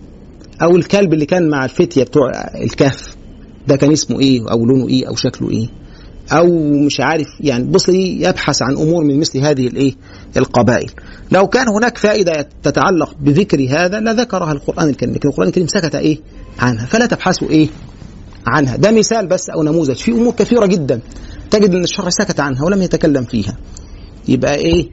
أو 0.63 0.77
الكلب 0.77 1.13
اللي 1.13 1.27
كان 1.27 1.49
مع 1.49 1.65
الفتية 1.65 2.03
بتوع 2.03 2.31
الكهف 2.63 3.17
ده 3.69 3.77
كان 3.77 3.93
اسمه 3.93 4.21
إيه؟ 4.21 4.51
أو 4.51 4.65
لونه 4.67 4.89
إيه؟ 4.89 5.09
أو 5.09 5.15
شكله 5.15 5.51
إيه؟ 5.51 5.67
أو 6.33 6.47
مش 6.87 7.01
عارف 7.01 7.27
يعني 7.41 7.65
بص 7.65 7.89
يبحث 7.89 8.63
عن 8.63 8.77
أمور 8.77 9.05
من 9.05 9.21
مثل 9.21 9.39
هذه 9.39 9.67
الإيه؟ 9.67 9.95
القبائل. 10.37 10.91
لو 11.33 11.47
كان 11.47 11.69
هناك 11.69 11.99
فائدة 11.99 12.49
تتعلق 12.63 13.15
بذكر 13.21 13.67
هذا 13.71 14.01
لذكرها 14.01 14.53
القرآن 14.53 14.89
الكريم 14.89 15.15
لكن 15.15 15.29
القرآن 15.29 15.49
الكريم 15.49 15.67
سكت 15.67 15.95
إيه؟ 15.95 16.19
عنها. 16.59 16.87
فلا 16.87 17.07
تبحثوا 17.07 17.51
إيه؟ 17.51 17.69
عنها. 18.47 18.77
ده 18.77 18.91
مثال 18.91 19.27
بس 19.27 19.51
أو 19.51 19.63
نموذج. 19.63 19.97
في 19.97 20.13
أمور 20.13 20.33
كثيرة 20.33 20.67
جدا 20.67 21.01
تجد 21.51 21.75
أن 21.75 21.85
الشرع 21.85 22.09
سكت 22.09 22.41
عنها 22.41 22.65
ولم 22.65 22.83
يتكلم 22.83 23.25
فيها. 23.25 23.57
يبقى 24.29 24.55
إيه؟ 24.55 24.91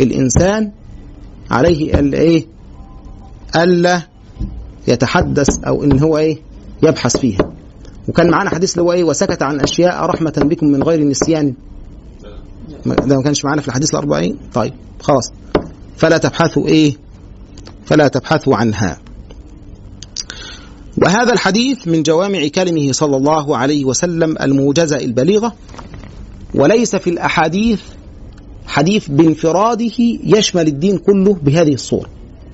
الإنسان 0.00 0.72
عليه 1.50 2.00
الايه 2.00 2.46
ألا 3.56 4.02
يتحدث 4.88 5.48
أو 5.66 5.84
إن 5.84 5.98
هو 5.98 6.18
إيه؟ 6.18 6.38
يبحث 6.82 7.16
فيها. 7.16 7.52
وكان 8.10 8.30
معانا 8.30 8.50
حديث 8.50 8.72
اللي 8.72 8.82
هو 8.82 8.92
إيه 8.92 9.04
وسكت 9.04 9.42
عن 9.42 9.60
أشياء 9.60 10.06
رحمة 10.06 10.32
بكم 10.36 10.66
من 10.66 10.82
غير 10.82 11.04
نسيان. 11.04 11.54
ده 12.86 13.16
ما 13.16 13.22
كانش 13.22 13.44
معانا 13.44 13.62
في 13.62 13.68
الحديث 13.68 13.90
الأربعين؟ 13.90 14.38
طيب 14.54 14.72
خلاص. 15.00 15.32
فلا 15.96 16.18
تبحثوا 16.18 16.66
إيه؟ 16.66 16.96
فلا 17.86 18.08
تبحثوا 18.08 18.56
عنها. 18.56 18.98
وهذا 21.02 21.32
الحديث 21.32 21.88
من 21.88 22.02
جوامع 22.02 22.48
كلمه 22.48 22.92
صلى 22.92 23.16
الله 23.16 23.56
عليه 23.56 23.84
وسلم 23.84 24.36
الموجزة 24.40 24.96
البليغة 24.96 25.52
وليس 26.54 26.96
في 26.96 27.10
الأحاديث 27.10 27.80
حديث 28.66 29.08
بانفراده 29.08 29.92
يشمل 30.24 30.66
الدين 30.66 30.98
كله 30.98 31.34
بهذه 31.34 31.74
الصورة. 31.74 32.08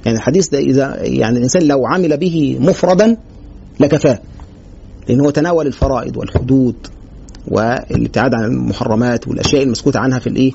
يعني 0.05 0.19
الحديث 0.19 0.49
ده 0.49 0.59
إذا 0.59 1.03
يعني 1.03 1.37
الإنسان 1.39 1.63
لو 1.63 1.87
عمل 1.87 2.17
به 2.17 2.59
مفردا 2.61 3.17
لكفاه. 3.81 4.19
لأن 5.09 5.21
هو 5.21 5.31
تناول 5.31 5.67
الفرائض 5.67 6.17
والحدود 6.17 6.75
والابتعاد 7.49 8.35
عن 8.35 8.45
المحرمات 8.45 9.29
والأشياء 9.29 9.63
المسكوت 9.63 9.97
عنها 9.97 10.19
في 10.19 10.27
الإيه؟ 10.27 10.53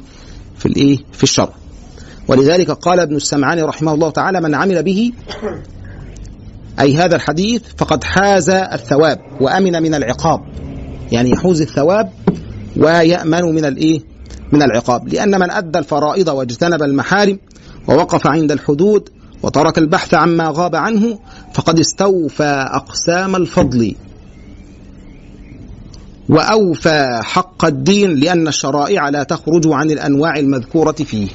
في 0.58 0.66
الإيه؟ 0.66 0.98
في 1.12 1.24
الشرع. 1.24 1.54
ولذلك 2.28 2.72
قال 2.72 3.00
ابن 3.00 3.16
السمعاني 3.16 3.62
رحمه 3.62 3.94
الله 3.94 4.10
تعالى 4.10 4.42
من 4.42 4.56
عمل 4.56 4.84
به 4.84 5.12
أي 6.80 6.96
هذا 6.96 7.16
الحديث 7.16 7.62
فقد 7.78 8.04
حاز 8.04 8.50
الثواب 8.50 9.20
وأمن 9.42 9.84
من 9.84 9.94
العقاب. 9.94 10.40
يعني 11.12 11.30
يحوز 11.30 11.62
الثواب 11.62 12.12
ويأمن 12.78 13.42
من 13.42 13.66
الإيه؟ 13.66 14.00
من 14.52 14.62
العقاب. 14.62 15.08
لأن 15.08 15.40
من 15.40 15.52
أدى 15.52 15.80
الفرائض 15.80 16.28
واجتنب 16.28 16.84
المحارم 16.84 17.40
ووقف 17.88 18.28
عند 18.28 18.52
الحدود 18.52 19.10
وترك 19.44 19.78
البحث 19.78 20.14
عما 20.14 20.52
غاب 20.56 20.76
عنه 20.76 21.20
فقد 21.54 21.80
استوفى 21.80 22.68
أقسام 22.72 23.36
الفضل. 23.36 23.96
وأوفى 26.32 27.20
حق 27.24 27.66
الدين 27.66 28.16
لأن 28.16 28.48
الشرائع 28.48 29.10
لا 29.10 29.24
تخرج 29.24 29.68
عن 29.68 29.92
الأنواع 29.92 30.36
المذكورة 30.36 30.92
فيه. 30.92 31.28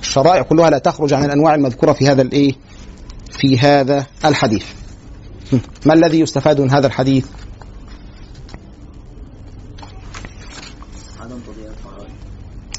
الشرائع 0.00 0.42
كلها 0.42 0.70
لا 0.70 0.78
تخرج 0.78 1.12
عن 1.12 1.24
الأنواع 1.24 1.54
المذكورة 1.54 1.92
في 1.92 2.08
هذا 2.08 2.22
الإيه؟ 2.22 2.52
في 3.30 3.58
هذا 3.58 4.06
الحديث. 4.24 4.64
ما 5.86 5.94
الذي 5.94 6.20
يستفاد 6.20 6.60
من 6.60 6.70
هذا 6.70 6.86
الحديث؟ 6.86 7.26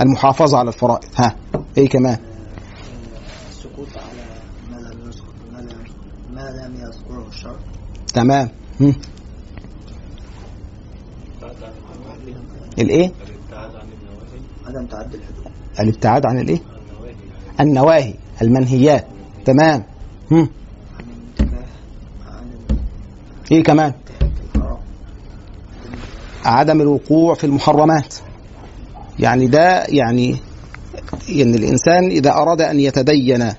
المحافظة 0.01 0.58
على 0.58 0.68
الفرائض. 0.68 1.10
ها 1.16 1.36
إيه 1.78 1.89
كمان؟ 1.89 2.18
السكوت 3.49 3.89
على 3.97 4.26
ما 6.34 6.41
لم 6.41 6.76
يذكره 6.76 7.28
الشرع. 7.30 7.56
تمام 8.14 8.49
هم. 8.82 8.95
الإيه؟ 12.80 13.11
عدم 14.67 14.86
تعدي 14.86 15.17
الحدود 15.17 15.51
الابتعاد 15.80 16.26
عن 16.26 16.39
الايه 16.39 16.59
النواهي. 17.59 18.13
المنهيات. 18.41 19.05
تمام. 19.45 19.84
هم. 20.32 20.49
إيه 23.51 23.63
كمان؟ 23.63 23.93
عدم 26.45 26.82
الوقوع 26.82 27.34
في 27.34 27.43
المحرمات. 27.43 28.15
يعني 29.19 29.47
ده 29.47 29.84
يعني 29.84 30.38
إن 31.30 31.55
الإنسان 31.55 32.05
إذا 32.05 32.32
أراد 32.32 32.61
أن 32.61 32.80
يتدين 32.80 33.51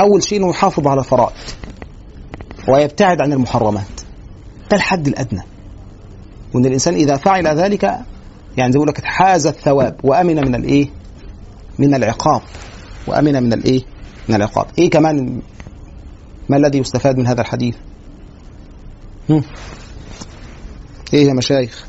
أول 0.00 0.22
شيء 0.22 0.38
إنه 0.38 0.50
يحافظ 0.50 0.88
على 0.88 1.00
الفرائض 1.00 1.32
ويبتعد 2.68 3.20
عن 3.20 3.32
المحرمات. 3.32 4.00
ده 4.70 4.76
الحد 4.76 5.06
الأدنى. 5.08 5.42
وإن 6.54 6.66
الإنسان 6.66 6.94
إذا 6.94 7.16
فعل 7.16 7.46
ذلك 7.46 7.98
يعني 8.58 8.72
زي 8.72 8.78
ما 8.78 8.84
لك 8.84 9.04
حاز 9.04 9.46
الثواب 9.46 10.00
وأمن 10.04 10.36
من 10.48 10.54
الإيه؟ 10.54 10.88
من 11.78 11.94
العقاب 11.94 12.42
وأمن 13.06 13.42
من 13.42 13.52
الإيه؟ 13.52 13.82
من 14.28 14.34
العقاب 14.34 14.66
إيه 14.78 14.90
كمان 14.90 15.42
ما 16.48 16.56
الذي 16.56 16.78
يستفاد 16.78 17.18
من 17.18 17.26
هذا 17.26 17.40
الحديث؟ 17.40 17.76
هم؟ 19.30 19.42
إيه 21.14 21.28
يا 21.28 21.32
مشايخ؟ 21.34 21.86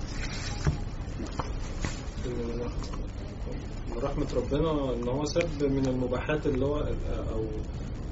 رحمة 4.04 4.28
ربنا 4.36 4.94
إن 4.94 5.08
هو 5.08 5.26
ساب 5.26 5.64
من 5.64 5.86
المباحات 5.86 6.46
اللي 6.46 6.66
هو 6.66 6.78
أو 7.34 7.46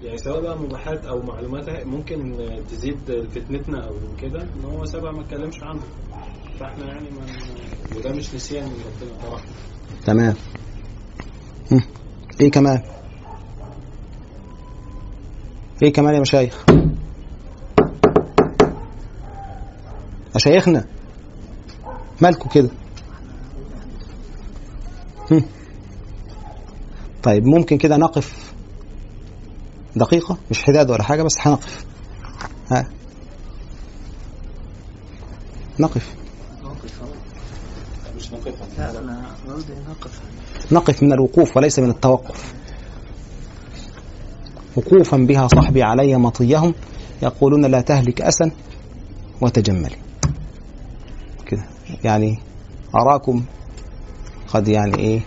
يعني 0.03 0.17
سواء 0.17 0.41
بقى 0.41 0.57
مباحات 0.59 1.05
أو 1.05 1.21
معلومات 1.21 1.69
ممكن 1.85 2.37
تزيد 2.71 3.27
فتنتنا 3.35 3.87
أو 3.87 3.93
كده 4.21 4.41
إن 4.41 4.65
هو 4.65 4.85
سابها 4.85 5.11
ما 5.11 5.21
اتكلمش 5.21 5.63
عنها 5.63 5.83
فإحنا 6.59 6.85
يعني 6.85 7.09
من 7.09 7.97
وده 7.97 8.11
مش 8.11 8.35
نسيان 8.35 8.65
من 8.65 8.71
ربنا 8.71 9.35
رحمة 9.35 9.51
تمام. 10.05 10.35
إيه 12.41 12.51
كمان؟ 12.51 12.81
إيه 15.83 15.93
كمان 15.93 16.13
يا 16.15 16.19
مشايخ؟ 16.19 16.65
مشايخنا 20.35 20.85
مالكوا 22.21 22.51
كده؟ 22.51 22.69
طيب 27.23 27.45
ممكن 27.45 27.77
كده 27.77 27.97
نقف 27.97 28.46
دقيقة 29.97 30.37
مش 30.51 30.63
حداد 30.63 30.91
ولا 30.91 31.03
حاجة 31.03 31.23
بس 31.23 31.33
هنقف. 31.39 31.85
ها. 32.71 32.89
نقف. 35.79 36.15
نقف 40.71 41.03
من 41.03 41.13
الوقوف 41.13 41.57
وليس 41.57 41.79
من 41.79 41.89
التوقف. 41.89 42.53
وقوفا 44.75 45.17
بها 45.17 45.47
صحبي 45.47 45.83
علي 45.83 46.15
مطيهم 46.15 46.73
يقولون 47.21 47.65
لا 47.65 47.81
تهلك 47.81 48.21
أسا 48.21 48.51
وتجملي 49.41 49.95
كده. 51.45 51.63
يعني 52.03 52.39
أراكم 52.95 53.43
قد 54.47 54.67
يعني 54.67 54.97
إيه؟ 54.97 55.21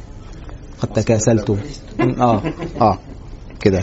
قد 0.80 0.88
تكاسلتم. 0.92 1.58
آه 2.00 2.42
آه. 2.80 2.98
كده. 3.60 3.82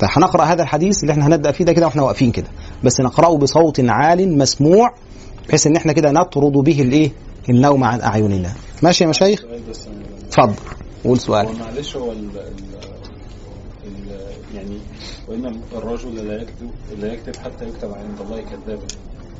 طيب 0.00 0.10
هنقرأ 0.12 0.44
هذا 0.44 0.62
الحديث 0.62 1.02
اللي 1.02 1.12
إحنا 1.12 1.26
هنبدأ 1.26 1.52
فيه 1.52 1.64
ده 1.64 1.72
كده 1.72 1.86
وإحنا 1.86 2.02
واقفين 2.02 2.30
كده. 2.32 2.46
بس 2.84 3.00
نقرأه 3.00 3.36
بصوت 3.38 3.80
عال 3.80 4.38
مسموع 4.38 4.92
بحيث 5.48 5.66
إن 5.66 5.76
إحنا 5.76 5.92
كده 5.92 6.10
نطرد 6.12 6.52
به 6.52 6.82
الإيه؟ 6.82 7.10
النوم 7.48 7.84
عن 7.84 8.00
اعيننا 8.00 8.52
ماشي 8.82 9.04
يا 9.04 9.08
مشايخ؟ 9.08 9.44
اتفضل 10.28 10.54
قول 11.04 11.18
سؤال. 11.20 11.48
معلش 11.58 11.96
هو 11.96 12.12
ال 12.12 12.28
يعني 14.54 14.78
وان 15.28 15.60
الرجل 15.72 16.14
لا 16.28 16.34
يكتب 16.42 16.70
لا 16.98 17.12
يكتب 17.12 17.36
حتى 17.36 17.64
يكتب 17.68 17.92
عند 17.92 18.20
الله 18.20 18.40
كذابا. 18.42 18.86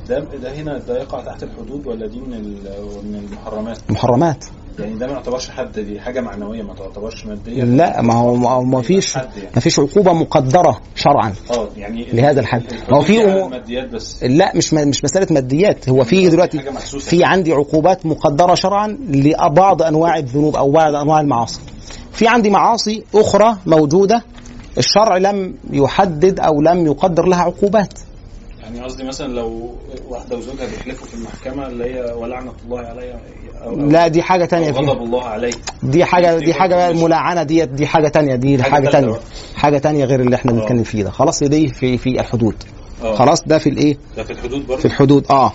ده 0.09 0.19
ده 0.37 0.55
هنا 0.55 0.77
ده 0.77 0.99
يقع 1.01 1.21
تحت 1.23 1.43
الحدود 1.43 1.87
ولا 1.87 2.07
دي 2.07 2.19
من 2.21 2.33
ال- 2.33 2.87
من 3.03 3.15
المحرمات؟ 3.15 3.77
محرمات. 3.89 4.45
يعني 4.79 4.95
ده 4.95 5.07
ما 5.07 5.13
يعتبرش 5.13 5.49
حد 5.49 5.79
دي 5.79 5.99
حاجة 5.99 6.21
معنوية 6.21 6.61
ما 6.63 6.73
تعتبرش 6.73 7.25
مادية 7.25 7.63
لا 7.63 8.01
ما 8.01 8.13
هو 8.13 8.35
ما 8.35 8.49
هو 8.49 8.63
ما 8.63 8.81
فيش 8.81 9.15
يعني. 9.15 9.29
ما 9.55 9.61
فيش 9.61 9.79
عقوبة 9.79 10.13
مقدرة 10.13 10.81
شرعا 10.95 11.33
آه 11.51 11.67
يعني 11.77 12.05
لهذا 12.13 12.39
الحد. 12.39 12.63
ما 12.91 12.97
هو 12.97 13.01
في 13.01 13.21
الماديات 13.23 13.89
بس 13.89 14.23
لا 14.23 14.51
مش 14.55 14.73
مش 14.73 15.03
مسألة 15.03 15.27
ماديات 15.31 15.89
هو 15.89 16.03
في 16.03 16.29
دلوقتي. 16.29 16.59
في 16.99 17.23
عندي 17.23 17.53
عقوبات 17.53 18.05
مقدرة 18.05 18.55
شرعا 18.55 18.87
لبعض 19.09 19.81
أنواع 19.81 20.17
الذنوب 20.17 20.55
أو 20.55 20.71
بعض 20.71 20.95
أنواع 20.95 21.19
المعاصي 21.21 21.59
في 22.11 22.27
عندي 22.27 22.49
معاصي 22.49 23.03
أخرى 23.15 23.57
موجودة 23.65 24.23
الشرع 24.77 25.17
لم 25.17 25.55
يحدد 25.71 26.39
أو 26.39 26.61
لم 26.61 26.85
يقدر 26.85 27.25
لها 27.25 27.41
عقوبات 27.41 27.93
يعني 28.67 28.81
قصدي 28.81 29.03
مثلا 29.03 29.27
لو 29.33 29.75
واحدة 30.09 30.37
وزوجها 30.37 30.65
بيحلفوا 30.65 31.07
في 31.07 31.13
المحكمة 31.13 31.67
اللي 31.67 31.85
هي 31.95 32.13
ولعنه 32.13 32.51
الله 32.65 32.79
علي 32.79 33.13
أو 33.13 33.19
أو 33.69 33.75
لا 33.75 34.07
دي 34.07 34.21
حاجة 34.21 34.45
تانية 34.45 34.71
غضب 34.71 35.01
الله 35.01 35.23
علي 35.23 35.51
دي 35.83 36.05
حاجة 36.05 36.37
دي 36.37 36.45
دي 36.45 36.53
حاجة 36.53 36.75
بقى 36.75 36.91
الملاعنة 36.91 37.43
ديت 37.43 37.69
دي 37.69 37.87
حاجة 37.87 38.07
تانية 38.07 38.35
دي 38.35 38.63
حاجة 38.63 38.71
حاجة 38.71 38.83
تالتة 38.83 38.99
تانية. 38.99 39.15
حاجة 39.55 39.77
تانية 39.77 40.05
غير 40.05 40.19
اللي 40.21 40.35
إحنا 40.35 40.51
آه. 40.51 40.55
بنتكلم 40.55 40.83
فيه 40.83 41.03
ده. 41.03 41.09
خلاص 41.09 41.43
دي 41.43 41.67
في 41.67 41.97
في 41.97 42.09
الحدود. 42.19 42.55
آه. 43.03 43.15
خلاص 43.15 43.43
ده 43.43 43.57
في 43.57 43.69
الايه؟ 43.69 43.97
ده 44.17 44.23
في 44.23 44.31
الحدود 44.33 44.67
برضه؟ 44.67 44.79
في 44.81 44.85
الحدود 44.85 45.25
آه. 45.31 45.51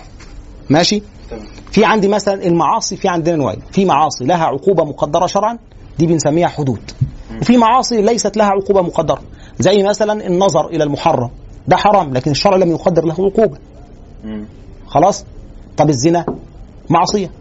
ماشي؟ 0.69 1.03
تمام. 1.29 1.43
في 1.71 1.85
عندي 1.85 2.07
مثلا 2.07 2.45
المعاصي 2.45 2.95
في 2.97 3.07
عندنا 3.07 3.35
نوعين. 3.35 3.59
في 3.71 3.85
معاصي 3.85 4.25
لها 4.25 4.45
عقوبة 4.45 4.83
مقدرة 4.83 5.25
شرعا 5.25 5.57
دي 5.99 6.05
بنسميها 6.07 6.47
حدود. 6.47 6.91
وفي 7.41 7.57
معاصي 7.57 8.01
ليست 8.01 8.37
لها 8.37 8.45
عقوبة 8.47 8.81
مقدرة. 8.81 9.21
زي 9.59 9.83
مثلا 9.83 10.27
النظر 10.27 10.67
إلى 10.67 10.83
المحرم. 10.83 11.29
ده 11.67 11.75
حرام 11.77 12.13
لكن 12.13 12.31
الشرع 12.31 12.55
لم 12.55 12.71
يقدر 12.71 13.05
له 13.05 13.13
عقوبة. 13.13 13.57
خلاص؟ 14.87 15.25
طب 15.77 15.89
الزنا 15.89 16.25
معصية 16.89 17.31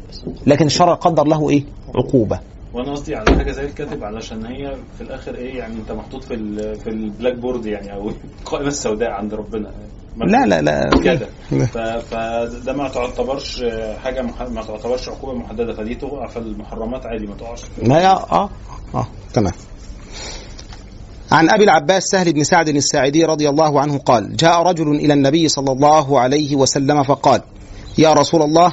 لكن 0.46 0.66
الشرع 0.66 0.94
قدر 0.94 1.24
له 1.26 1.50
إيه؟ 1.50 1.64
عقوبة. 1.94 2.40
وأنا 2.74 2.92
قصدي 2.92 3.14
على 3.16 3.36
حاجة 3.36 3.52
زي 3.52 3.64
الكاتب 3.64 4.04
علشان 4.04 4.46
هي 4.46 4.76
في 4.96 5.00
الآخر 5.00 5.34
إيه 5.34 5.58
يعني 5.58 5.74
أنت 5.74 5.92
محطوط 5.92 6.24
في 6.24 6.34
ال 6.34 6.74
في 6.80 6.90
ال 6.90 7.34
blackboard 7.38 7.66
يعني 7.66 7.94
أو 7.94 8.08
القائمه 8.40 8.68
السوداء 8.68 9.10
عند 9.10 9.34
ربنا. 9.34 9.70
لا 10.16 10.46
لا 10.46 10.62
لا. 10.62 10.90
كده. 11.04 11.26
فده 12.00 12.72
ما 12.72 12.88
تعتبرش 12.88 13.64
حاجة 14.04 14.22
مح... 14.22 14.42
ما 14.42 14.62
تعتبرش 14.62 15.08
عقوبة 15.08 15.38
محددة 15.38 15.74
فدي 15.74 15.94
تقع 15.94 16.26
في 16.26 16.36
المحرمات 16.38 17.06
عادي 17.06 17.26
ما 17.26 17.34
تقعش. 17.34 17.62
ما 17.82 17.98
هي 17.98 18.06
آه 18.06 18.50
آه 18.94 19.06
تمام. 19.34 19.52
عن 21.32 21.50
أبي 21.50 21.64
العباس 21.64 22.02
سهل 22.04 22.32
بن 22.32 22.44
سعد 22.44 22.68
الساعدي 22.68 23.24
رضي 23.24 23.48
الله 23.48 23.80
عنه 23.80 23.98
قال: 23.98 24.36
جاء 24.36 24.62
رجل 24.62 24.88
إلى 24.90 25.14
النبي 25.14 25.48
صلى 25.48 25.72
الله 25.72 26.20
عليه 26.20 26.56
وسلم 26.56 27.02
فقال: 27.02 27.40
يا 27.98 28.12
رسول 28.12 28.42
الله 28.42 28.72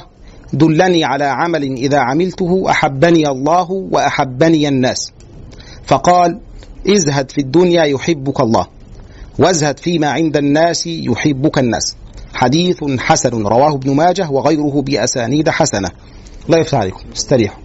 دلني 0.52 1.04
على 1.04 1.24
عمل 1.24 1.62
إذا 1.62 1.98
عملته 1.98 2.70
أحبني 2.70 3.28
الله 3.28 3.70
وأحبني 3.70 4.68
الناس. 4.68 5.12
فقال: 5.86 6.40
ازهد 6.88 7.30
في 7.30 7.40
الدنيا 7.40 7.84
يحبك 7.84 8.40
الله 8.40 8.66
وازهد 9.38 9.78
فيما 9.78 10.10
عند 10.10 10.36
الناس 10.36 10.86
يحبك 10.86 11.58
الناس. 11.58 11.96
حديث 12.34 12.84
حسن 12.98 13.46
رواه 13.46 13.74
ابن 13.74 13.94
ماجه 13.94 14.30
وغيره 14.30 14.82
بأسانيد 14.86 15.48
حسنة. 15.48 15.88
الله 16.46 16.58
يفتح 16.58 16.78
عليكم 16.78 17.04
استريحوا. 17.16 17.62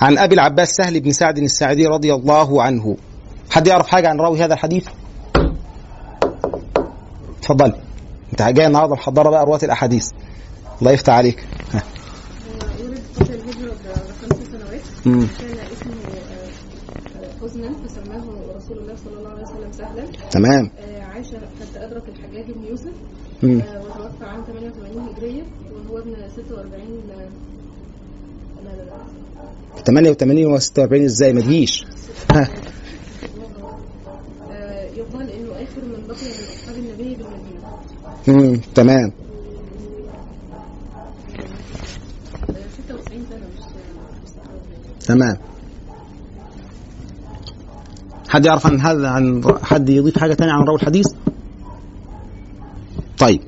عن 0.00 0.18
أبي 0.18 0.34
العباس 0.34 0.68
سهل 0.72 1.00
بن 1.00 1.12
سعد 1.12 1.38
الساعدي 1.38 1.86
رضي 1.86 2.14
الله 2.14 2.62
عنه. 2.62 2.96
حد 3.50 3.66
يعرف 3.66 3.86
حاجة 3.86 4.08
عن 4.08 4.20
راوي 4.20 4.44
هذا 4.44 4.54
الحديث؟ 4.54 4.86
اتفضل 7.38 7.72
أنت 8.32 8.42
جاي 8.42 8.66
النهارده 8.66 8.94
محضرة 8.94 9.30
بقى 9.30 9.44
رواة 9.46 9.60
الأحاديث. 9.62 10.10
الله 10.80 10.92
يفتح 10.92 11.12
عليك. 11.12 11.46
ها. 11.72 11.82
ولد 12.80 12.98
سنوات. 14.52 14.80
كان 15.38 15.58
اسمه 15.72 15.94
حزنا 17.42 17.72
فسماه 17.84 18.24
رسول 18.56 18.78
الله 18.78 18.94
صلى 19.04 19.18
الله 19.18 19.30
عليه 19.30 19.42
وسلم 19.42 19.72
سهلا 19.72 20.04
تمام. 20.30 20.70
عاش 21.14 21.26
حتى 21.26 21.84
أدرك 21.84 22.02
الحجاج 22.08 22.50
بن 22.50 22.64
يوسف 22.64 22.92
وتوفى 23.42 24.24
عام 24.24 24.44
88 24.44 25.08
هجرية 25.08 25.42
وهو 25.72 25.98
ابن 25.98 26.14
46 26.36 26.80
آه، 26.80 27.06
لا 27.08 27.14
لا 27.14 27.22
لا 27.22 27.25
88 29.84 30.46
و 30.46 30.58
46 30.58 31.04
إزاي 31.04 31.32
ما 31.32 31.40
تجيش 31.40 31.84
ها. 32.32 32.48
يقال 34.96 35.30
إنه 35.30 35.52
آخر 35.52 35.82
من 35.84 36.06
بقي 36.08 36.16
من 36.16 36.44
اصحاب 36.54 36.76
النبي 36.76 37.16
بالمدينة 38.28 38.50
مم. 38.52 38.60
تمام 38.74 39.12
آه، 42.50 42.54
96 42.88 43.26
سنة 43.30 43.38
مش 43.38 43.64
مش 44.24 44.28
صحابي. 44.28 45.06
تمام 45.06 45.36
حد 48.28 48.44
يعرف 48.44 48.66
عن 48.66 48.80
هذا 48.80 49.08
عن 49.08 49.42
حد 49.62 49.88
يضيف 49.88 50.18
حاجة 50.18 50.34
ثانية 50.34 50.52
عن 50.52 50.64
رأوي 50.64 50.76
الحديث 50.80 51.06
طيب 53.18 53.40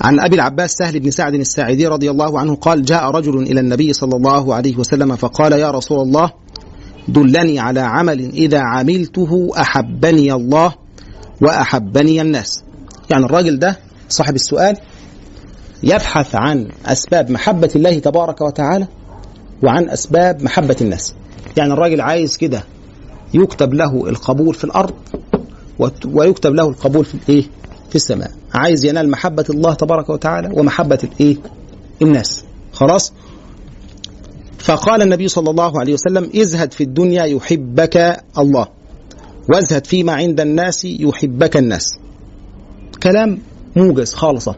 عن 0.00 0.20
أبي 0.20 0.36
العباس 0.36 0.70
سهل 0.72 1.00
بن 1.00 1.10
سعد 1.10 1.34
الساعدي 1.34 1.86
رضي 1.86 2.10
الله 2.10 2.40
عنه 2.40 2.54
قال 2.54 2.82
جاء 2.84 3.10
رجل 3.10 3.42
إلى 3.42 3.60
النبي 3.60 3.92
صلى 3.92 4.16
الله 4.16 4.54
عليه 4.54 4.76
وسلم 4.76 5.16
فقال 5.16 5.52
يا 5.52 5.70
رسول 5.70 6.00
الله 6.00 6.30
دلني 7.08 7.58
على 7.58 7.80
عمل 7.80 8.20
إذا 8.20 8.60
عملته 8.60 9.50
أحبني 9.58 10.32
الله 10.32 10.74
وأحبني 11.42 12.20
الناس. 12.20 12.64
يعني 13.10 13.24
الراجل 13.24 13.58
ده 13.58 13.78
صاحب 14.08 14.34
السؤال 14.34 14.76
يبحث 15.82 16.34
عن 16.34 16.68
أسباب 16.86 17.30
محبة 17.30 17.70
الله 17.76 17.98
تبارك 17.98 18.40
وتعالى 18.40 18.86
وعن 19.62 19.88
أسباب 19.90 20.42
محبة 20.42 20.76
الناس. 20.80 21.14
يعني 21.56 21.72
الراجل 21.72 22.00
عايز 22.00 22.36
كده 22.36 22.62
يكتب 23.34 23.74
له 23.74 24.08
القبول 24.08 24.54
في 24.54 24.64
الأرض 24.64 24.94
ويكتب 26.06 26.54
له 26.54 26.68
القبول 26.68 27.04
في 27.04 27.14
الإيه؟ 27.14 27.44
في 27.90 27.96
السماء. 27.96 28.30
عايز 28.54 28.84
ينال 28.84 29.10
محبة 29.10 29.44
الله 29.50 29.74
تبارك 29.74 30.10
وتعالى 30.10 30.50
ومحبة 30.60 30.98
الإيه؟ 31.04 31.36
الناس. 32.02 32.44
خلاص؟ 32.72 33.12
فقال 34.58 35.02
النبي 35.02 35.28
صلى 35.28 35.50
الله 35.50 35.80
عليه 35.80 35.92
وسلم 35.92 36.30
ازهد 36.36 36.72
في 36.72 36.84
الدنيا 36.84 37.24
يحبك 37.24 38.22
الله. 38.38 38.66
وازهد 39.48 39.86
فيما 39.86 40.12
عند 40.12 40.40
الناس 40.40 40.84
يحبك 40.84 41.56
الناس. 41.56 41.86
كلام 43.02 43.38
موجز 43.76 44.14
خالصة. 44.14 44.54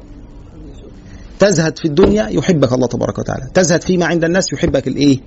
تزهد 1.39 1.79
في 1.79 1.85
الدنيا 1.85 2.29
يحبك 2.29 2.73
الله 2.73 2.87
تبارك 2.87 3.19
وتعالى. 3.19 3.47
تزهد 3.55 3.83
فيما 3.83 4.07
عند 4.07 4.25
الناس 4.25 4.53
يحبك 4.53 4.89
الإيه؟ 4.89 5.19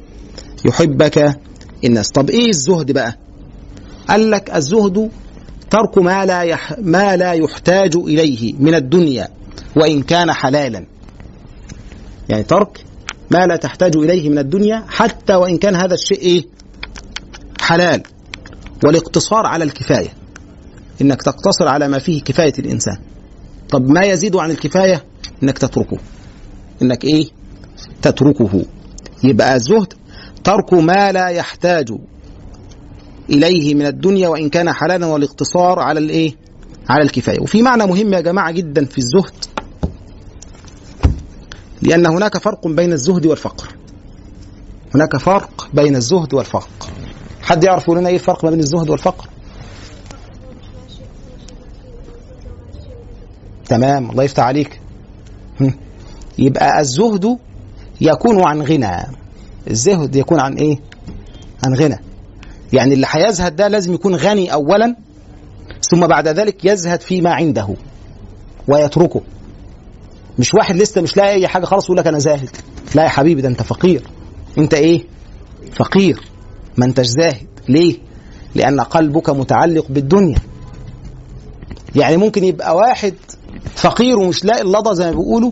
يحبك 0.66 1.40
الناس. 1.84 2.10
طب 2.12 2.30
إيه 2.30 2.50
الزهد 2.50 2.92
بقى؟ 2.92 3.18
قال 4.10 4.32
لك 4.32 4.56
الزهد 4.56 5.10
ترك 5.72 5.98
ما 5.98 6.26
لا 6.26 6.44
يح 6.44 6.74
ما 6.80 7.18
لا 7.18 7.34
يحتاج 7.34 7.96
إليه 7.96 8.54
من 8.60 8.76
الدنيا 8.76 9.28
وإن 9.76 10.04
كان 10.04 10.32
حلالا. 10.32 10.86
يعني 12.30 12.44
ترك 12.44 12.86
ما 13.32 13.46
لا 13.48 13.56
تحتاج 13.56 13.96
إليه 13.98 14.30
من 14.30 14.38
الدنيا 14.38 14.86
حتى 14.88 15.36
وإن 15.36 15.58
كان 15.58 15.76
هذا 15.76 15.94
الشيء 15.94 16.20
إيه؟ 16.22 16.46
حلال. 17.62 18.04
والاقتصار 18.84 19.46
على 19.46 19.64
الكفاية. 19.64 20.14
إنك 21.02 21.22
تقتصر 21.22 21.68
على 21.68 21.88
ما 21.88 22.00
فيه 22.00 22.22
كفاية 22.22 22.54
الإنسان. 22.60 22.98
طب 23.70 23.90
ما 23.90 24.02
يزيد 24.02 24.36
عن 24.36 24.52
الكفاية؟ 24.52 25.04
إنك 25.44 25.58
تتركه. 25.58 25.98
إنك 26.82 27.04
إيه؟ 27.04 27.28
تتركه. 28.02 28.66
يبقى 29.24 29.56
الزهد 29.56 29.94
ترك 30.44 30.74
ما 30.74 31.12
لا 31.12 31.28
يحتاج 31.28 31.92
إليه 33.30 33.76
من 33.76 33.86
الدنيا 33.86 34.28
وإن 34.28 34.50
كان 34.50 34.72
حلالا 34.72 35.06
والاقتصار 35.06 35.80
على 35.80 36.00
الإيه؟ 36.00 36.36
على 36.90 37.04
الكفاية. 37.04 37.40
وفي 37.40 37.62
معنى 37.62 37.86
مهم 37.88 38.14
يا 38.14 38.22
جماعة 38.22 38.52
جدا 38.52 38.86
في 38.86 38.98
الزهد 38.98 39.46
لأن 41.82 42.06
هناك 42.06 42.38
فرق 42.38 42.68
بين 42.68 42.94
الزهد 42.94 43.26
والفقر. 43.26 43.76
هناك 44.96 45.18
فرق 45.18 45.70
بين 45.74 45.96
الزهد 45.96 46.34
والفقر. 46.34 46.70
حد 47.42 47.64
يعرف 47.64 47.90
لنا 47.90 48.10
إيه 48.10 48.16
الفرق 48.16 48.46
ما 48.46 48.50
بين 48.50 48.60
الزهد 48.60 48.90
والفقر؟ 48.90 49.28
تمام 53.66 54.12
الله 54.12 54.24
يفتح 54.24 54.44
عليك. 54.44 54.82
يبقى 56.40 56.80
الزهد 56.80 57.38
يكون 58.02 58.48
عن 58.48 58.62
غنى. 58.62 59.08
الزهد 59.70 60.16
يكون 60.16 60.40
عن 60.40 60.54
إيه؟ 60.54 60.80
عن 61.66 61.76
غنى. 61.76 62.00
يعني 62.74 62.94
اللي 62.94 63.08
هيزهد 63.10 63.56
ده 63.56 63.68
لازم 63.68 63.94
يكون 63.94 64.16
غني 64.16 64.54
اولا 64.54 64.96
ثم 65.82 66.08
بعد 66.08 66.28
ذلك 66.28 66.66
يزهد 66.66 67.02
فيما 67.02 67.34
عنده 67.34 67.68
ويتركه. 68.68 69.22
مش 70.40 70.54
واحد 70.54 70.76
لسه 70.76 71.02
مش 71.02 71.18
لاقي 71.18 71.30
أي 71.34 71.48
حاجة 71.48 71.66
خلاص 71.66 71.84
يقول 71.86 71.98
لك 71.98 72.08
أنا 72.08 72.20
زاهد. 72.20 72.50
لا 72.96 73.04
يا 73.04 73.10
حبيبي 73.10 73.42
ده 73.42 73.48
أنت 73.48 73.62
فقير. 73.64 74.04
أنت 74.58 74.74
إيه؟ 74.74 75.04
فقير. 75.76 76.22
ما 76.78 76.86
أنتش 76.86 77.06
زاهد. 77.06 77.48
ليه؟ 77.70 77.98
لأن 78.56 78.82
قلبك 78.82 79.30
متعلق 79.30 79.86
بالدنيا. 79.90 80.38
يعني 81.96 82.18
ممكن 82.18 82.44
يبقى 82.44 82.76
واحد 82.76 83.14
فقير 83.76 84.20
ومش 84.20 84.46
لاقي 84.46 84.62
اللضا 84.62 84.94
زي 84.94 85.06
ما 85.06 85.12
بيقولوا 85.12 85.52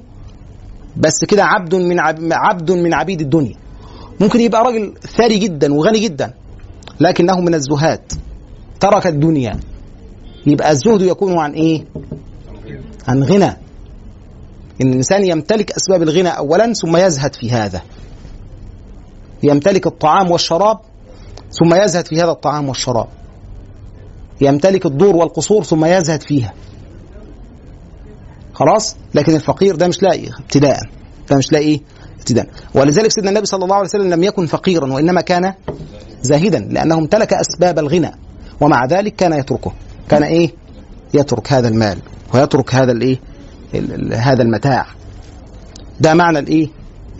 بس 0.97 1.25
كده 1.27 1.43
عبد 1.43 1.75
من 1.75 1.99
عب... 1.99 2.17
عبد 2.31 2.71
من 2.71 2.93
عبيد 2.93 3.21
الدنيا. 3.21 3.55
ممكن 4.19 4.39
يبقى 4.41 4.63
راجل 4.63 4.93
ثري 5.17 5.37
جدا 5.37 5.73
وغني 5.73 5.99
جدا. 5.99 6.33
لكنه 6.99 7.39
من 7.39 7.53
الزهاد. 7.55 8.01
ترك 8.79 9.07
الدنيا. 9.07 9.59
يبقى 10.47 10.71
الزهد 10.71 11.01
يكون 11.01 11.39
عن 11.39 11.51
إيه؟ 11.51 11.85
عن 13.07 13.23
غنى. 13.23 13.57
إن 14.81 14.87
الإنسان 14.89 15.25
يمتلك 15.25 15.71
أسباب 15.71 16.03
الغنى 16.03 16.29
اولا 16.29 16.73
ثم 16.73 16.97
يزهد 16.97 17.35
في 17.35 17.51
هذا. 17.51 17.81
يمتلك 19.43 19.87
الطعام 19.87 20.31
والشراب 20.31 20.77
ثم 21.51 21.73
يزهد 21.83 22.05
في 22.07 22.15
هذا 22.15 22.31
الطعام 22.31 22.67
والشراب. 22.69 23.07
يمتلك 24.41 24.85
الدور 24.85 25.15
والقصور 25.15 25.63
ثم 25.63 25.85
يزهد 25.85 26.21
فيها. 26.21 26.53
خلاص؟ 28.53 28.95
لكن 29.13 29.35
الفقير 29.35 29.75
ده 29.75 29.87
مش 29.87 30.03
لاقي 30.03 30.27
ابتداء 30.39 30.79
ده 31.29 31.37
مش 31.37 31.51
لاقي 31.51 31.79
ابتداء. 32.19 32.47
ولذلك 32.75 33.11
سيدنا 33.11 33.29
النبي 33.29 33.45
صلى 33.45 33.63
الله 33.63 33.75
عليه 33.75 33.85
وسلم 33.87 34.09
لم 34.13 34.23
يكن 34.23 34.45
فقيرا 34.45 34.93
وإنما 34.93 35.21
كان 35.21 35.53
زاهدا 36.21 36.59
لأنه 36.59 36.95
امتلك 36.97 37.33
أسباب 37.33 37.79
الغنى 37.79 38.11
ومع 38.61 38.85
ذلك 38.85 39.15
كان 39.15 39.33
يتركه. 39.33 39.71
كان 40.09 40.23
إيه؟ 40.23 40.51
يترك 41.13 41.53
هذا 41.53 41.67
المال 41.67 41.97
ويترك 42.33 42.75
هذا 42.75 42.91
الإيه؟ 42.91 43.19
ال- 43.75 43.93
ال- 43.93 44.13
هذا 44.13 44.41
المتاع. 44.43 44.85
ده 45.99 46.13
معنى 46.13 46.39
الإيه؟ 46.39 46.67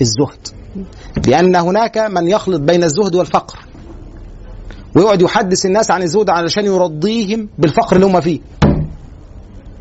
الزهد. 0.02 0.48
لأن 1.28 1.56
هناك 1.56 1.98
من 1.98 2.28
يخلط 2.28 2.62
بين 2.62 2.84
الزهد 2.84 3.16
والفقر 3.16 3.60
ويقعد 4.96 5.22
يحدث 5.22 5.66
الناس 5.66 5.92
عن 5.92 6.02
الزهد 6.02 6.30
علشان 6.30 6.66
يرضيهم 6.66 7.50
بالفقر 7.58 7.96
اللي 7.96 8.06
هم 8.06 8.22
فيه. 8.22 8.40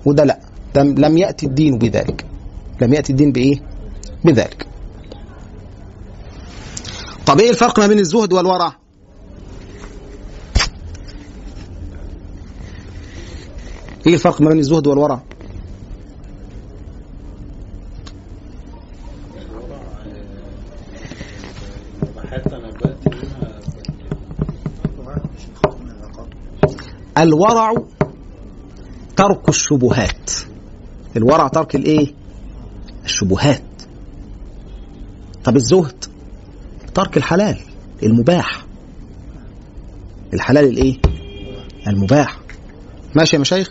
وده 0.07 0.25
لأ 0.25 0.39
لم 0.77 1.19
يأتي 1.19 1.47
الدين 1.47 1.79
بذلك. 1.79 2.25
لم 2.83 2.95
يأتي 2.95 3.13
الدين 3.13 3.33
بإيه؟ 3.33 3.57
بذلك. 4.25 4.67
طب 7.29 7.41
إيه 7.41 7.51
الفرق 7.51 7.79
ما 7.79 7.87
بين 7.87 7.99
الزهد 7.99 8.33
والورع؟ 8.33 8.73
إيه 14.07 14.15
الفرق 14.15 14.41
ما 14.41 14.49
بين 14.49 14.59
الزهد 14.59 14.87
والورع؟ 14.87 15.23
الورع 27.19 27.75
ترك 29.17 29.49
الشبهات. 29.49 30.31
الورع 31.17 31.49
ترك 31.49 31.77
الإيه؟ 31.77 32.15
الشبهات. 33.05 33.63
طب 35.45 35.57
الزهد؟ 35.57 36.18
ترك 36.99 37.17
الحلال 37.17 37.59
المباح. 38.03 38.67
الحلال 40.35 40.65
الإيه؟ 40.65 40.97
المباح. 41.87 42.39
ماشي 43.15 43.37
يا 43.37 43.41
مشايخ؟ 43.41 43.71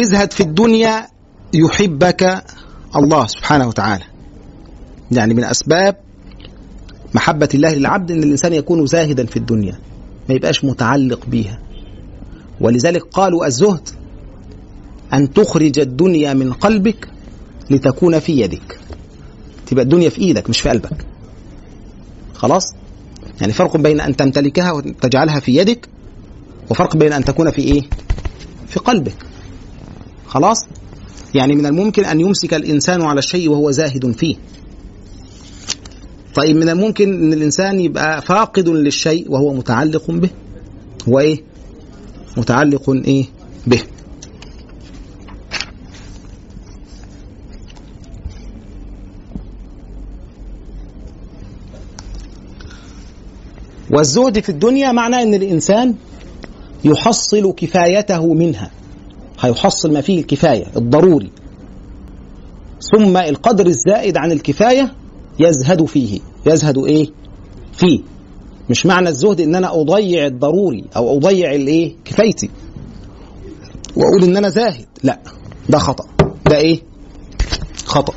ازهد 0.00 0.32
في 0.32 0.40
الدنيا 0.40 1.06
يحبك 1.54 2.44
الله 2.96 3.26
سبحانه 3.26 3.68
وتعالى. 3.68 4.04
يعني 5.12 5.34
من 5.34 5.44
أسباب 5.44 5.96
محبة 7.14 7.48
الله 7.54 7.74
للعبد 7.74 8.10
إن 8.10 8.22
الإنسان 8.22 8.52
يكون 8.52 8.86
زاهدا 8.86 9.26
في 9.26 9.36
الدنيا 9.36 9.78
ما 10.28 10.34
يبقاش 10.34 10.64
متعلق 10.64 11.26
بيها. 11.26 11.58
ولذلك 12.60 13.02
قالوا 13.02 13.46
الزهد 13.46 13.88
أن 15.12 15.32
تخرج 15.32 15.78
الدنيا 15.78 16.34
من 16.34 16.52
قلبك 16.52 17.17
لتكون 17.70 18.18
في 18.18 18.40
يدك. 18.40 18.78
تبقى 19.66 19.84
الدنيا 19.84 20.08
في 20.08 20.20
إيدك 20.20 20.50
مش 20.50 20.60
في 20.60 20.68
قلبك. 20.68 21.06
خلاص؟ 22.34 22.74
يعني 23.40 23.52
فرق 23.52 23.76
بين 23.76 24.00
أن 24.00 24.16
تمتلكها 24.16 24.72
وتجعلها 24.72 25.40
في 25.40 25.56
يدك 25.56 25.88
وفرق 26.70 26.96
بين 26.96 27.12
أن 27.12 27.24
تكون 27.24 27.50
في 27.50 27.62
إيه؟ 27.62 27.82
في 28.68 28.80
قلبك. 28.80 29.16
خلاص؟ 30.26 30.64
يعني 31.34 31.54
من 31.56 31.66
الممكن 31.66 32.04
أن 32.04 32.20
يمسك 32.20 32.54
الإنسان 32.54 33.02
على 33.02 33.18
الشيء 33.18 33.50
وهو 33.50 33.70
زاهد 33.70 34.12
فيه. 34.12 34.36
طيب 36.34 36.56
من 36.56 36.68
الممكن 36.68 37.12
أن 37.14 37.32
الإنسان 37.32 37.80
يبقى 37.80 38.22
فاقد 38.22 38.68
للشيء 38.68 39.30
وهو 39.30 39.54
متعلق 39.54 40.10
به؟ 40.10 40.30
هو 41.08 41.18
إيه؟ 41.18 41.42
متعلق 42.36 42.90
إيه؟ 42.90 43.24
به. 43.66 43.82
والزهد 53.90 54.40
في 54.40 54.48
الدنيا 54.48 54.92
معناه 54.92 55.22
إن 55.22 55.34
الإنسان 55.34 55.94
يحصل 56.84 57.52
كفايته 57.56 58.34
منها. 58.34 58.70
هيحصل 59.40 59.92
ما 59.92 60.00
فيه 60.00 60.20
الكفاية 60.20 60.66
الضروري. 60.76 61.30
ثم 62.92 63.16
القدر 63.16 63.66
الزائد 63.66 64.16
عن 64.16 64.32
الكفاية 64.32 64.92
يزهد 65.40 65.84
فيه. 65.84 66.20
يزهد 66.46 66.78
إيه؟ 66.78 67.10
فيه. 67.72 68.00
مش 68.70 68.86
معنى 68.86 69.08
الزهد 69.08 69.40
إن 69.40 69.54
أنا 69.54 69.80
أضيع 69.80 70.26
الضروري 70.26 70.84
أو 70.96 71.16
أضيع 71.16 71.54
الإيه؟ 71.54 71.94
كفايتي. 72.04 72.50
وأقول 73.96 74.24
إن 74.24 74.36
أنا 74.36 74.48
زاهد. 74.48 74.86
لا. 75.02 75.18
ده 75.68 75.78
خطأ. 75.78 76.04
ده 76.46 76.56
إيه؟ 76.56 76.80
خطأ. 77.84 78.14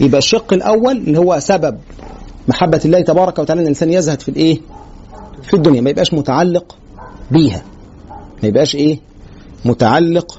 يبقى 0.00 0.18
الشق 0.18 0.52
الأول 0.52 0.96
اللي 0.96 1.18
هو 1.18 1.38
سبب 1.38 1.78
محبة 2.48 2.80
الله 2.84 3.00
تبارك 3.00 3.38
وتعالى 3.38 3.58
إن 3.60 3.64
الإنسان 3.64 3.92
يزهد 3.92 4.20
في 4.20 4.28
الإيه؟ 4.28 4.60
في 5.42 5.54
الدنيا 5.54 5.80
ما 5.80 5.90
يبقاش 5.90 6.14
متعلق 6.14 6.76
بيها. 7.30 7.62
ما 8.42 8.48
يبقاش 8.48 8.74
إيه؟ 8.74 8.98
متعلق 9.64 10.38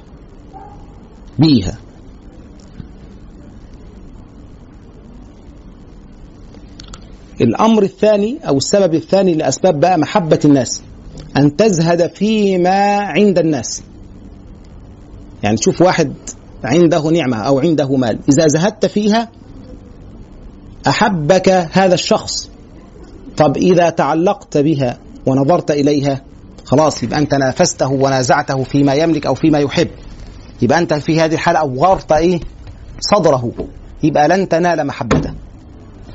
بيها. 1.40 1.78
الأمر 7.42 7.84
الثاني 7.84 8.38
أو 8.48 8.58
السبب 8.58 8.94
الثاني 8.94 9.34
لأسباب 9.36 9.80
بقى 9.80 9.98
محبة 9.98 10.40
الناس 10.46 10.82
أن 11.38 11.56
تزهد 11.56 12.16
فيما 12.16 12.98
عند 13.00 13.40
الناس. 13.40 13.84
يعني 15.44 15.58
تشوف 15.58 15.82
واحد 15.82 16.14
عنده 16.64 17.10
نعمة 17.10 17.38
أو 17.38 17.60
عنده 17.60 17.96
مال 17.96 18.20
إذا 18.30 18.48
زهدت 18.48 18.86
فيها 18.86 19.30
أحبك 20.88 21.50
هذا 21.72 21.94
الشخص. 21.94 22.50
طب 23.38 23.58
إذا 23.58 23.90
تعلقت 23.90 24.58
بها 24.58 24.98
ونظرت 25.26 25.72
إليها 25.72 26.22
خلاص 26.66 27.04
يبقى 27.04 27.20
أنت 27.20 27.34
نافسته 27.34 27.92
ونازعته 27.92 28.64
فيما 28.64 28.94
يملك 28.94 29.26
أو 29.26 29.36
فيما 29.36 29.60
يحب. 29.60 29.88
يبقى 30.62 30.80
أنت 30.80 30.94
في 30.94 31.22
هذه 31.22 31.34
الحالة 31.34 31.60
أوغرت 31.60 32.12
إيه؟ 32.12 32.40
صدره. 33.00 33.52
يبقى 34.04 34.28
لن 34.28 34.50
تنال 34.50 34.88
محبته. 34.88 35.34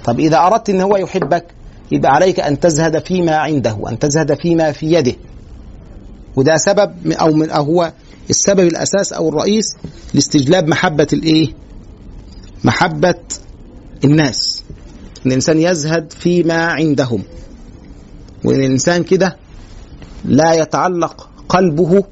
طب 0.05 0.21
إذا 0.21 0.39
أردت 0.39 0.71
إن 0.71 0.81
هو 0.81 0.97
يحبك 0.97 1.45
يبقى 1.93 2.13
عليك 2.13 2.41
أن 2.41 2.61
تزهد 2.61 3.07
فيما 3.07 3.37
عنده 3.37 3.79
أن 3.89 3.99
تزهد 3.99 4.35
فيما 4.35 4.73
في 4.73 4.93
يده. 4.93 5.15
وده 6.37 6.57
سبب 6.57 7.13
أو 7.13 7.33
من 7.33 7.51
أو 7.51 7.65
هو 7.65 7.93
السبب 8.31 8.61
الأساس 8.67 9.13
أو 9.13 9.29
الرئيس 9.29 9.65
لاستجلاب 10.15 10.69
محبة 10.69 11.07
الإيه؟ 11.13 11.49
محبة 12.65 13.15
الناس. 14.05 14.63
إن 15.27 15.31
الإنسان 15.31 15.59
يزهد 15.59 16.13
فيما 16.13 16.65
عندهم. 16.67 17.23
وإن 18.45 18.61
الإنسان 18.61 19.03
كده 19.03 19.37
لا 20.25 20.55
يتعلق 20.55 21.29
قلبه 21.49 22.05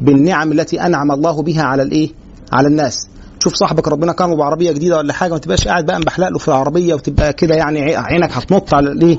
بالنعم 0.00 0.52
التي 0.52 0.80
أنعم 0.80 1.12
الله 1.12 1.42
بها 1.42 1.62
على 1.62 1.82
الإيه؟ 1.82 2.10
على 2.52 2.68
الناس. 2.68 3.08
تشوف 3.40 3.54
صاحبك 3.54 3.88
ربنا 3.88 4.12
كرمه 4.12 4.36
بعربية 4.36 4.72
جديدة 4.72 4.96
ولا 4.96 5.12
حاجة 5.12 5.32
ما 5.32 5.38
تبقاش 5.38 5.68
قاعد 5.68 5.86
بقى 5.86 5.98
مبحلق 6.00 6.28
له 6.28 6.38
في 6.38 6.48
العربية 6.48 6.94
وتبقى 6.94 7.32
كده 7.32 7.54
يعني 7.54 7.96
عينك 7.96 8.32
هتنط 8.32 8.74
على 8.74 8.92
الإيه؟ 8.92 9.18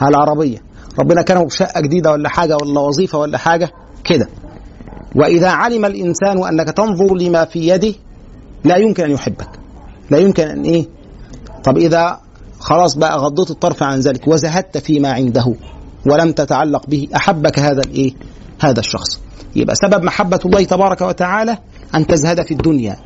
على 0.00 0.16
العربية. 0.16 0.58
ربنا 0.98 1.22
كرمه 1.22 1.44
بشقه 1.44 1.80
جديدة 1.80 2.12
ولا 2.12 2.28
حاجة 2.28 2.56
ولا 2.56 2.80
وظيفة 2.80 3.18
ولا 3.18 3.38
حاجة 3.38 3.70
كده. 4.04 4.28
وإذا 5.16 5.48
علم 5.48 5.84
الإنسان 5.84 6.44
أنك 6.46 6.70
تنظر 6.70 7.14
لما 7.14 7.44
في 7.44 7.68
يده 7.68 7.94
لا 8.64 8.76
يمكن 8.76 9.04
أن 9.04 9.10
يحبك. 9.10 9.48
لا 10.10 10.18
يمكن 10.18 10.42
أن 10.48 10.62
إيه؟ 10.62 10.86
طب 11.64 11.78
إذا 11.78 12.20
خلاص 12.60 12.94
بقى 12.94 13.18
غضيت 13.18 13.50
الطرف 13.50 13.82
عن 13.82 14.00
ذلك 14.00 14.28
وزهدت 14.28 14.78
فيما 14.78 15.12
عنده 15.12 15.54
ولم 16.06 16.32
تتعلق 16.32 16.86
به 16.86 17.08
أحبك 17.16 17.58
هذا 17.58 17.80
الإيه؟ 17.80 18.12
هذا 18.60 18.80
الشخص. 18.80 19.20
يبقى 19.56 19.74
سبب 19.74 20.02
محبة 20.02 20.40
الله 20.46 20.64
تبارك 20.64 21.00
وتعالى 21.00 21.58
أن 21.94 22.06
تزهد 22.06 22.42
في 22.42 22.54
الدنيا. 22.54 22.96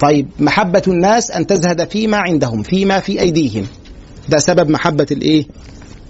طيب 0.00 0.28
محبة 0.38 0.82
الناس 0.88 1.30
أن 1.30 1.46
تزهد 1.46 1.88
فيما 1.88 2.16
عندهم 2.16 2.62
فيما 2.62 3.00
في 3.00 3.20
أيديهم. 3.20 3.66
ده 4.28 4.38
سبب 4.38 4.70
محبة 4.70 5.06
الإيه؟ 5.10 5.46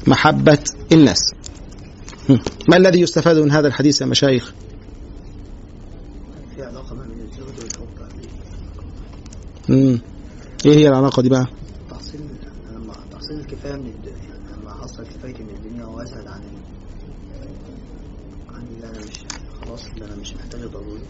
محبة 0.07 0.59
الناس. 0.93 1.33
ما 2.69 2.77
الذي 2.77 3.01
يستفاد 3.01 3.37
من 3.39 3.51
هذا 3.51 3.69
الحديث 3.69 4.01
يا 4.01 4.07
مشايخ؟ 4.07 4.53
في 6.57 6.63
علاقة 6.63 6.95
بين 6.95 7.27
الزهد 7.27 7.59
والحب 9.69 10.01
إيه 10.65 10.75
هي 10.77 10.89
العلاقة 10.89 11.23
دي 11.23 11.29
بقى؟ 11.29 11.47
تحصيل 11.91 12.21
لما 12.73 12.95
تحصيل 13.13 13.41
الكفاية 13.41 13.73
من 13.77 13.87
الدنيا 13.87 14.17
يعني 14.17 14.63
لما 14.63 14.71
أحصل 14.73 15.05
كفايتي 15.05 15.43
من 15.43 15.51
الدنيا 15.51 15.87
وأزهد 15.87 16.27
عن. 16.27 16.41
عن 18.55 18.67
اللي 18.67 18.87
أنا 18.91 18.99
مش 18.99 19.25
خلاص 19.65 19.85
اللي 19.87 20.05
أنا 20.05 20.17
مش 20.17 20.35
محتاجه 20.35 20.67
ضروري 20.67 21.01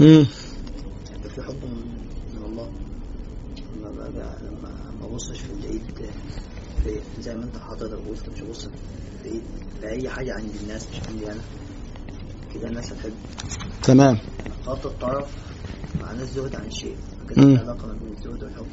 امم 0.00 0.26
يبقى 1.16 1.30
في 1.34 1.42
حب 1.42 1.64
من, 1.64 2.44
الله. 2.44 2.70
لما 3.76 3.90
بقى 4.10 4.38
لما 4.42 4.70
ما 5.00 5.06
ابصش 5.06 5.40
في 5.40 5.52
الايد 5.52 5.82
في 6.84 7.00
زي 7.22 7.34
ما 7.36 7.44
أنت 7.44 7.56
حضرتك 7.58 7.98
قلت 8.08 8.28
مش 8.34 8.42
ابص 8.42 8.64
في 9.22 9.28
ايد 9.28 9.42
في 9.80 9.88
اي 9.88 10.08
حاجة 10.08 10.34
عند 10.34 10.50
الناس 10.62 10.86
مش 10.92 11.08
عندي 11.08 11.32
أنا. 11.32 11.40
كده 12.54 12.68
الناس 12.68 12.92
هتحب. 12.92 13.12
تمام. 13.82 14.18
خط 14.66 14.86
الطرف 14.86 15.28
معناه 16.00 16.22
الزهد 16.22 16.56
عن 16.56 16.66
الشيء 16.66 16.96
مم. 17.36 17.44
كده 17.44 17.56
في 17.56 17.62
علاقة 17.62 17.86
ما 17.86 17.92
بين 17.92 18.12
الزهد 18.12 18.42
والحب. 18.42 18.66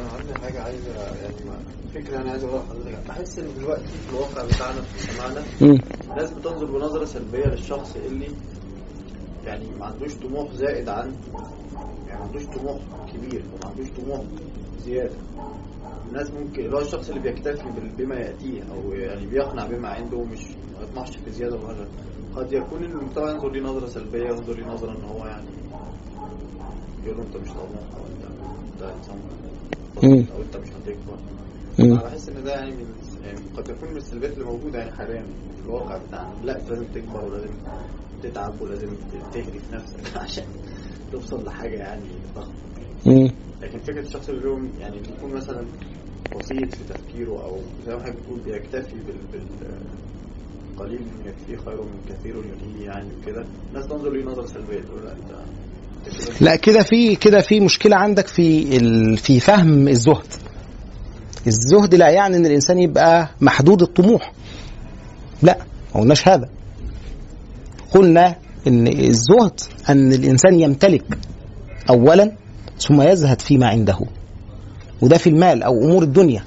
أنا 0.00 0.08
عندي 0.18 0.34
حاجة 0.34 0.62
عايز 0.62 0.86
يعني 0.86 1.34
فكرة 1.94 2.16
أنا 2.22 2.30
عايز 2.30 2.44
أقولها 2.44 2.62
لحضرتك. 2.64 3.08
بحس 3.08 3.38
إن 3.38 3.48
دلوقتي 3.58 3.84
في 3.86 4.10
الواقع 4.10 4.44
بتاعنا 4.44 4.80
في 4.82 5.08
مجتمعنا 5.10 5.44
الناس 6.10 6.30
بتنظر 6.30 6.64
بنظرة 6.66 7.04
سلبية 7.04 7.46
للشخص 7.46 7.96
اللي 7.96 8.28
يعني 9.44 9.64
ما 9.80 9.86
عندوش 9.86 10.14
طموح 10.14 10.52
زائد 10.52 10.88
عن 10.88 11.12
يعني 12.08 12.20
ما 12.20 12.24
عندوش 12.26 12.44
طموح 12.46 12.78
كبير 13.14 13.42
وما 13.54 13.70
عندوش 13.70 13.88
طموح 13.90 14.20
زيادة. 14.84 15.16
الناس 16.08 16.30
ممكن 16.30 16.64
اللي 16.64 16.76
هو 16.76 16.80
الشخص 16.80 17.08
اللي 17.08 17.20
بيكتفي 17.20 17.64
بما 17.98 18.14
يأتيه 18.16 18.62
أو 18.62 18.92
يعني 18.92 19.26
بيقنع 19.26 19.66
بما 19.66 19.88
عنده 19.88 20.16
ومش 20.16 20.40
ما 20.76 20.82
يطمحش 20.82 21.16
في 21.16 21.30
زيادة 21.30 21.56
ولا 21.56 21.86
قد 22.36 22.52
يكون 22.52 22.84
المجتمع 22.84 23.30
ينظر 23.30 23.52
ليه 23.52 23.60
نظرة 23.62 23.86
سلبية 23.86 24.24
ينظر 24.28 24.54
ليه 24.56 24.66
نظرة 24.66 24.90
إن 24.90 25.04
هو 25.04 25.26
يعني 25.26 25.46
له 27.12 27.22
انت 27.22 27.36
مش 27.36 27.48
طموح 27.48 27.96
أو 27.96 28.06
انت 28.06 28.82
إنسان. 28.96 29.18
بسيط 29.96 30.30
أو 30.32 30.42
أنت 30.42 30.56
مش 30.56 30.68
هتكبر. 30.68 31.18
بحس 31.78 32.28
إن 32.28 32.44
ده 32.44 32.50
يعني 32.52 32.70
من 32.70 32.94
يعني 33.22 33.38
قد 33.56 33.68
يكون 33.70 33.90
من 33.90 33.96
السلبيات 33.96 34.32
اللي 34.32 34.44
موجودة 34.44 34.78
يعني 34.78 34.92
حاليا 34.92 35.22
في 35.56 35.62
الواقع 35.64 35.96
بتاعنا 35.98 36.34
لا 36.44 36.52
لازم 36.52 36.84
تكبر 36.84 37.24
ولازم 37.24 37.54
تتعب 38.22 38.60
ولازم 38.60 38.88
تهري 39.32 39.58
في 39.58 39.74
نفسك 39.74 40.16
عشان 40.22 40.44
توصل 41.12 41.44
لحاجة 41.44 41.76
يعني 41.76 42.08
ضخمة. 42.36 42.54
لكن 43.62 43.78
فكرة 43.78 44.00
الشخص 44.00 44.28
اللي 44.28 44.48
هو 44.48 44.58
يعني 44.80 45.00
بيكون 45.00 45.32
مثلا 45.34 45.66
بسيط 46.36 46.74
في 46.74 46.84
تفكيره 46.84 47.44
أو 47.44 47.58
زي 47.86 47.94
ما 47.94 48.02
حضرتك 48.02 48.18
بتقول 48.20 48.40
بيكتفي 48.40 48.96
بال 49.32 49.46
قليل 50.76 51.02
من 51.02 51.26
يكفيه 51.26 51.56
خير 51.56 51.82
من 51.82 52.00
كثير 52.08 52.36
يلهيه 52.36 52.84
يعني 52.84 53.08
وكده 53.14 53.44
الناس 53.68 53.86
تنظر 53.86 54.10
ليه 54.12 54.24
نظرة 54.24 54.46
سلبية 54.46 54.80
تقول 54.80 55.04
لا 55.04 55.12
أنت 55.12 55.32
لا 56.40 56.56
كده 56.56 56.82
في 56.82 57.16
كده 57.16 57.40
في 57.40 57.60
مشكلة 57.60 57.96
عندك 57.96 58.26
في 58.26 58.76
ال... 58.76 59.16
في 59.16 59.40
فهم 59.40 59.88
الزهد. 59.88 60.26
الزهد 61.46 61.94
لا 61.94 62.08
يعني 62.08 62.36
إن 62.36 62.46
الإنسان 62.46 62.78
يبقى 62.78 63.28
محدود 63.40 63.82
الطموح. 63.82 64.32
لا 65.42 65.58
ما 65.94 66.00
قلناش 66.00 66.28
هذا. 66.28 66.48
قلنا 67.90 68.36
إن 68.66 68.86
الزهد 68.88 69.60
أن 69.88 70.12
الإنسان 70.12 70.60
يمتلك 70.60 71.18
اولا 71.90 72.32
ثم 72.78 73.02
يزهد 73.02 73.40
فيما 73.40 73.66
عنده. 73.68 73.98
وده 75.02 75.18
في 75.18 75.30
المال 75.30 75.62
أو 75.62 75.84
أمور 75.84 76.02
الدنيا. 76.02 76.42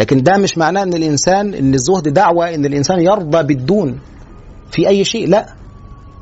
لكن 0.00 0.22
ده 0.22 0.36
مش 0.36 0.58
معناه 0.58 0.82
إن 0.82 0.94
الإنسان 0.94 1.54
إن 1.54 1.74
الزهد 1.74 2.08
دعوة 2.08 2.54
إن 2.54 2.64
الإنسان 2.64 3.00
يرضى 3.00 3.42
بالدون 3.42 3.98
في 4.70 4.88
أي 4.88 5.04
شيء. 5.04 5.28
لا. 5.28 5.46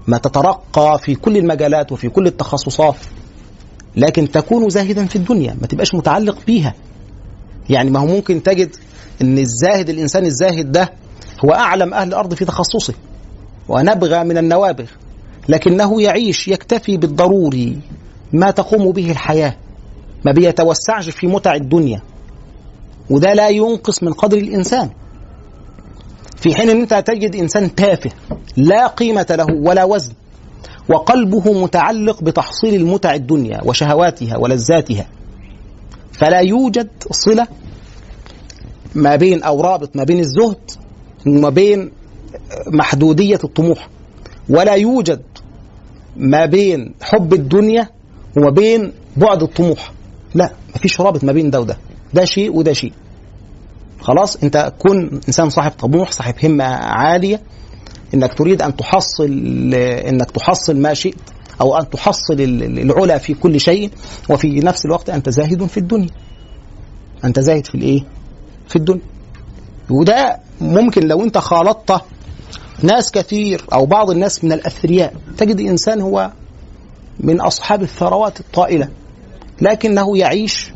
ما 0.07 0.18
تترقى 0.18 0.98
في 1.02 1.14
كل 1.14 1.36
المجالات 1.36 1.92
وفي 1.92 2.09
كل 2.09 2.26
التخصصات 2.26 2.96
لكن 3.96 4.30
تكون 4.30 4.70
زاهدا 4.70 5.07
في 5.07 5.16
الدنيا 5.16 5.57
ما 5.61 5.66
تبقاش 5.66 5.94
متعلق 5.94 6.38
بيها. 6.46 6.74
يعني 7.70 7.90
ما 7.90 8.00
هو 8.00 8.07
ممكن 8.07 8.42
تجد 8.42 8.76
إن 9.22 9.38
الزاهد 9.38 9.88
الإنسان 9.88 10.24
الزاهد 10.26 10.72
ده 10.72 10.92
هو 11.44 11.50
أعلم 11.52 11.94
أهل 11.94 12.09
الأرض 12.09 12.34
في 12.34 12.44
تخصصه 12.44 12.94
ونبغى 13.68 14.24
من 14.24 14.38
النوابغ 14.38 14.86
لكنه 15.48 16.02
يعيش 16.02 16.48
يكتفي 16.48 16.96
بالضروري 16.96 17.78
ما 18.32 18.50
تقوم 18.50 18.92
به 18.92 19.11
الحياة 19.11 19.57
ما 20.24 20.32
بيتوسعش 20.32 21.09
في 21.09 21.26
متع 21.26 21.55
الدنيا. 21.55 22.02
وده 23.11 23.34
لا 23.34 23.48
ينقص 23.48 24.02
من 24.02 24.12
قدر 24.12 24.38
الإنسان. 24.38 24.90
في 26.45 26.55
حين 26.55 26.70
إن 26.70 26.80
أنت 26.80 26.95
تجد 27.07 27.36
إنسان 27.36 27.74
تافه 27.74 28.11
لا 28.57 28.86
قيمة 28.86 29.26
له 29.30 29.47
ولا 29.62 29.84
وزن 29.84 30.12
وقلبه 30.88 31.62
متعلق 31.62 32.22
بتحصيل 32.22 32.74
المتع 32.74 33.14
الدنيا 33.14 33.61
وشهواتها 33.64 34.36
ولذاتها 34.36 35.07
فلا 36.12 36.38
يوجد 36.40 36.88
صلة 37.11 37.47
ما 38.95 39.16
بين 39.16 39.42
أو 39.42 39.61
رابط 39.61 39.97
ما 39.97 40.05
بين 40.05 40.18
الزهد 40.20 40.70
وما 41.26 41.49
بين 41.49 41.90
محدودية 42.66 43.38
الطموح 43.45 43.88
ولا 44.49 44.74
يوجد 44.74 45.22
ما 46.16 46.47
بين 46.47 46.95
حب 47.03 47.34
الدنيا 47.34 47.88
وما 48.36 48.51
بين 48.51 48.92
بعد 49.16 49.42
الطموح. 49.42 49.92
لا 50.34 50.51
مفيش 50.76 51.01
رابط 51.01 51.24
ما 51.24 51.32
بين 51.32 51.51
ده 51.51 51.61
وده 51.61 51.76
ده 52.14 52.24
شيء 52.24 52.57
وده 52.57 52.72
شيء. 52.72 52.92
خلاص 54.05 54.36
انت 54.36 54.72
كن 54.78 55.20
إنسان 55.28 55.50
صاحب 55.50 55.70
طموح 55.70 56.12
صاحب 56.12 56.34
همة 56.44 56.64
عالية 56.64 57.40
إنك 58.14 58.34
تريد 58.34 58.62
أن 58.62 58.76
تحصل 58.76 59.30
إنك 59.74 60.30
تحصل 60.30 60.76
ما 60.80 60.94
شئت 60.94 61.20
أو 61.61 61.76
أن 61.78 61.90
تحصل 61.90 62.40
العلا 62.40 63.18
في 63.18 63.34
كل 63.34 63.61
شيء 63.61 63.90
وفي 64.30 64.61
نفس 64.61 64.84
الوقت 64.84 65.11
أنت 65.11 65.28
زاهد 65.30 65.66
في 65.66 65.76
الدنيا. 65.76 66.09
أنت 67.24 67.40
زاهد 67.40 67.66
في 67.66 67.74
الإيه؟ 67.74 68.05
في 68.68 68.76
الدنيا. 68.76 69.00
وده 69.90 70.38
ممكن 70.61 71.09
لو 71.09 71.24
أنت 71.24 71.38
خالطت 71.38 72.02
ناس 72.82 73.11
كثير 73.12 73.64
أو 73.72 73.86
بعض 73.86 74.11
الناس 74.11 74.44
من 74.44 74.52
الأثرياء 74.52 75.14
تجد 75.36 75.61
إنسان 75.61 76.00
هو 76.00 76.30
من 77.20 77.40
أصحاب 77.40 77.82
الثروات 77.82 78.40
الطائلة 78.40 78.88
لكنه 79.61 80.18
يعيش 80.18 80.70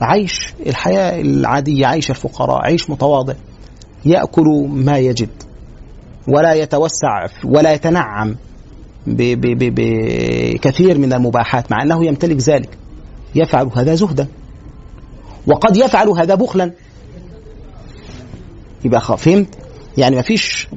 عيش 0.00 0.54
الحياة 0.66 1.20
العادية 1.20 1.86
عيش 1.86 2.10
الفقراء 2.10 2.62
عيش 2.64 2.90
متواضع. 2.90 3.34
يأكل 4.04 4.68
ما 4.68 4.98
يجد 4.98 5.28
ولا 6.28 6.54
يتوسع 6.54 7.26
ولا 7.44 7.72
يتنعم 7.72 8.36
بكثير 9.06 10.98
من 10.98 11.12
المباحات 11.12 11.72
مع 11.72 11.82
أنه 11.82 12.06
يمتلك 12.06 12.36
ذلك. 12.36 12.78
يفعل 13.34 13.70
هذا 13.74 13.94
زهدا. 13.94 14.26
وقد 15.46 15.76
يفعل 15.76 16.08
هذا 16.08 16.34
بخلا. 16.34 16.72
يبقى 18.84 19.00
فهمت؟ 19.18 19.48
يعني 19.98 20.16
ما 20.16 20.22
فيش 20.22 20.68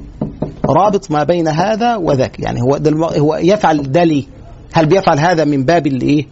رابط 0.64 1.10
ما 1.10 1.24
بين 1.24 1.48
هذا 1.48 1.96
وذاك. 1.96 2.40
يعني 2.40 2.60
هو 2.62 2.74
هو 3.02 3.36
يفعل 3.36 3.92
ده 3.92 4.04
ليه؟ 4.04 4.24
هل 4.72 4.86
بيفعل 4.86 5.18
هذا 5.18 5.44
من 5.44 5.64
باب 5.64 5.86
الايه 5.86 6.26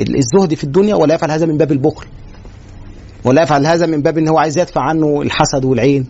الزهد 0.00 0.54
في 0.54 0.64
الدنيا 0.64 0.94
ولا 0.94 1.14
يفعل 1.14 1.30
هذا 1.30 1.46
من 1.46 1.56
باب 1.56 1.72
البخل؟ 1.72 2.06
ولا 3.24 3.42
يفعل 3.42 3.66
هذا 3.66 3.86
من 3.86 4.02
باب 4.02 4.18
إن 4.18 4.28
هو 4.28 4.38
عايز 4.38 4.58
يدفع 4.58 4.80
عنه 4.80 5.22
الحسد 5.22 5.64
والعين 5.64 6.06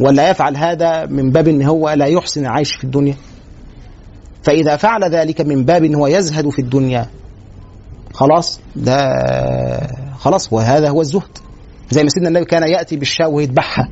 ولا 0.00 0.30
يفعل 0.30 0.56
هذا 0.56 1.06
من 1.06 1.30
باب 1.30 1.48
إن 1.48 1.62
هو 1.62 1.90
لا 1.90 2.06
يحسن 2.06 2.40
العيش 2.46 2.74
في 2.74 2.84
الدنيا 2.84 3.16
فإذا 4.42 4.76
فعل 4.76 5.04
ذلك 5.10 5.40
من 5.40 5.64
باب 5.64 5.84
إن 5.84 5.94
هو 5.94 6.06
يزهد 6.06 6.48
في 6.48 6.58
الدنيا 6.58 7.06
خلاص 8.14 8.60
ده 8.76 8.96
خلاص 10.18 10.52
وهذا 10.52 10.88
هو 10.88 11.00
الزهد 11.00 11.38
زي 11.90 12.02
ما 12.02 12.08
سيدنا 12.08 12.28
النبي 12.28 12.44
كان 12.44 12.62
يأتي 12.68 12.96
بالشاة 12.96 13.28
ويذبحها 13.28 13.88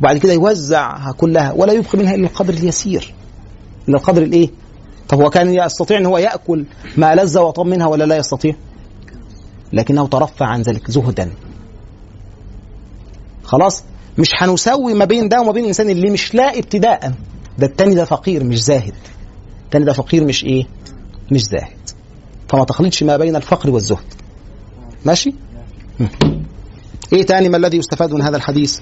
وبعد 0.00 0.18
كده 0.18 0.32
يوزعها 0.32 1.12
كلها 1.12 1.52
ولا 1.52 1.72
يبقي 1.72 1.98
منها 1.98 2.14
إلا 2.14 2.26
القدر 2.26 2.54
اليسير 2.54 3.14
إلا 3.88 3.96
القدر 3.96 4.22
الإيه؟ 4.22 4.50
طب 5.08 5.22
هو 5.22 5.30
كان 5.30 5.54
يستطيع 5.54 5.98
إن 5.98 6.06
هو 6.06 6.18
يأكل 6.18 6.64
ما 6.96 7.14
لذ 7.14 7.38
وطم 7.38 7.66
منها 7.66 7.86
ولا 7.86 8.04
لا 8.04 8.16
يستطيع؟ 8.16 8.54
لكنه 9.72 10.06
ترفع 10.06 10.46
عن 10.46 10.62
ذلك 10.62 10.90
زهدا. 10.90 11.32
خلاص؟ 13.44 13.84
مش 14.18 14.30
هنسوي 14.34 14.94
ما 14.94 15.04
بين 15.04 15.28
ده 15.28 15.40
وما 15.40 15.52
بين 15.52 15.62
الإنسان 15.62 15.90
اللي 15.90 16.10
مش 16.10 16.34
لاقي 16.34 16.58
ابتداء. 16.58 17.12
ده 17.58 17.66
التاني 17.66 17.94
ده 17.94 18.04
فقير 18.04 18.44
مش 18.44 18.62
زاهد. 18.62 18.94
التاني 19.64 19.84
ده 19.84 19.92
فقير 19.92 20.24
مش 20.24 20.44
إيه؟ 20.44 20.66
مش 21.32 21.44
زاهد. 21.44 21.90
فما 22.48 22.64
تخلطش 22.64 23.02
ما 23.02 23.16
بين 23.16 23.36
الفقر 23.36 23.70
والزهد. 23.70 24.14
ماشي؟ 25.04 25.34
إيه 27.12 27.26
تاني 27.26 27.48
ما 27.48 27.56
الذي 27.56 27.76
يستفاد 27.76 28.12
من 28.12 28.22
هذا 28.22 28.36
الحديث؟ 28.36 28.80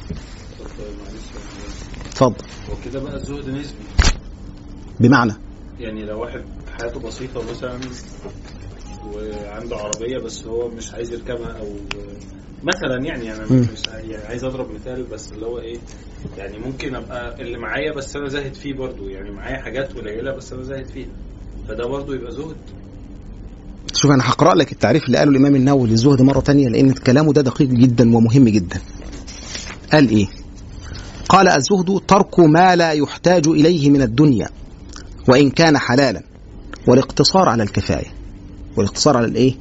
اتفضل 2.07 2.45
هو 2.71 2.75
كده 2.85 3.01
بقى 3.01 3.15
الزهد 3.17 3.49
نسبي. 3.49 3.79
بمعنى؟ 5.01 5.33
يعني 5.79 6.03
لو 6.05 6.21
واحد 6.21 6.45
حياته 6.81 7.01
بسيطة 7.01 7.43
مثلا 7.51 7.81
وعنده 9.15 9.77
عربية 9.77 10.19
بس 10.19 10.45
هو 10.45 10.69
مش 10.69 10.93
عايز 10.95 11.13
يركبها 11.13 11.59
أو 11.61 11.67
مثلا 12.63 13.05
يعني 13.05 13.25
مم. 13.51 13.61
مش 13.73 13.83
يعني 14.11 14.25
عايز 14.27 14.45
أضرب 14.45 14.71
مثال 14.75 15.03
بس 15.03 15.33
اللي 15.33 15.47
هو 15.47 15.59
إيه 15.59 15.79
يعني 16.39 16.59
ممكن 16.59 16.95
أبقى 16.95 17.43
اللي 17.43 17.59
معايا 17.59 17.93
بس 17.97 18.17
أنا 18.17 18.29
زاهد 18.29 18.55
فيه 18.55 18.75
برضو 18.75 19.09
يعني 19.09 19.31
معايا 19.31 19.63
حاجات 19.63 19.93
قليلة 19.93 20.37
بس 20.37 20.53
أنا 20.53 20.63
زاهد 20.63 20.87
فيها 20.87 21.09
فده 21.69 21.87
برضو 21.89 22.13
يبقى 22.13 22.33
زهد. 22.33 22.57
شوف 23.95 24.11
أنا 24.11 24.31
هقرأ 24.31 24.55
لك 24.55 24.73
التعريف 24.73 25.05
اللي 25.07 25.19
قاله 25.19 25.31
الإمام 25.31 25.55
النووي 25.55 25.89
للزهد 25.89 26.23
مرة 26.23 26.41
تانية 26.41 26.69
لأن 26.69 26.93
كلامه 26.93 27.33
ده 27.33 27.43
دقيق 27.43 27.69
جدا 27.69 28.17
ومهم 28.17 28.49
جدا. 28.49 28.81
قال 29.93 30.09
إيه؟ 30.09 30.27
قال 31.29 31.49
الزهد 31.49 32.01
ترك 32.09 32.41
ما 32.41 32.77
لا 32.77 32.93
يحتاج 32.93 33.49
إليه 33.49 33.91
من 33.91 34.03
الدنيا 34.03 34.49
وإن 35.29 35.51
كان 35.51 35.79
حلالا 35.79 36.23
والاقتصار 36.87 37.49
على 37.49 37.63
الكفاية. 37.63 38.07
والاقتصار 38.77 39.17
على 39.17 39.27
الايه؟ 39.27 39.55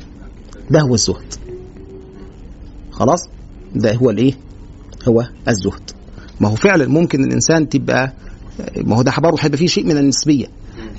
ده 0.70 0.82
هو 0.82 0.94
الزهد. 0.94 1.34
خلاص؟ 2.92 3.30
ده 3.76 3.94
هو 3.96 4.10
الايه؟ 4.10 4.34
هو 5.08 5.28
الزهد. 5.48 5.92
ما 6.40 6.48
هو 6.50 6.56
فعلا 6.56 6.88
ممكن 6.88 7.24
الإنسان 7.24 7.70
تبقى 7.70 8.14
ما 8.78 8.98
هو 8.98 9.02
ده 9.02 9.14
برضه 9.18 9.38
هيبقى 9.42 9.58
فيه 9.58 9.68
شيء 9.68 9.86
من 9.86 9.98
النسبية. 9.98 10.46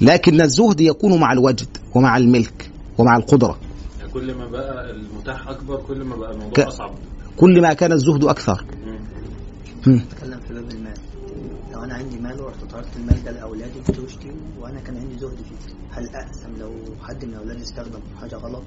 لكن 0.00 0.40
الزهد 0.40 0.80
يكون 0.80 1.20
مع 1.20 1.32
الوجد 1.32 1.68
ومع 1.94 2.16
الملك 2.16 2.70
ومع 2.98 3.16
القدرة. 3.16 3.58
كل 4.14 4.34
ما 4.34 4.46
بقى 4.46 4.90
المتاح 4.90 5.48
أكبر 5.48 5.76
كل 5.88 6.04
ما 6.04 6.16
بقى 6.16 6.32
الموضوع 6.32 6.68
أصعب. 6.68 6.90
كل 7.36 7.62
ما 7.62 7.72
كان 7.72 7.92
الزهد 7.92 8.24
أكثر 8.24 8.64
مم. 8.86 8.98
مم. 9.86 10.00
بتكلم 10.12 10.40
في 10.48 10.54
باب 10.54 10.70
المال 10.70 10.94
لو 12.36 12.48
أنا 12.48 12.52
عندي 12.56 12.66
مال 12.66 12.70
ورحت 12.70 12.72
طردت 12.72 12.96
المال 12.96 13.24
ده 13.24 13.30
لأولادي 13.32 13.72
وزوجتي 13.88 14.30
وأنا 14.60 14.80
كان 14.80 14.96
عندي 14.96 15.18
زهد 15.18 15.30
فيه. 15.48 15.74
هل 15.90 16.08
أقسم 16.14 16.60
لو 16.60 16.70
حد 17.02 17.24
من 17.24 17.34
أولادي 17.34 17.62
استخدم 17.62 17.92
في 17.92 18.20
حاجة 18.20 18.34
غلط 18.36 18.62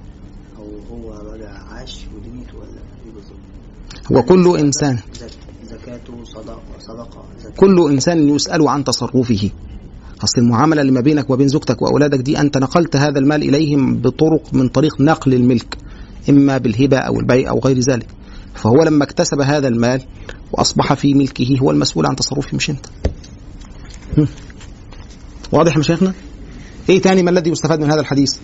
أو 0.57 0.65
هو 0.91 1.09
بقى 1.37 1.67
عاش 1.73 2.05
ودنيته 2.15 2.57
ولا 2.57 2.67
إيه 3.05 3.11
بالظبط؟ 3.15 3.39
وكل 4.11 4.59
إنسان. 4.59 4.97
زك- 5.13 5.29
زكاته 5.69 6.23
صدقة 6.23 6.61
صدقة 6.79 7.23
زكاة. 7.43 7.55
كل 7.55 7.91
إنسان 7.91 8.29
يسأل 8.29 8.67
عن 8.67 8.83
تصرفه. 8.83 9.49
أصل 10.23 10.41
المعاملة 10.41 10.81
اللي 10.81 10.91
ما 10.91 11.01
بينك 11.01 11.29
وبين 11.29 11.47
زوجتك 11.47 11.81
وأولادك 11.81 12.19
دي 12.19 12.39
أنت 12.39 12.57
نقلت 12.57 12.95
هذا 12.95 13.19
المال 13.19 13.41
إليهم 13.43 13.95
بطرق 14.01 14.53
من 14.53 14.67
طريق 14.67 15.01
نقل 15.01 15.33
الملك 15.33 15.77
إما 16.29 16.57
بالهبة 16.57 16.97
أو 16.97 17.19
البيع 17.19 17.49
أو 17.49 17.59
غير 17.59 17.79
ذلك. 17.79 18.07
فهو 18.55 18.83
لما 18.83 19.03
اكتسب 19.03 19.41
هذا 19.41 19.67
المال 19.67 20.01
وأصبح 20.51 20.93
في 20.93 21.13
ملكه 21.13 21.57
هو 21.61 21.71
المسؤول 21.71 22.05
عن 22.05 22.15
تصرفه 22.15 22.55
مش 22.57 22.69
أنت. 22.69 22.85
هم. 22.87 22.91
واضح 25.53 25.73
يا 25.73 25.79
مشايخنا 25.79 26.13
إيه 26.89 27.01
تاني 27.01 27.23
ما 27.23 27.29
الذي 27.29 27.49
يستفاد 27.51 27.79
من 27.79 27.91
هذا 27.91 27.99
الحديث؟ 28.01 28.39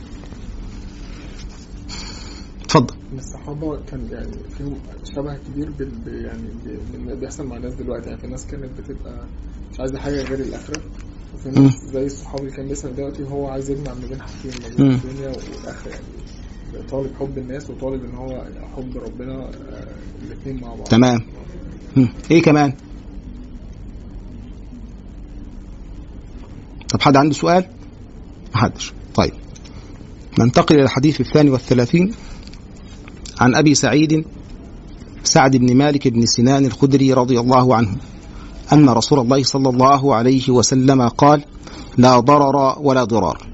اتفضل. 2.64 2.96
الصحابه 3.18 3.80
كان 3.92 4.08
يعني 4.12 4.32
فيهم 4.58 4.76
شبه 5.16 5.38
كبير 5.38 5.70
بال 5.72 5.92
يعني 6.26 6.48
ب- 6.66 6.96
من 6.96 7.02
اللي 7.10 7.16
بيحصل 7.16 7.46
مع 7.48 7.58
الناس 7.58 7.74
دلوقتي. 7.74 8.10
يعني 8.10 8.22
في 8.22 8.28
ناس 8.28 8.46
كانت 8.46 8.70
بتبقى 8.80 9.26
مش 9.74 9.80
عايزة 9.80 10.00
حاجة 10.00 10.24
غير 10.24 10.40
الأخرة 10.40 10.82
وفي 11.34 11.50
ناس 11.50 11.74
زي 11.94 12.06
الصحابي 12.06 12.42
اللي 12.44 12.56
كان 12.56 12.68
بيسأل 12.68 12.96
دلوقتي 12.96 13.24
هو 13.24 13.48
عايز 13.48 13.70
يجمع 13.70 13.94
ما 13.94 14.08
بين 14.08 14.22
حاجتين 14.22 14.52
ما 14.64 14.76
بين. 14.76 14.92
الدنيا 14.92 15.28
والآخرة. 15.28 15.92
يعني 15.92 16.88
طالب 16.92 17.12
حب 17.20 17.38
الناس 17.38 17.70
وطالب 17.70 18.04
إن 18.04 18.16
هو 18.16 18.46
حب 18.76 18.98
ربنا 18.98 19.50
الاثنين 20.26 20.62
مع 20.62 20.68
بعض. 20.76 20.84
تمام. 20.88 21.20
إيه 22.32 22.42
كمان؟ 22.42 22.74
طب 26.90 27.02
حد 27.02 27.18
عنده 27.18 27.34
سؤال؟ 27.34 27.66
محدش 28.56 28.94
طيب. 29.16 29.32
ننتقل 30.40 30.76
إلى 30.76 30.84
الحديث 30.84 31.22
الثاني 31.22 31.50
والثلاثين 31.50 32.12
عن 33.40 33.56
أبي 33.56 33.76
سعيد 33.76 34.26
سعد 35.24 35.58
بن 35.58 35.78
مالك 35.78 36.08
بن 36.08 36.26
سنان 36.26 36.66
الخدري 36.66 37.14
رضي 37.14 37.40
الله 37.40 37.76
عنه 37.76 37.96
أن 38.74 38.90
رسول 38.90 39.20
الله 39.20 39.44
صلى 39.44 39.70
الله 39.70 40.16
عليه 40.16 40.50
وسلم 40.50 41.08
قال 41.08 41.44
لا 41.98 42.20
ضرر 42.20 42.80
ولا 42.80 43.04
ضرار 43.04 43.48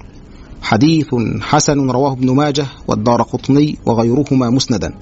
حديث 0.61 1.07
حسن 1.41 1.89
رواه 1.89 2.11
ابن 2.13 2.35
ماجه 2.35 2.65
والدار 2.87 3.21
قطني 3.21 3.77
وغيرهما 3.85 4.49
مسندا. 4.49 4.93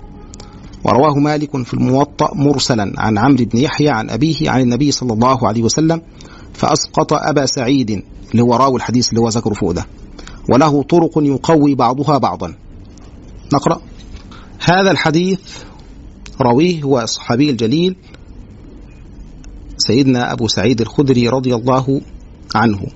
ورواه 0.84 1.14
مالك 1.14 1.64
في 1.64 1.73
الموطأ 1.73 2.30
مرسلا 2.35 2.93
عن 2.97 3.18
عمرو 3.18 3.45
بن 3.45 3.60
يحيى 3.60 3.89
عن 3.89 4.10
أبيه 4.10 4.49
عن 4.49 4.61
النبي 4.61 4.91
صلى 4.91 5.14
الله 5.14 5.47
عليه 5.47 5.64
وسلم 5.64 6.01
فأسقط 6.53 7.14
أبا 7.14 7.45
سعيد 7.45 8.03
اللي 8.34 8.43
هو 8.43 8.55
راوي 8.55 8.76
الحديث 8.76 9.10
اللي 9.10 9.22
هو 9.22 9.30
ذكره 9.30 9.53
فوق 9.53 9.72
ده. 9.72 9.85
وله 10.49 10.84
طرق 10.84 11.11
يقوي 11.18 11.76
بعضها 11.76 12.18
بعضا. 12.18 12.53
نقرأ. 13.53 13.81
هذا 14.60 14.91
الحديث 14.91 15.39
رويه 16.41 16.84
هو 16.84 17.01
الصحابي 17.01 17.49
الجليل 17.49 17.95
سيدنا 19.77 20.34
أبو 20.34 20.47
سعيد 20.47 20.81
الخدري 20.81 21.30
رضي 21.30 21.55
الله 21.55 22.01
عنه 22.55 22.88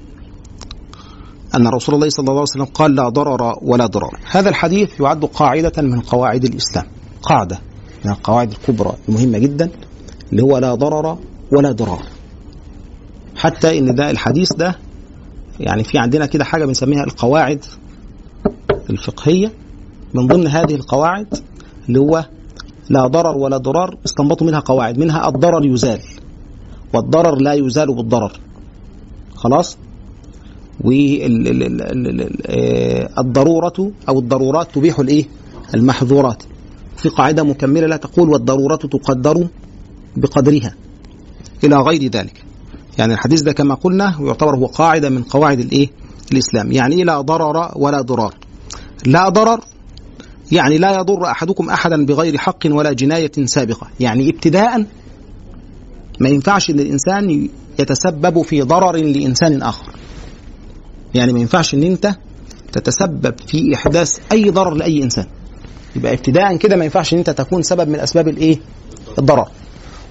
أن 1.55 1.67
رسول 1.67 1.95
الله 1.95 2.09
صلى 2.09 2.23
الله 2.23 2.31
عليه 2.31 2.41
وسلم 2.41 2.65
قال 2.65 2.95
لا 2.95 3.09
ضرر 3.09 3.59
ولا 3.61 3.85
ضرار 3.85 4.19
هذا 4.31 4.49
الحديث 4.49 4.99
يعد 4.99 5.25
قاعدة 5.25 5.81
من 5.81 5.99
قواعد 5.99 6.43
الإسلام. 6.45 6.85
قاعدة 7.21 7.59
من 8.05 8.11
القواعد 8.11 8.51
الكبرى 8.51 8.93
المهمة 9.09 9.37
جدا 9.37 9.69
اللي 10.31 10.43
هو 10.43 10.57
لا 10.57 10.75
ضرر 10.75 11.17
ولا 11.51 11.71
ضرار. 11.71 12.03
حتى 13.35 13.77
إن 13.77 13.95
ده 13.95 14.11
الحديث 14.11 14.53
ده 14.53 14.79
يعني 15.59 15.83
في 15.83 15.97
عندنا 15.97 16.25
كده 16.25 16.43
حاجة 16.43 16.65
بنسميها 16.65 17.03
القواعد 17.03 17.65
الفقهية. 18.89 19.51
من 20.13 20.27
ضمن 20.27 20.47
هذه 20.47 20.75
القواعد 20.75 21.27
اللي 21.87 21.99
هو 21.99 22.25
لا 22.89 23.07
ضرر 23.07 23.37
ولا 23.37 23.57
ضرار 23.57 23.97
استنبطوا 24.05 24.47
منها 24.47 24.59
قواعد 24.59 24.97
منها 24.97 25.29
الضرر 25.29 25.65
يزال 25.65 26.01
والضرر 26.93 27.41
لا 27.41 27.53
يزال 27.53 27.95
بالضرر. 27.95 28.39
خلاص؟ 29.35 29.77
والضرورة 33.17 33.91
أو 34.09 34.19
الضرورات 34.19 34.75
تبيح 34.75 34.99
الإيه؟ 34.99 35.25
المحظورات. 35.73 36.43
في 36.97 37.09
قاعدة 37.09 37.43
مكملة 37.43 37.87
لا 37.87 37.97
تقول 37.97 38.29
والضرورة 38.29 38.75
تقدر 38.75 39.47
بقدرها 40.17 40.75
إلى 41.63 41.75
غير 41.75 42.03
ذلك. 42.03 42.43
يعني 42.97 43.13
الحديث 43.13 43.41
ده 43.41 43.51
كما 43.53 43.75
قلنا 43.75 44.15
يعتبر 44.21 44.55
هو 44.55 44.65
قاعدة 44.65 45.09
من 45.09 45.23
قواعد 45.23 45.59
الإيه؟ 45.59 45.89
الإسلام. 46.31 46.71
يعني 46.71 47.03
لا 47.03 47.21
ضرر 47.21 47.71
ولا 47.75 48.01
ضرار. 48.01 48.33
لا 49.05 49.29
ضرر 49.29 49.59
يعني 50.51 50.77
لا 50.77 50.95
يضر 50.99 51.25
أحدكم 51.25 51.69
أحدا 51.69 52.05
بغير 52.05 52.37
حق 52.37 52.57
ولا 52.65 52.93
جناية 52.93 53.31
سابقة. 53.45 53.87
يعني 53.99 54.29
ابتداء 54.29 54.85
ما 56.19 56.29
ينفعش 56.29 56.69
إن 56.69 56.79
الإنسان 56.79 57.49
يتسبب 57.79 58.41
في 58.41 58.61
ضرر 58.61 58.95
لإنسان 58.95 59.61
آخر. 59.61 59.91
يعني 61.13 61.33
ما 61.33 61.39
ينفعش 61.39 61.73
إن 61.73 61.83
أنت 61.83 62.15
تتسبب 62.71 63.35
في 63.47 63.75
إحداث 63.75 64.19
أي 64.31 64.49
ضرر 64.49 64.73
لأي 64.73 65.03
إنسان. 65.03 65.25
يبقى 65.95 66.13
ابتداء 66.13 66.55
كده 66.57 66.75
ما 66.75 66.83
ينفعش 66.85 67.13
إن 67.13 67.17
أنت 67.17 67.29
تكون 67.29 67.61
سبب 67.63 67.89
من 67.89 67.99
أسباب 67.99 68.27
الإيه؟ 68.27 68.57
الضرر. 69.19 69.47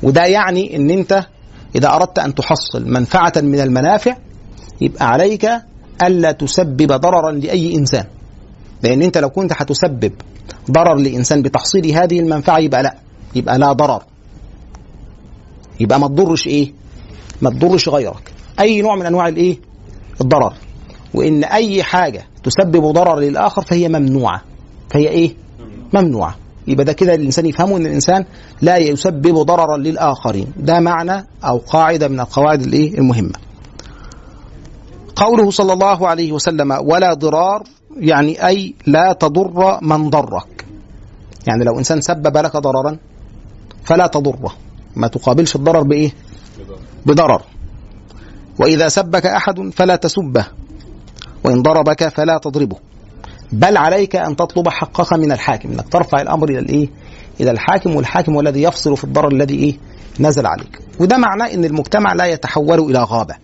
وده 0.03 0.25
يعني 0.27 0.77
إن 0.77 0.91
أنت 0.91 1.27
إذا 1.77 1.89
أردت 1.95 2.19
أن 2.19 2.35
تحصل 2.35 2.91
منفعة 2.91 3.33
من 3.37 3.61
المنافع 3.61 4.17
يبقى 4.81 5.11
عليك 5.11 5.49
ألا 6.03 6.33
تسبب 6.33 6.93
ضررا 6.93 7.33
لأي 7.33 7.75
إنسان. 7.77 8.05
لأن 8.83 9.03
أنت 9.03 9.19
لو 9.19 9.31
كنت 9.31 9.53
هتسبب 9.57 10.13
ضرر 10.71 10.95
لإنسان 10.95 11.43
بتحصيل 11.43 11.87
هذه 11.93 12.21
المنفعة 12.21 12.59
يبقى 12.59 12.83
لا 12.83 12.95
يبقى 13.35 13.59
لا 13.59 13.73
ضرر. 13.73 14.03
يبقى 15.81 16.01
ما 16.01 16.09
تضرش 16.09 16.47
إيه؟ 16.47 16.73
ما 17.43 17.51
تضرش 17.51 17.89
غيرك. 17.89 18.33
أي 18.61 18.83
نوع 18.83 18.97
من 18.97 19.07
أنواع 19.07 19.29
الإيه؟ 19.29 19.59
الضرر. 20.21 20.53
وإن 21.15 21.45
أي 21.45 21.83
حاجة 21.83 22.27
تسبب 22.43 22.93
ضرر 22.93 23.19
للآخر 23.19 23.63
فهي 23.63 23.89
ممنوعة. 23.89 24.43
فهي 24.91 25.09
إيه؟ 25.09 25.35
ممنوعة. 25.95 26.37
يبقى 26.69 26.85
ده 26.85 26.93
كده 26.93 27.15
الإنسان 27.15 27.47
يفهمه 27.47 27.77
إن 27.77 27.87
الإنسان 27.87 28.25
لا 28.63 28.77
يسبب 28.77 29.39
ضررا 29.39 29.77
للآخرين. 29.77 30.53
ده 30.57 30.81
معنى 30.81 31.27
أو 31.45 31.59
قاعدة 31.59 32.09
من 32.09 32.21
القواعد 32.21 32.61
الإيه؟ 32.63 32.99
المهمة. 32.99 33.33
قوله 35.17 35.51
صلى 35.51 35.73
الله 35.73 36.09
عليه 36.09 36.33
وسلم 36.33 36.73
ولا 36.73 37.15
ضرار 37.15 37.63
يعني 37.97 38.47
أي 38.47 38.75
لا 38.87 39.13
تضر 39.13 39.79
من 39.83 40.11
ضرك 40.11 40.65
يعني 41.47 41.65
لو 41.65 41.79
إنسان 41.79 42.01
سبب 42.01 42.37
لك 42.37 42.57
ضررا 42.57 42.97
فلا 43.85 44.07
تضره. 44.07 44.53
ما 44.97 45.09
تقابلش 45.09 45.57
الضرر 45.57 45.83
بإيه؟ 45.83 46.11
بضرر. 47.07 47.43
وإذا 48.59 48.89
سبك 48.89 49.27
أحد 49.27 49.71
فلا 49.75 49.97
تسبه. 49.97 50.47
وإن 51.45 51.63
ضربك 51.63 52.09
فلا 52.09 52.39
تضربه. 52.39 52.77
بل 53.53 53.77
عليك 53.77 54.17
أن 54.17 54.37
تطلب 54.37 54.69
حقك 54.69 55.13
من 55.13 55.33
الحاكم 55.33 55.69
إنك 55.73 55.89
ترفع 55.89 56.21
الأمر 56.21 56.49
إلى 56.49 56.59
الإيه؟ 56.59 56.89
إلى 57.41 57.51
الحاكم 57.51 57.97
والحاكم 57.97 58.35
هو 58.35 58.41
الذي 58.41 58.63
يفصل 58.63 58.97
في 58.97 59.05
الضرر 59.05 59.29
الذي 59.33 59.55
إيه؟ 59.55 59.79
نزل 60.21 60.47
عليك. 60.47 60.79
وده 61.01 61.17
معناه 61.19 61.55
إن 61.55 61.65
المجتمع 61.65 62.13
لا 62.13 62.25
يتحول 62.27 62.81
إلى 62.81 62.99
غابة. 63.03 63.35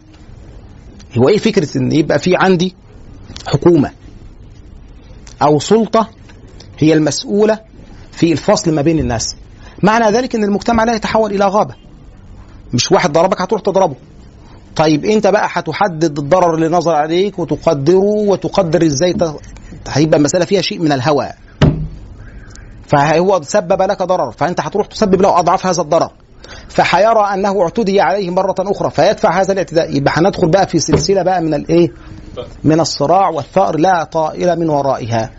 هو 1.19 1.29
إيه 1.29 1.39
فكرة 1.39 1.79
إن 1.79 1.93
يبقى 1.93 2.19
في 2.19 2.37
عندي 2.37 2.74
حكومة 3.47 3.91
أو 5.43 5.59
سلطة 5.59 6.09
هي 6.79 6.93
المسؤولة 6.93 7.59
في 8.12 8.33
الفصل 8.33 8.74
ما 8.74 8.83
بين 8.83 8.99
الناس؟ 8.99 9.37
معنى 9.83 10.11
ذلك 10.16 10.35
إن 10.35 10.45
المجتمع 10.45 10.85
لا 10.85 10.95
يتحول 10.95 11.31
إلى 11.35 11.45
غابة. 11.47 11.74
مش 12.74 12.93
واحد 12.93 13.12
ضربك 13.12 13.41
هتروح 13.41 13.61
تضربه. 13.62 13.95
طيب 14.77 15.05
أنت 15.05 15.27
بقى 15.27 15.49
هتحدد 15.53 16.19
الضرر 16.19 16.55
اللي 16.55 16.69
نظر 16.69 16.95
عليك 16.95 17.39
وتقدره 17.39 17.99
وتقدر 18.29 18.87
إزاي. 18.87 19.15
هيبقى 19.89 20.19
المسألة 20.19 20.45
فيها 20.45 20.61
شيء 20.61 20.79
من 20.79 20.93
الهوى 20.93 21.29
فهو 22.87 23.41
سبب 23.43 23.83
لك 23.83 24.03
ضرر 24.03 24.31
فأنت 24.31 24.61
هتروح 24.61 24.87
تسبب 24.87 25.23
له 25.23 25.39
أضعاف 25.39 25.67
هذا 25.67 25.83
الضرر 25.83 26.11
فحيرى 26.69 27.21
أنه 27.35 27.63
اعتدي 27.63 28.01
عليه 28.01 28.31
مرة 28.31 28.55
أخرى 28.59 28.91
فيدفع 28.91 29.41
هذا 29.41 29.53
الاعتداء 29.53 29.97
يبقى 29.97 30.13
هندخل 30.17 30.49
بقى 30.51 30.67
في 30.67 30.79
سلسلة 30.79 31.23
بقى 31.23 31.41
من 31.43 31.55
الايه؟ 31.55 31.89
من 32.65 32.81
الصراع 32.81 33.29
والثأر 33.29 33.77
لا 33.79 34.05
طائل 34.05 34.59
من 34.61 34.69
ورائها. 34.71 35.31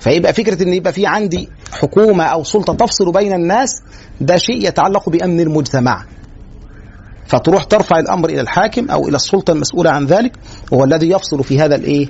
فيبقى 0.00 0.32
فكرة 0.32 0.62
إن 0.62 0.72
يبقى 0.74 0.92
في 0.92 1.06
عندي 1.06 1.48
حكومة 1.72 2.24
أو 2.24 2.44
سلطة 2.44 2.74
تفصل 2.74 3.12
بين 3.12 3.32
الناس 3.32 3.70
ده 4.20 4.36
شيء 4.36 4.68
يتعلق 4.68 5.08
بأمن 5.08 5.40
المجتمع. 5.40 6.04
فتروح 7.26 7.64
ترفع 7.64 7.98
الأمر 7.98 8.28
إلى 8.28 8.40
الحاكم 8.40 8.90
أو 8.90 9.08
إلى 9.08 9.16
السلطة 9.16 9.50
المسؤولة 9.52 9.90
عن 9.90 10.06
ذلك 10.06 10.32
وهو 10.72 10.84
الذي 10.84 11.10
يفصل 11.10 11.44
في 11.44 11.60
هذا 11.60 11.74
الايه؟ 11.74 12.08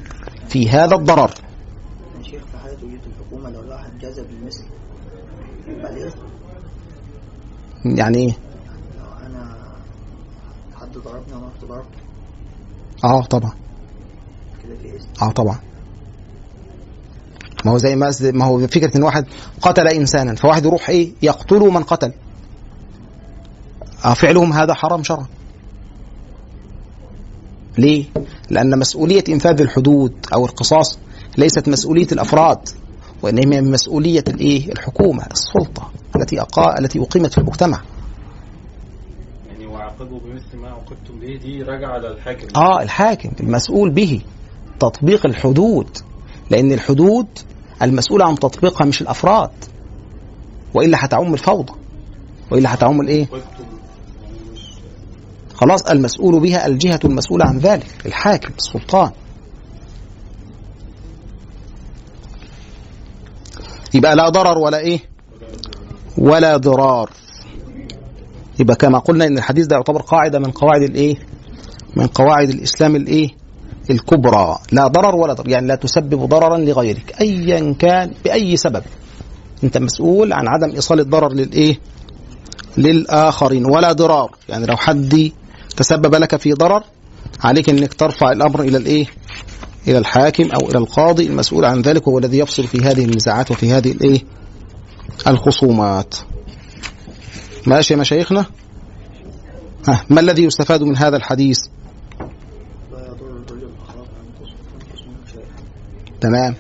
في 0.48 0.68
هذا 0.70 0.94
الضرر. 0.96 1.30
شيخ 2.22 2.42
في 2.52 2.58
حالة 2.58 2.76
وجود 2.82 3.00
الحكومة 3.06 3.50
لو 3.50 3.60
الواحد 3.60 3.98
جذب 3.98 4.26
المثل 4.30 4.64
يبقى 5.68 5.94
ليه 5.94 6.10
يعني 7.84 8.18
إيه؟ 8.18 8.32
لو 8.98 9.26
أنا 9.26 9.56
حد 10.80 10.92
ضربني 10.98 11.32
وأنا 11.34 11.46
رحت 11.46 11.64
ضربته 11.64 11.98
آه 13.04 13.22
طبعا. 13.22 13.52
كده 14.64 14.76
في 14.82 14.96
اسم 14.96 15.06
آه 15.22 15.30
طبعا. 15.30 15.58
ما 17.64 17.72
هو 17.72 17.78
زي 17.78 17.96
ما 17.96 18.12
ما 18.22 18.44
هو 18.44 18.66
فكرة 18.66 18.96
إن 18.96 19.02
واحد 19.02 19.26
قتل 19.62 19.88
انسانا 19.88 20.34
فواحد 20.34 20.64
يروح 20.64 20.88
إيه؟ 20.88 21.12
يقتل 21.22 21.60
من 21.60 21.82
قتل. 21.82 22.12
آه 24.04 24.14
فعلهم 24.14 24.52
هذا 24.52 24.74
حرام 24.74 25.02
شرعا. 25.02 25.26
ليه؟ 27.78 28.04
لأن 28.50 28.78
مسؤولية 28.78 29.24
إنفاذ 29.28 29.60
الحدود 29.60 30.12
أو 30.34 30.44
القصاص 30.46 30.98
ليست 31.38 31.68
مسؤولية 31.68 32.06
الأفراد 32.12 32.58
وإنما 33.22 33.60
مسؤولية 33.60 34.24
الإيه؟ 34.28 34.72
الحكومة 34.72 35.26
السلطة 35.32 35.90
التي 36.16 36.40
أقا 36.40 36.78
التي 36.78 37.00
أقيمت 37.00 37.32
في 37.32 37.38
المجتمع 37.38 37.80
يعني 39.50 39.66
وعاقبوا 39.66 40.20
بمثل 40.20 40.56
ما 40.62 40.68
عوقبتم 40.68 41.20
به 41.20 41.36
دي 41.36 41.62
راجعة 41.62 41.90
على 41.92 42.08
الحاكم 42.08 42.46
آه 42.56 42.82
الحاكم 42.82 43.30
المسؤول 43.40 43.90
به 43.90 44.20
تطبيق 44.80 45.26
الحدود 45.26 45.86
لأن 46.50 46.72
الحدود 46.72 47.26
المسؤول 47.82 48.22
عن 48.22 48.34
تطبيقها 48.34 48.84
مش 48.84 49.02
الأفراد 49.02 49.50
وإلا 50.74 51.04
هتعم 51.04 51.34
الفوضى 51.34 51.72
وإلا 52.50 52.74
هتعم 52.74 52.96
مش 52.96 53.26
خلاص 55.60 55.82
المسؤول 55.82 56.40
بها 56.40 56.66
الجهة 56.66 57.00
المسؤولة 57.04 57.44
عن 57.44 57.58
ذلك 57.58 57.86
الحاكم 58.06 58.52
السلطان. 58.58 59.10
يبقى 63.94 64.16
لا 64.16 64.28
ضرر 64.28 64.58
ولا 64.58 64.78
إيه؟ 64.78 65.00
ولا 66.18 66.56
ضرار. 66.56 67.10
يبقى 68.60 68.76
كما 68.76 68.98
قلنا 68.98 69.24
إن 69.26 69.38
الحديث 69.38 69.66
ده 69.66 69.76
يعتبر 69.76 70.02
قاعدة 70.02 70.38
من 70.38 70.50
قواعد 70.50 70.82
الإيه؟ 70.82 71.16
من 71.96 72.06
قواعد 72.06 72.48
الإسلام 72.48 72.96
الإيه؟ 72.96 73.28
الكبرى. 73.90 74.58
لا 74.72 74.86
ضرر 74.86 75.16
ولا 75.16 75.32
ضرر 75.32 75.48
يعني 75.48 75.66
لا 75.66 75.74
تسبب 75.74 76.28
ضررا 76.28 76.58
لغيرك 76.58 77.14
ايا 77.20 77.74
كان 77.78 78.10
بأي 78.24 78.56
سبب. 78.56 78.82
أنت 79.64 79.78
مسؤول 79.78 80.32
عن 80.32 80.48
عدم 80.48 80.74
إيصال 80.74 81.00
الضرر 81.00 81.32
للإيه؟ 81.32 81.78
للآخرين 82.76 83.66
ولا 83.66 83.92
ضرار. 83.92 84.36
يعني 84.48 84.66
لو 84.66 84.76
حد 84.76 85.30
تسبب 85.78 86.14
لك 86.14 86.36
في 86.36 86.52
ضرر 86.52 86.84
عليك 87.44 87.70
إنك 87.70 87.94
ترفع 87.94 88.32
الأمر 88.32 88.60
إلى 88.60 88.76
الإيه؟ 88.76 89.06
إلى 89.88 89.98
الحاكم 89.98 90.50
أو 90.50 90.70
إلى 90.70 90.78
القاضي 90.78 91.26
المسؤول 91.26 91.64
عن 91.64 91.82
ذلك 91.82 92.08
وهو 92.08 92.18
الذي 92.18 92.38
يفصل 92.38 92.66
في 92.66 92.78
هذه 92.78 93.04
النزاعات 93.04 93.50
وفي 93.50 93.72
هذه 93.72 93.92
الإيه؟ 93.92 94.20
الخصومات. 95.26 96.14
ماشي 97.66 97.94
يا 97.94 97.98
مشايخنا؟ 97.98 98.46
ها 99.88 100.04
ما 100.10 100.20
الذي 100.20 100.44
يستفاد 100.44 100.82
من 100.82 100.96
هذا 100.96 101.16
الحديث؟ 101.16 101.58
تمام. 106.20 106.54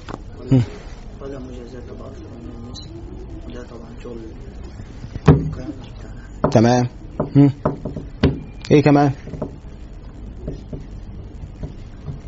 تمام. 6.50 6.88
إيه 8.70 8.82
كمان؟ 8.82 9.12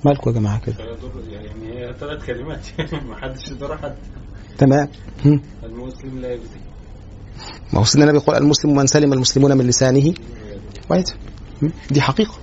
مالكم 0.05 0.31
يا 0.31 0.35
جماعة 0.35 0.61
كده؟ 0.61 0.75
يضر 0.85 1.23
يعني 1.31 1.73
هي 1.73 1.95
ثلاث 2.01 2.27
كلمات. 2.27 2.67
ما 3.09 3.17
حدش 3.17 3.49
يضر 3.51 3.79
حد 3.79 3.95
تمام. 4.59 4.89
المسلم 5.65 6.19
لا 6.19 6.29
يؤذي 6.29 6.61
ما 7.73 7.81
هو 7.81 7.85
سيدنا 7.85 8.05
النبي 8.05 8.19
يقول 8.25 8.37
المسلم 8.37 8.75
من 8.75 8.87
سلم 8.87 9.13
المسلمون 9.13 9.57
من 9.59 9.67
لسانه. 9.67 10.15
ويده 10.91 11.13
هم. 11.63 11.73
دي 11.91 12.01
حقيقة. 12.01 12.35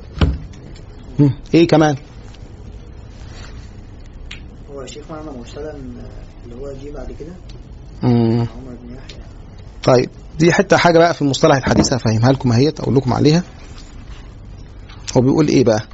هم. 1.19 1.33
إيه 1.53 1.67
كمان؟ 1.67 1.95
هو 4.71 4.81
يا 4.81 4.87
شيخ 4.87 5.11
معنى 5.11 5.37
مرسلا 5.39 5.75
اللي 6.45 6.55
هو 6.55 6.73
جه 6.83 6.91
بعد 6.91 7.11
كده؟ 7.19 7.33
مم. 8.03 8.39
عمر 8.39 8.75
بن 8.83 8.95
يحيى. 8.95 9.23
طيب. 9.83 10.09
دي 10.39 10.53
حتة 10.53 10.77
حاجة 10.77 10.97
بقى 10.97 11.13
في 11.13 11.21
المصطلح 11.21 11.55
الحديث 11.55 11.93
هفهمها 11.93 12.31
لكم 12.31 12.51
أهيت 12.51 12.79
أقول 12.79 12.95
لكم 12.95 13.13
عليها. 13.13 13.43
هو 15.15 15.21
بيقول 15.21 15.47
إيه 15.47 15.63
بقى؟ 15.63 15.88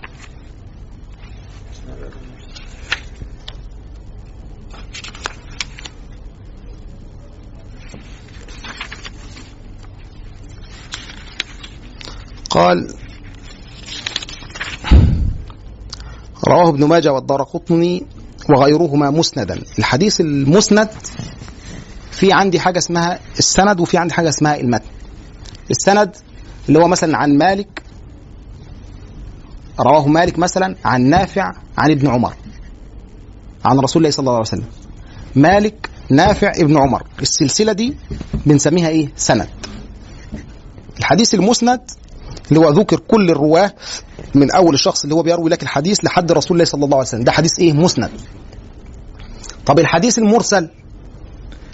قال 12.49 12.93
رواه 16.47 16.69
ابن 16.69 16.83
ماجه 16.83 17.13
والدارقطني 17.13 18.05
وغيرهما 18.49 19.09
مسندا. 19.09 19.61
الحديث 19.79 20.21
المسند 20.21 20.89
في 22.11 22.33
عندي 22.33 22.59
حاجة 22.59 22.77
اسمها 22.77 23.19
السند 23.39 23.79
وفي 23.79 23.97
عندي 23.97 24.13
حاجة 24.13 24.29
اسمها 24.29 24.59
المتن. 24.59 24.85
السند 25.71 26.15
اللي 26.67 26.79
هو 26.79 26.87
مثلا 26.87 27.17
عن 27.17 27.37
مالك 27.37 27.72
رواه 29.79 30.07
مالك 30.07 30.39
مثلا 30.39 30.75
عن 30.85 31.01
نافع 31.01 31.51
عن 31.77 31.91
ابن 31.91 32.07
عمر 32.07 32.33
عن 33.65 33.79
رسول 33.79 34.01
الله 34.01 34.11
صلى 34.11 34.23
الله 34.23 34.31
عليه 34.31 34.41
وسلم. 34.41 34.65
مالك 35.35 35.89
نافع 36.09 36.51
ابن 36.55 36.77
عمر. 36.77 37.03
السلسلة 37.21 37.73
دي 37.73 37.95
بنسميها 38.45 38.89
إيه؟ 38.89 39.11
سند. 39.15 39.47
الحديث 40.99 41.33
المسند 41.33 41.81
اللي 42.49 42.59
هو 42.59 42.69
ذكر 42.69 42.99
كل 42.99 43.29
الرواة 43.29 43.73
من 44.35 44.51
أول 44.51 44.73
الشخص 44.73 45.03
اللي 45.03 45.15
هو 45.15 45.23
بيروي 45.23 45.49
لك 45.49 45.63
الحديث 45.63 46.03
لحد 46.03 46.31
رسول 46.31 46.57
الله 46.57 46.65
صلى 46.65 46.85
الله 46.85 46.97
عليه 46.97 47.07
وسلم. 47.07 47.23
ده 47.23 47.31
حديث 47.31 47.59
إيه؟ 47.59 47.73
مسند. 47.73 48.09
طب 49.65 49.79
الحديث 49.79 50.19
المرسل 50.19 50.69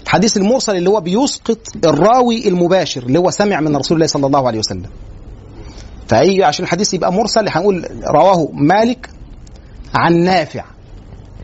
الحديث 0.02 0.36
المرسل 0.36 0.76
اللي 0.76 0.90
هو 0.90 1.00
بيسقط 1.00 1.58
الراوي 1.84 2.48
المباشر 2.48 3.02
اللي 3.02 3.18
هو 3.18 3.30
سمع 3.30 3.60
من 3.60 3.76
رسول 3.76 3.96
الله 3.96 4.06
صلى 4.06 4.26
الله 4.26 4.46
عليه 4.46 4.58
وسلم. 4.58 4.86
فأي 6.10 6.44
عشان 6.44 6.64
الحديث 6.64 6.94
يبقى 6.94 7.12
مرسل 7.12 7.48
هنقول 7.48 7.88
رواه 8.06 8.48
مالك 8.52 9.10
عن 9.94 10.16
نافع. 10.16 10.64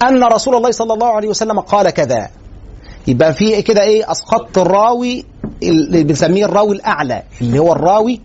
أن 0.02 0.24
رسول 0.24 0.55
الله 0.56 0.70
صلى 0.70 0.94
الله 0.94 1.06
عليه 1.06 1.28
وسلم 1.28 1.60
قال 1.60 1.90
كذا. 1.90 2.30
يبقى 3.06 3.32
في 3.34 3.62
كده 3.62 3.82
إيه؟ 3.82 4.10
أسقطت 4.12 4.59
الراوي 4.59 5.24
اللي 5.62 6.05
بنسميه 6.05 6.44
الراوي 6.44 6.76
الأعلى 6.76 7.22
اللي 7.40 7.59
هو 7.59 7.72
الراوي. 7.72 8.20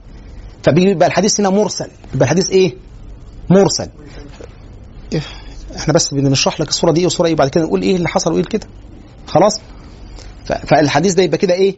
فبيبقى 0.63 1.07
الحديث 1.07 1.39
هنا 1.39 1.49
مرسل. 1.49 1.87
يبقى 2.13 2.25
الحديث 2.25 2.49
إيه؟ 2.49 2.75
مرسل. 3.49 3.87
إيه؟ 5.13 5.21
إحنا 5.77 5.93
بس 5.93 6.13
بنشرح 6.13 6.61
لك 6.61 6.69
الصورة 6.69 6.91
دي 6.91 7.03
والصورة 7.03 7.27
إيه 7.27 7.33
وبعد 7.33 7.49
كده 7.49 7.63
نقول 7.63 7.81
إيه 7.81 7.95
اللي 7.95 8.07
حصل 8.07 8.33
وايه 8.33 8.43
كده. 8.43 8.67
خلاص؟ 9.27 9.61
فالحديث 10.67 11.13
ده 11.13 11.23
يبقى 11.23 11.37
كده 11.37 11.53
إيه؟ 11.53 11.75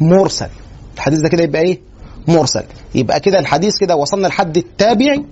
مرسل. 0.00 0.48
الحديث 0.94 1.20
ده 1.20 1.28
كده 1.28 1.42
يبقى 1.42 1.62
إيه؟ 1.62 1.80
مرسل. 2.28 2.64
يبقى 2.94 3.20
كده 3.20 3.38
الحديث 3.38 3.76
كده 3.78 3.96
وصلنا 3.96 4.26
لحد 4.26 4.56
التابعي 4.56 5.24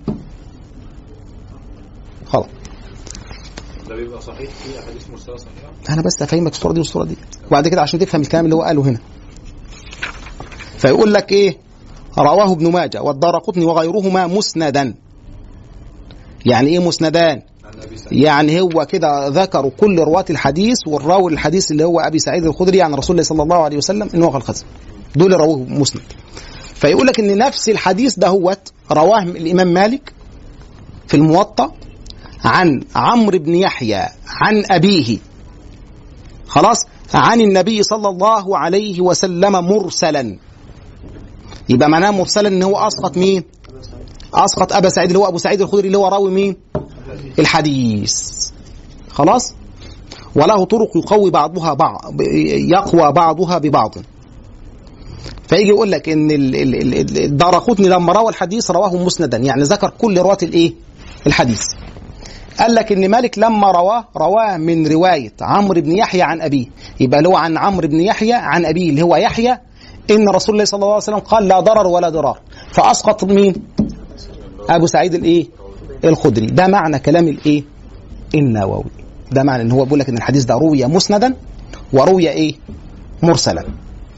خلاص. 2.27 2.47
ده 3.89 3.95
بيبقى 3.97 4.21
صحيح؟ 4.21 4.51
في 4.51 4.79
أحاديث 4.79 5.11
مرسلة 5.11 5.37
صحيحة؟ 5.37 5.73
أنا 5.95 6.03
بس 6.03 6.23
أفهمك 6.23 6.53
الصورة 6.53 6.73
دي 6.73 6.79
والصورة 6.81 7.05
دي. 7.05 7.17
وبعد 7.49 7.69
كده 7.69 7.81
عشان 7.83 8.01
تفهم 8.01 8.21
الكلام 8.21 8.45
اللي 8.45 8.57
هو 8.57 8.63
قاله 8.63 8.83
هنا. 8.83 8.99
فيقول 10.79 11.15
لك 11.15 11.33
إيه؟ 11.33 11.57
رواه 12.19 12.53
ابن 12.53 12.71
ماجه 12.73 13.03
والدار 13.03 13.39
قطني 13.39 13.65
وغيرهما 13.65 14.27
مسندا. 14.27 14.95
يعني 16.47 16.69
إيه 16.69 16.79
مسندان؟ 16.79 17.43
يعني 18.13 18.61
هو 18.61 18.87
كده 18.87 19.29
ذكروا 19.29 19.71
كل 19.81 19.99
رواة 19.99 20.25
الحديث 20.31 20.79
والراوي 20.87 21.33
الحديث 21.33 21.71
اللي 21.71 21.85
هو 21.85 22.01
أبي 22.01 22.19
سعيد 22.19 22.45
الخدري 22.45 22.83
عن 22.83 22.95
رسول 22.95 23.15
الله 23.17 23.25
صلى 23.25 23.43
الله 23.43 23.63
عليه 23.63 23.77
وسلم 23.77 24.09
إنه 24.15 24.31
قال 24.31 24.43
خزم 24.43 24.65
دول 25.17 25.33
رواه 25.33 25.57
مسند. 25.69 26.03
فيقول 26.75 27.07
لك 27.07 27.21
إن 27.21 27.39
نفس 27.39 27.69
الحديث 27.69 28.19
ده 28.19 28.29
هو 28.29 28.57
رواه 28.93 29.23
الإمام 29.23 29.69
مالك 29.69 30.13
في 31.07 31.15
الموطأ 31.17 31.73
عن 32.45 32.81
عمرو 32.97 33.39
بن 33.39 33.55
يحيى 33.55 34.03
عن 34.27 34.65
أبيه. 34.71 35.19
خلاص؟ 36.47 36.79
عن 37.15 37.41
النبي 37.41 37.83
صلى 37.83 38.09
الله 38.09 38.59
عليه 38.59 39.01
وسلم 39.01 39.53
مرسلا. 39.53 40.39
يبقى 41.69 41.89
معناه 41.89 42.11
مرسلا 42.11 42.49
إن 42.49 42.63
هو 42.63 42.77
أسقط 42.77 43.17
مين؟ 43.17 43.45
أسقط 44.35 44.73
أبا 44.73 44.89
سعيد 44.89 45.09
اللي 45.09 45.19
هو 45.19 45.29
أبو 45.29 45.39
سعيد 45.39 45.61
الخدري 45.61 45.87
اللي 45.87 45.99
هو 45.99 46.09
راوي 46.09 46.31
مين؟ 46.31 46.57
الحديث. 47.39 48.49
خلاص؟ 49.11 49.55
وله 50.37 50.65
طرق 50.65 50.97
يقوي 50.97 51.31
بعضها 51.31 51.75
بعض 51.75 52.21
يقوى 52.71 53.13
بعضها 53.13 53.59
ببعض. 53.59 53.95
فيجي 55.49 55.69
يقول 55.69 55.91
لك 55.93 56.09
إن 56.09 56.31
ال- 56.31 56.57
ال- 56.57 56.75
ال- 56.75 56.95
ال- 56.95 57.25
الدارقطني 57.25 57.89
لما 57.89 58.13
روى 58.13 58.29
الحديث 58.29 58.71
رواه 58.71 58.97
مسندا. 58.97 59.37
يعني 59.37 59.63
ذكر 59.63 59.91
كل 59.99 60.19
رواة 60.19 60.39
الإيه؟ 60.43 60.73
الحديث. 61.27 61.63
قال 62.59 62.75
لك 62.75 62.93
إن 62.93 63.11
مالك 63.11 63.39
لما 63.39 63.71
رواه 63.73 64.05
رواه 64.17 64.57
من 64.57 64.87
رواية 64.87 65.33
عمرو 65.41 65.81
بن 65.81 65.91
يحيى 65.97 66.23
عن 66.23 66.41
أبيه. 66.41 66.67
يبقى 67.01 67.19
اللي 67.19 67.29
هو 67.29 67.37
عن 67.37 67.59
عمرو 67.59 67.89
بن 67.89 68.01
يحيى 68.01 68.33
عن 68.33 68.65
أبيه 68.65 68.91
اللي 68.91 69.03
هو 69.03 69.17
يحيى. 69.17 69.59
إن 70.11 70.29
رسول 70.29 70.55
الله 70.55 70.65
صلى 70.65 70.79
الله 70.79 70.87
عليه 70.89 70.97
وسلم 70.97 71.19
قال 71.19 71.49
لا 71.49 71.61
ضرر 71.61 71.87
ولا 71.87 72.09
ضرار. 72.09 72.39
فأسقط 72.73 73.25
مين؟ 73.25 73.55
أبو 74.69 74.87
سعيد 74.87 75.15
الإيه؟ 75.15 75.47
الخدري. 76.05 76.47
ده 76.47 76.67
معنى 76.67 76.99
كلام 76.99 77.29
الإيه؟ 77.29 77.63
النووي. 78.35 78.85
ده 79.33 79.43
معنى 79.43 79.63
إن 79.63 79.71
هو 79.73 79.85
بيقول 79.85 79.99
لك 80.01 80.09
إن 80.09 80.17
الحديث 80.17 80.45
ده 80.45 80.55
روي 80.55 80.87
مسندا 80.87 81.35
وروي 81.93 82.31
إيه؟ 82.31 82.55
مرسلا. 83.23 83.65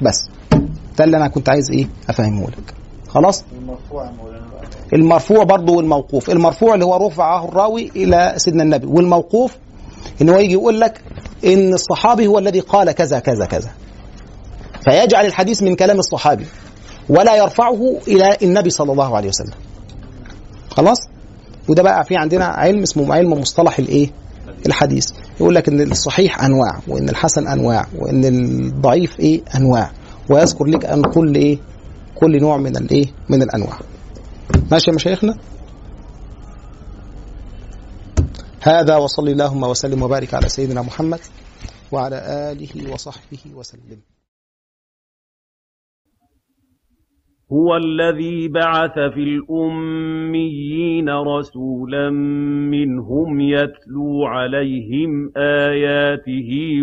بس. 0.03 0.29
ده 0.99 1.05
اللي 1.05 1.17
أنا 1.17 1.29
كنت 1.29 1.49
عايز 1.49 1.71
إيه؟ 1.71 1.87
أفهمه 2.09 2.47
لك. 2.47 2.75
خلاص؟ 3.09 3.45
المرفوع 3.59 4.11
المرفوع 4.93 5.45
برضه 5.45 5.73
والموقوف. 5.73 6.31
المرفوع 6.31 6.75
اللي 6.75 6.85
هو 6.85 7.07
رفعه 7.07 7.49
الراوي 7.49 7.91
إلى 7.97 8.35
سيدنا 8.37 8.63
النبي. 8.63 8.87
والموقوف 8.87 9.57
إن 10.23 10.29
هو 10.29 10.39
يجي 10.39 10.53
يقول 10.53 10.81
لك 10.81 11.01
إن 11.45 11.75
الصحابي 11.75 12.27
هو 12.27 12.39
الذي 12.39 12.61
قال 12.61 12.93
كذا 12.93 13.19
كذا 13.19 13.47
كذا. 13.47 13.71
فيجعل 14.85 15.27
الحديث 15.27 15.63
من 15.63 15.77
كلام 15.77 15.99
الصحابي. 15.99 16.47
ولا 17.09 17.37
يرفعه 17.37 17.97
إلى 18.09 18.37
النبي 18.43 18.71
صلى 18.71 18.93
الله 18.93 19.17
عليه 19.17 19.29
وسلم. 19.29 19.55
خلاص؟ 20.71 20.99
وده 21.69 21.83
بقى 21.83 22.05
في 22.05 22.17
عندنا 22.17 22.45
علم 22.45 22.83
اسمه 22.83 23.15
علم 23.15 23.33
مصطلح 23.33 23.79
الإيه؟ 23.79 24.11
الحديث. 24.67 25.11
يقول 25.41 25.55
لك 25.55 25.69
إن 25.69 25.81
الصحيح 25.81 26.45
أنواع 26.45 26.79
وإن 26.89 27.09
الحسن 27.09 27.49
أنواع 27.49 27.87
وإن 27.99 28.25
الضعيف 28.25 29.21
إيه؟ 29.21 29.41
أنواع. 29.57 29.91
ويذكر 30.31 30.65
لك 30.65 30.85
أن 30.85 31.03
كل 31.03 31.35
إيه؟ 31.35 31.59
كل 32.15 32.41
نوع 32.41 32.57
من 32.57 32.77
الايه 32.77 33.07
من 33.31 33.43
الأنواع. 33.43 33.79
ماشي 34.73 34.91
يا 34.91 34.95
مشايخنا؟ 34.95 35.39
هذا 38.63 38.97
وصلي 38.97 39.33
اللهم 39.33 39.63
وسلم 39.63 40.03
وبارك 40.03 40.35
على 40.35 40.49
سيدنا 40.49 40.83
محمد 40.83 41.21
وعلى 41.93 42.17
آله 42.53 42.93
وصحبه 42.93 43.39
وسلم. 43.55 44.01
هو 47.53 47.77
الذي 47.77 48.49
بعث 48.49 48.95
في 48.95 49.21
الأميين 49.21 51.09
رسولا 51.09 52.11
منهم 52.71 53.41
يتلو 53.41 54.25
عليهم 54.27 55.33
آياته 55.37 56.83